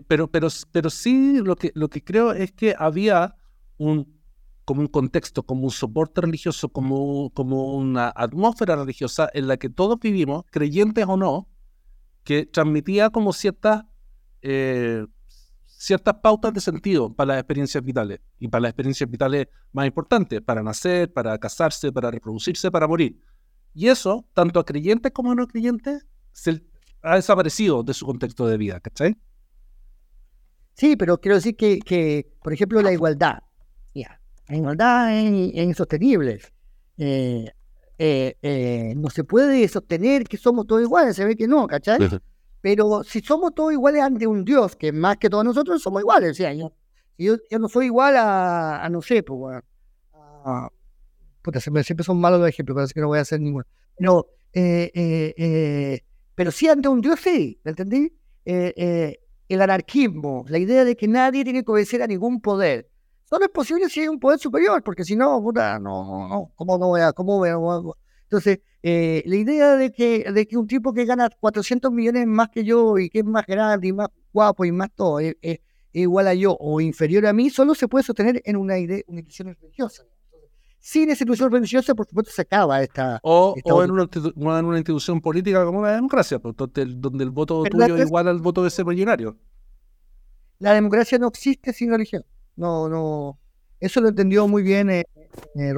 pero, 0.07 0.29
pero, 0.29 0.49
pero 0.71 0.91
sí 0.91 1.41
lo 1.43 1.57
que, 1.57 1.73
lo 1.75 1.89
que 1.89 2.03
creo 2.03 2.33
es 2.33 2.53
que 2.53 2.75
había 2.79 3.35
un 3.79 4.20
como 4.71 4.83
un 4.83 4.87
contexto, 4.87 5.43
como 5.43 5.65
un 5.65 5.73
soporte 5.73 6.21
religioso, 6.21 6.69
como, 6.69 7.31
como 7.31 7.75
una 7.75 8.13
atmósfera 8.15 8.77
religiosa 8.77 9.29
en 9.35 9.49
la 9.49 9.57
que 9.57 9.69
todos 9.69 9.99
vivimos, 9.99 10.45
creyentes 10.49 11.05
o 11.09 11.17
no, 11.17 11.49
que 12.23 12.47
transmitía 12.47 13.11
como 13.11 13.33
cierta 13.33 13.89
ciertas 15.67 16.15
pautas 16.23 16.55
de 16.55 16.61
sentido 16.61 17.13
para 17.13 17.33
las 17.33 17.39
experiencias 17.41 17.83
vitales 17.83 18.21
y 18.39 18.47
para 18.47 18.61
las 18.61 18.69
experiencias 18.71 19.11
vitales 19.11 19.49
más 19.73 19.89
importantes, 19.89 20.41
para 20.41 20.63
nacer, 20.63 21.13
para 21.13 21.37
casarse, 21.37 21.91
para 21.91 22.13
reproducirse, 22.13 22.71
para 22.71 22.87
morir. 22.87 23.21
Y 23.75 23.89
eso, 23.89 24.25
tanto 24.35 24.61
a 24.61 24.65
creyentes 24.65 25.11
como 25.11 25.33
a 25.33 25.35
no 25.35 25.49
creyentes, 25.49 26.07
se 26.31 26.63
ha 27.03 27.17
desaparecido 27.17 27.83
de 27.83 27.93
su 27.93 28.07
contexto 28.07 28.47
de 28.47 28.57
vida, 28.57 28.79
¿cachai? 28.79 29.17
Sí, 30.75 30.95
pero 30.95 31.21
quiero 31.21 31.35
decir 31.35 31.57
que, 31.57 31.81
que 31.81 32.33
por 32.41 32.53
ejemplo, 32.53 32.81
la 32.83 32.93
igualdad. 32.93 33.41
Igualdad 34.57 35.17
es, 35.17 35.55
insostenible. 35.55 36.41
Eh, 36.99 37.51
eh, 37.99 38.37
eh, 38.43 38.95
no 38.97 39.11
se 39.11 39.25
puede 39.25 39.67
sostener 39.69 40.25
que 40.25 40.37
somos 40.37 40.67
todos 40.67 40.83
iguales, 40.83 41.17
se 41.17 41.25
ve 41.25 41.37
que 41.37 41.47
no, 41.47 41.67
¿cachai? 41.67 41.99
Pero 42.61 43.03
si 43.05 43.21
somos 43.21 43.55
todos 43.55 43.73
iguales 43.73 44.03
ante 44.03 44.27
un 44.27 44.45
Dios, 44.45 44.77
que 44.77 44.93
más 44.93 45.17
que 45.17 45.31
todos 45.31 45.45
nosotros 45.45 45.83
somos 45.83 46.03
iguales, 46.03 46.33
o 46.33 46.35
sea, 46.35 46.53
yo, 46.53 46.73
yo, 47.19 47.59
no 47.59 47.69
soy 47.69 47.87
igual 47.87 48.15
a, 48.17 48.87
no 48.91 49.01
sé, 49.03 49.23
pues, 49.23 49.63
puta, 51.43 51.61
siempre, 51.61 52.05
son 52.05 52.21
malos 52.21 52.41
los 52.41 52.49
ejemplos, 52.49 52.77
pero 52.77 52.89
que 52.89 53.01
no 53.01 53.09
voy 53.09 53.19
a 53.19 53.23
hacer 53.23 53.41
ninguno. 53.41 53.65
Eh, 54.53 54.91
eh, 54.95 55.35
eh, 55.37 56.01
pero 56.35 56.51
sí 56.51 56.69
ante 56.69 56.89
un 56.89 57.01
Dios, 57.01 57.21
sí, 57.21 57.61
¿me 57.65 57.71
entendí? 57.71 58.13
el 58.45 59.61
anarquismo, 59.61 60.45
la 60.49 60.59
idea 60.59 60.85
de 60.85 60.97
que 60.97 61.07
nadie 61.07 61.45
tiene 61.45 61.63
que 61.63 61.71
obedecer 61.71 62.03
a 62.03 62.07
ningún 62.07 62.41
poder. 62.41 62.89
Solo 63.31 63.45
es 63.45 63.51
posible 63.53 63.89
si 63.89 64.01
hay 64.01 64.09
un 64.09 64.19
poder 64.19 64.41
superior, 64.41 64.83
porque 64.83 65.05
si 65.05 65.15
no, 65.15 65.41
puta, 65.41 65.79
no, 65.79 66.29
no, 66.29 66.53
¿cómo 66.57 66.77
no 66.77 66.89
voy 66.89 67.01
a, 67.01 67.13
cómo 67.13 67.39
voy 67.39 67.49
a, 67.49 67.57
entonces, 68.31 68.61
eh, 68.83 69.25
la 69.27 69.37
idea 69.37 69.77
de 69.77 69.91
que, 69.91 70.31
de 70.33 70.47
que 70.47 70.57
un 70.57 70.69
tipo 70.69 70.93
que 70.93 71.05
gana 71.05 71.29
400 71.41 71.91
millones 71.91 72.29
más 72.29 72.49
que 72.49 72.63
yo 72.65 72.97
y 72.97 73.11
que 73.11 73.21
es 73.21 73.25
más 73.25 73.45
grande 73.45 73.89
y 73.89 73.93
más 73.93 74.09
guapo 74.33 74.65
y 74.65 74.71
más 74.71 74.89
todo, 74.95 75.19
es, 75.19 75.37
igual 75.93 76.29
a 76.29 76.35
yo 76.35 76.57
o 76.59 76.81
inferior 76.81 77.27
a 77.27 77.33
mí, 77.33 77.51
solo 77.51 77.75
se 77.75 77.89
puede 77.89 78.05
sostener 78.05 78.41
en 78.45 78.57
una, 78.57 78.79
idea, 78.79 79.03
una 79.09 79.19
institución 79.19 79.57
religiosa. 79.61 80.05
Sin 80.79 81.11
institución 81.11 81.51
religiosa, 81.51 81.93
por 81.95 82.07
supuesto, 82.07 82.33
se 82.33 82.43
acaba 82.43 82.81
esta. 82.83 83.21
O, 83.23 83.55
o 83.65 83.85
en, 83.85 83.91
una, 83.91 84.09
en, 84.13 84.65
una, 84.65 84.79
institución 84.79 85.21
política 85.21 85.65
como 85.65 85.83
la 85.83 85.93
democracia, 85.93 86.39
pues, 86.39 86.55
donde, 86.57 87.25
el 87.25 87.31
voto 87.31 87.65
tuyo 87.65 87.97
es 87.97 88.07
igual 88.07 88.29
al 88.29 88.39
voto 88.39 88.63
de 88.63 88.69
ese 88.69 88.85
millonario. 88.85 89.37
La 90.59 90.73
democracia 90.73 91.19
no 91.19 91.29
existe 91.29 91.73
sin 91.73 91.91
religión. 91.91 92.25
No, 92.61 92.91
no. 92.91 93.39
Eso 93.81 94.03
lo 94.03 94.09
entendió 94.09 94.47
muy 94.47 94.63
bien 94.63 94.91
eh, 94.91 95.07
eh 95.55 95.75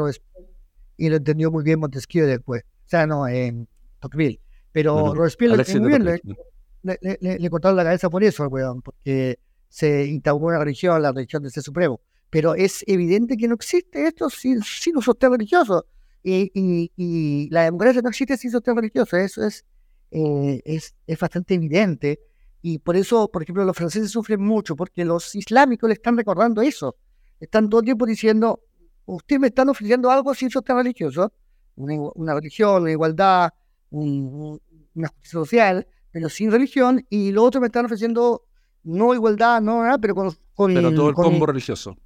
y 0.97 1.09
lo 1.09 1.17
entendió 1.17 1.53
muy 1.53 1.63
bien 1.63 1.79
Montesquieu 1.79 2.27
después. 2.27 2.65
O 2.65 2.89
sea, 2.89 3.07
no, 3.07 3.29
en 3.29 3.69
Tocqueville. 4.01 4.41
Pero 4.73 5.15
Robespierre 5.15 5.57
lo 5.57 5.63
entendió 5.63 5.89
muy 5.89 5.99
bien. 5.99 6.37
Le, 6.83 6.99
le, 7.01 7.39
le, 7.39 7.51
cortaron 7.51 7.77
la 7.77 7.85
cabeza 7.85 8.11
por 8.11 8.25
eso, 8.25 8.49
weón, 8.49 8.83
porque 8.83 9.39
se 9.69 10.07
instauró 10.07 10.47
una 10.47 10.59
religión, 10.59 11.01
la 11.01 11.13
religión 11.13 11.45
del 11.45 11.53
ser 11.53 11.63
supremo. 11.63 12.01
Pero 12.31 12.57
es 12.57 12.83
evidente 12.89 13.37
que 13.37 13.47
no 13.47 13.55
existe 13.55 14.05
esto 14.05 14.29
sin, 14.29 14.61
sin 14.65 14.97
un 14.97 15.03
sostén 15.03 15.31
religioso. 15.31 15.87
Y, 16.25 16.51
y, 16.53 16.91
y, 16.97 17.49
la 17.51 17.63
democracia 17.63 18.03
no 18.03 18.09
existe 18.09 18.37
sin 18.37 18.51
sostén 18.51 18.75
religioso. 18.75 19.17
Eso 19.17 19.47
es, 19.47 19.65
eh, 20.11 20.61
es, 20.65 20.97
es 21.07 21.19
bastante 21.19 21.55
evidente. 21.55 22.19
Y 22.63 22.79
por 22.79 22.97
eso, 22.97 23.29
por 23.29 23.43
ejemplo, 23.43 23.65
los 23.65 23.77
franceses 23.77 24.11
sufren 24.11 24.41
mucho, 24.41 24.77
porque 24.77 25.05
los 25.05 25.35
islámicos 25.35 25.89
le 25.89 25.95
están 25.95 26.17
recordando 26.17 26.63
eso. 26.63 26.97
Están 27.41 27.69
todo 27.69 27.81
el 27.81 27.85
tiempo 27.85 28.07
diciendo, 28.07 28.61
usted 29.05 29.41
me 29.41 29.49
están 29.49 29.69
ofreciendo 29.69 30.11
algo 30.11 30.33
sin 30.33 30.49
sostén 30.49 30.77
religioso, 30.77 31.33
una, 31.75 32.35
religión, 32.35 32.83
una 32.83 32.93
igualdad, 32.93 33.51
una 33.91 35.09
justicia 35.09 35.33
social, 35.33 35.87
pero 36.13 36.29
sin 36.29 36.53
religión, 36.53 37.05
y 37.11 37.33
lo 37.33 37.43
otro 37.43 37.61
me 37.61 37.67
están 37.67 37.87
ofreciendo 37.87 38.45
no 38.85 39.15
igualdad, 39.15 39.61
no 39.61 39.83
nada, 39.83 39.99
pero 39.99 40.15
con, 40.15 40.31
con 40.55 40.75
Pero 40.75 40.95
todo 40.95 41.09
el 41.09 41.15
combo 41.15 41.47
religioso. 41.47 41.97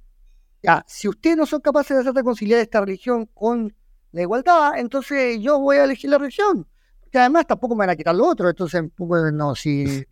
Ya, 0.63 0.83
si 0.87 1.07
ustedes 1.07 1.37
no 1.37 1.45
son 1.45 1.61
capaces 1.61 1.95
de 1.95 2.01
hacer 2.01 2.13
reconciliar 2.13 2.59
esta 2.59 2.81
religión 2.81 3.27
con 3.33 3.73
la 4.11 4.21
igualdad, 4.21 4.77
entonces 4.77 5.39
yo 5.39 5.59
voy 5.59 5.77
a 5.77 5.83
elegir 5.83 6.09
la 6.09 6.17
religión. 6.17 6.67
Que 7.11 7.19
además 7.19 7.47
tampoco 7.47 7.75
me 7.75 7.79
van 7.79 7.91
a 7.91 7.95
quitar 7.95 8.15
lo 8.15 8.27
otro, 8.27 8.49
entonces 8.49 8.83
no, 9.33 9.55
si 9.55 10.05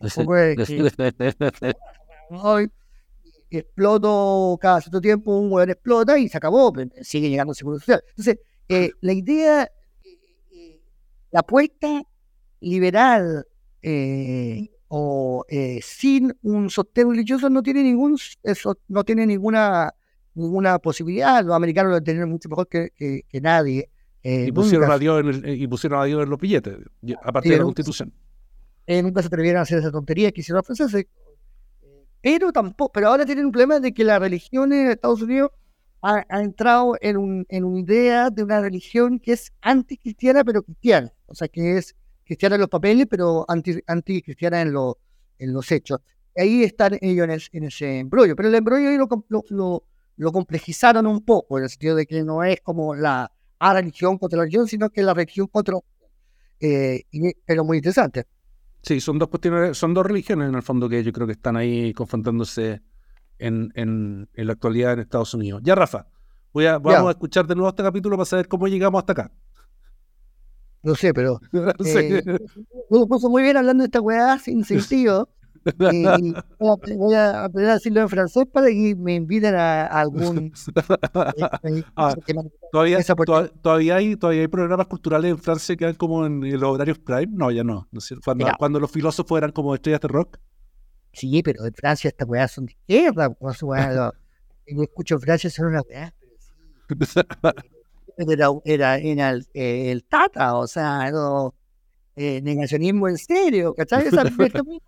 exploto 3.50 4.58
cada 4.60 4.80
cierto 4.80 5.00
tiempo, 5.00 5.38
un 5.38 5.52
hueón 5.52 5.70
explota 5.70 6.18
y 6.18 6.28
se 6.28 6.36
acabó, 6.36 6.72
sigue 7.02 7.30
llegando 7.30 7.52
el 7.52 7.56
seguro 7.56 7.78
social. 7.78 8.02
Entonces, 8.10 8.38
eh, 8.68 8.90
la 9.00 9.12
idea, 9.12 9.70
la 11.30 11.40
apuesta 11.40 12.02
liberal 12.60 13.46
eh, 13.82 14.68
o 14.88 15.44
eh, 15.48 15.80
sin 15.82 16.36
un 16.42 16.70
sostén 16.70 17.10
religioso 17.10 17.48
no 17.48 17.62
tiene 17.62 17.82
ningún 17.82 18.18
eso, 18.42 18.78
no 18.88 19.04
tiene 19.04 19.26
ninguna 19.26 19.92
ninguna 20.36 20.78
posibilidad. 20.78 21.44
Los 21.44 21.56
americanos 21.56 21.92
lo 21.92 22.00
tienen 22.00 22.28
mucho 22.28 22.48
mejor 22.48 22.68
que, 22.68 22.90
que, 22.96 23.40
nadie. 23.40 23.90
Y, 24.26 24.52
pusieron 24.52 24.90
a 24.90 24.98
Dios 24.98 25.20
en 25.20 25.48
y 25.48 25.66
pusieron 25.66 26.00
a 26.00 26.04
Dios 26.04 26.22
en 26.22 26.30
los 26.30 26.38
billetes, 26.38 26.76
a 27.22 27.32
partir 27.32 27.52
de 27.52 27.58
la 27.58 27.64
Constitución. 27.64 28.12
nunca 28.88 29.22
se 29.22 29.28
atrevieron 29.28 29.60
a 29.60 29.62
hacer 29.62 29.78
esa 29.78 29.90
tontería 29.90 30.32
que 30.32 30.40
hicieron 30.40 30.58
los 30.58 30.66
franceses 30.66 31.06
pero 32.26 32.50
tampoco, 32.50 32.90
pero 32.92 33.06
ahora 33.06 33.24
tienen 33.24 33.46
un 33.46 33.52
problema 33.52 33.78
de 33.78 33.94
que 33.94 34.02
la 34.02 34.18
religión 34.18 34.72
en 34.72 34.90
Estados 34.90 35.22
Unidos 35.22 35.52
ha, 36.02 36.24
entrado 36.40 36.96
en, 37.00 37.16
un, 37.16 37.46
en 37.48 37.64
una 37.64 37.78
idea 37.78 38.30
de 38.30 38.42
una 38.42 38.60
religión 38.60 39.20
que 39.20 39.32
es 39.32 39.52
anticristiana, 39.60 40.42
pero 40.42 40.64
cristiana. 40.64 41.12
O 41.26 41.36
sea, 41.36 41.46
que 41.46 41.76
es 41.78 41.94
cristiana 42.24 42.56
en 42.56 42.62
los 42.62 42.68
papeles, 42.68 43.06
pero 43.08 43.44
anti, 43.46 43.78
anticristiana 43.86 44.60
en, 44.60 44.74
en 45.38 45.52
los 45.52 45.70
hechos. 45.70 46.00
Ahí 46.36 46.64
están 46.64 46.98
ellos 47.00 47.48
en, 47.52 47.62
ese 47.62 48.00
embrollo. 48.00 48.34
Pero 48.34 48.48
el 48.48 48.56
embrollo 48.56 48.88
ahí 48.88 48.96
lo, 48.96 49.08
lo, 49.48 49.84
lo, 50.16 50.32
complejizaron 50.32 51.06
un 51.06 51.24
poco, 51.24 51.58
en 51.58 51.64
el 51.64 51.70
sentido 51.70 51.94
de 51.94 52.06
que 52.06 52.24
no 52.24 52.42
es 52.42 52.60
como 52.60 52.96
la 52.96 53.30
a 53.58 53.74
religión 53.74 54.18
contra 54.18 54.38
la 54.38 54.44
religión, 54.44 54.66
sino 54.68 54.90
que 54.90 55.02
la 55.02 55.14
religión 55.14 55.46
contra. 55.48 55.76
Eh, 56.60 57.04
pero 57.44 57.64
muy 57.64 57.78
interesante. 57.78 58.26
Sí, 58.82 59.00
son 59.00 59.18
dos 59.18 59.28
cuestiones, 59.28 59.76
son 59.76 59.94
dos 59.94 60.06
religiones 60.06 60.48
en 60.48 60.54
el 60.54 60.62
fondo 60.62 60.88
que 60.88 61.02
yo 61.02 61.12
creo 61.12 61.26
que 61.26 61.32
están 61.32 61.56
ahí 61.56 61.92
confrontándose 61.92 62.82
en, 63.38 63.72
en, 63.74 64.28
la 64.34 64.52
actualidad 64.52 64.92
en 64.92 65.00
Estados 65.00 65.34
Unidos. 65.34 65.60
Ya, 65.64 65.74
Rafa, 65.74 66.06
voy 66.52 66.66
a, 66.66 66.78
vamos 66.78 67.08
a 67.08 67.10
escuchar 67.10 67.46
de 67.46 67.54
nuevo 67.54 67.68
este 67.68 67.82
capítulo 67.82 68.16
para 68.16 68.26
saber 68.26 68.48
cómo 68.48 68.68
llegamos 68.68 69.00
hasta 69.00 69.12
acá. 69.12 69.32
No 70.82 70.94
sé, 70.94 71.12
pero. 71.12 71.40
no 71.52 71.84
sé. 71.84 72.18
Eh, 72.18 72.38
puso 73.08 73.28
muy 73.28 73.42
bien 73.42 73.56
hablando 73.56 73.82
de 73.82 73.86
esta 73.86 74.00
weá 74.00 74.38
sin 74.38 74.64
sentido. 74.64 75.28
Y 75.66 76.94
voy 76.94 77.14
a 77.14 77.44
aprender 77.44 77.70
a 77.70 77.74
decirlo 77.74 78.02
en 78.02 78.08
francés 78.08 78.44
para 78.52 78.68
que 78.68 78.94
me 78.96 79.14
inviten 79.14 79.54
a, 79.54 79.86
algún. 79.86 80.52
Ah, 81.96 82.14
¿todavía, 82.70 82.98
todavía, 83.62 83.96
hay, 83.96 84.16
todavía 84.16 84.42
hay 84.42 84.48
programas 84.48 84.86
culturales 84.86 85.30
en 85.30 85.38
Francia 85.38 85.74
que 85.76 85.84
eran 85.84 85.96
como 85.96 86.24
en, 86.26 86.40
los 86.40 86.70
horarios 86.70 86.98
Prime. 86.98 87.28
No, 87.30 87.50
ya 87.50 87.64
no. 87.64 87.88
Cuando, 88.24 88.46
cuando, 88.58 88.80
los 88.80 88.90
filósofos 88.90 89.38
eran 89.38 89.52
como 89.52 89.74
estrellas 89.74 90.00
de 90.00 90.08
rock. 90.08 90.38
Sí, 91.12 91.42
pero 91.42 91.64
en 91.64 91.72
Francia 91.74 92.08
estas 92.08 92.28
weas 92.28 92.52
son 92.52 92.66
de 92.66 92.72
izquierda. 92.72 93.34
yo 93.40 94.82
escucho 94.82 95.14
en 95.16 95.20
Francia 95.20 95.50
son 95.50 95.66
unas 95.66 95.82
weas, 95.88 96.12
Era, 98.18 98.48
era, 98.64 98.96
era 98.96 99.30
el, 99.30 99.46
el, 99.52 100.04
Tata, 100.04 100.56
o 100.56 100.66
sea, 100.66 101.10
no, 101.10 101.54
eh, 102.14 102.40
negacionismo 102.42 103.08
en 103.08 103.18
serio, 103.18 103.74
¿cachai? 103.74 104.06
Esa, 104.06 104.24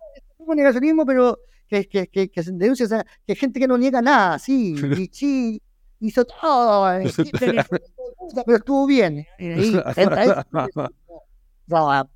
negacionismo, 0.55 1.05
pero 1.05 1.39
que, 1.67 1.87
que, 1.87 2.07
que, 2.07 2.29
que 2.29 2.43
se 2.43 2.51
deduce, 2.51 2.83
o 2.83 2.87
sea, 2.87 3.05
que 3.25 3.35
gente 3.35 3.59
que 3.59 3.67
no 3.67 3.77
niega 3.77 4.01
nada, 4.01 4.39
sí, 4.39 4.75
y 4.97 5.09
sí, 5.11 5.61
hizo 5.99 6.25
todo, 6.25 6.87
pero 8.45 8.57
estuvo 8.57 8.87
bien. 8.87 9.25
Ahí, 9.37 9.79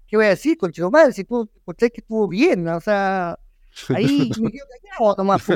¿Qué 0.07 0.17
voy 0.17 0.25
a 0.25 0.29
decir, 0.29 0.57
con 0.57 0.71
madre? 0.91 1.13
Si 1.13 1.23
tú 1.23 1.49
escuché 1.55 1.91
que 1.91 2.01
estuvo 2.01 2.27
bien, 2.27 2.67
o 2.67 2.81
sea, 2.81 3.37
ahí 3.89 4.31
me 4.39 4.51
quedo 4.51 4.65
callado 4.81 5.15
nomás, 5.17 5.47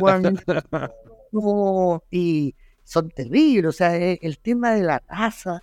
no, 1.32 2.04
y 2.12 2.56
son 2.84 3.10
terribles, 3.10 3.70
o 3.70 3.72
sea, 3.72 3.98
eh, 3.98 4.18
el 4.22 4.40
tema 4.40 4.72
de 4.72 4.84
la 4.84 5.04
raza, 5.10 5.62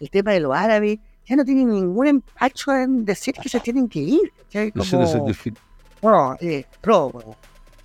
el 0.00 0.10
tema 0.10 0.32
de 0.32 0.40
los 0.40 0.56
árabes, 0.56 0.98
ya 1.26 1.36
no 1.36 1.44
tienen 1.44 1.68
ningún 1.68 2.06
empacho 2.06 2.74
en 2.74 3.04
decir 3.04 3.34
que 3.34 3.48
se 3.48 3.60
tienen 3.60 3.88
que 3.88 4.00
ir. 4.00 4.32
Como, 4.72 5.28
bueno, 6.04 6.36
eh, 6.38 6.66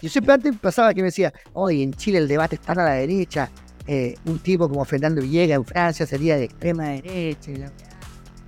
Yo 0.01 0.09
siempre 0.09 0.34
antes 0.34 0.57
pasaba 0.57 0.93
que 0.93 0.99
me 0.99 1.05
decía, 1.05 1.34
hoy 1.53 1.82
en 1.82 1.93
Chile 1.93 2.17
el 2.17 2.28
debate 2.28 2.55
está 2.55 2.74
a 2.74 2.76
la 2.76 2.91
derecha. 2.91 3.49
Eh, 3.88 4.15
un 4.26 4.39
tipo 4.39 4.67
como 4.67 4.84
Fernando 4.84 5.22
Villegas 5.22 5.55
en 5.55 5.63
Francia 5.63 6.05
sería 6.05 6.36
de 6.36 6.43
extrema 6.43 6.89
derecha. 6.89 7.51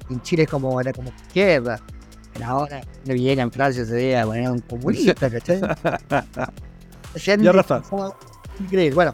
en 0.09 0.21
Chile 0.23 0.45
como, 0.45 0.81
era 0.81 0.91
como 0.91 1.09
izquierda. 1.09 1.79
Pero 2.33 2.45
ahora 2.47 2.81
Fernando 2.81 3.13
Villegas 3.13 3.43
en 3.43 3.51
Francia 3.53 3.85
sería 3.85 4.25
bueno, 4.25 4.51
un 4.51 4.59
comunista, 4.59 5.29
¿cachai? 5.29 5.61
ya, 7.41 7.51
Rafa. 7.53 7.81
Increíble. 8.59 8.93
Bueno, 8.93 9.13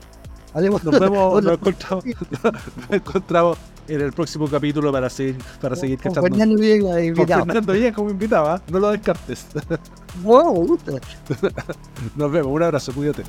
hablemos. 0.56 0.84
Nos 0.84 1.00
vemos, 1.00 1.44
nos 1.44 1.54
encontramos, 1.54 2.04
nos 2.44 2.90
encontramos 2.90 3.58
en 3.88 4.02
el 4.02 4.14
próximo 4.14 4.48
capítulo 4.48 4.92
para 4.92 5.10
seguir, 5.10 5.38
para 5.62 5.76
seguir 5.76 6.00
con 6.02 6.14
Fernando 6.14 6.56
Villegas 6.60 7.04
invitado. 7.04 7.46
Fernando 7.46 7.74
Villegas 7.74 7.96
como 7.96 8.10
invitado, 8.10 8.50
¿ah? 8.50 8.62
no 8.70 8.80
lo 8.80 8.92
descartes. 8.92 9.48
Wow, 10.24 10.80
Nos 12.16 12.32
vemos, 12.32 12.52
un 12.52 12.64
abrazo, 12.64 12.92
cuídate. 12.92 13.22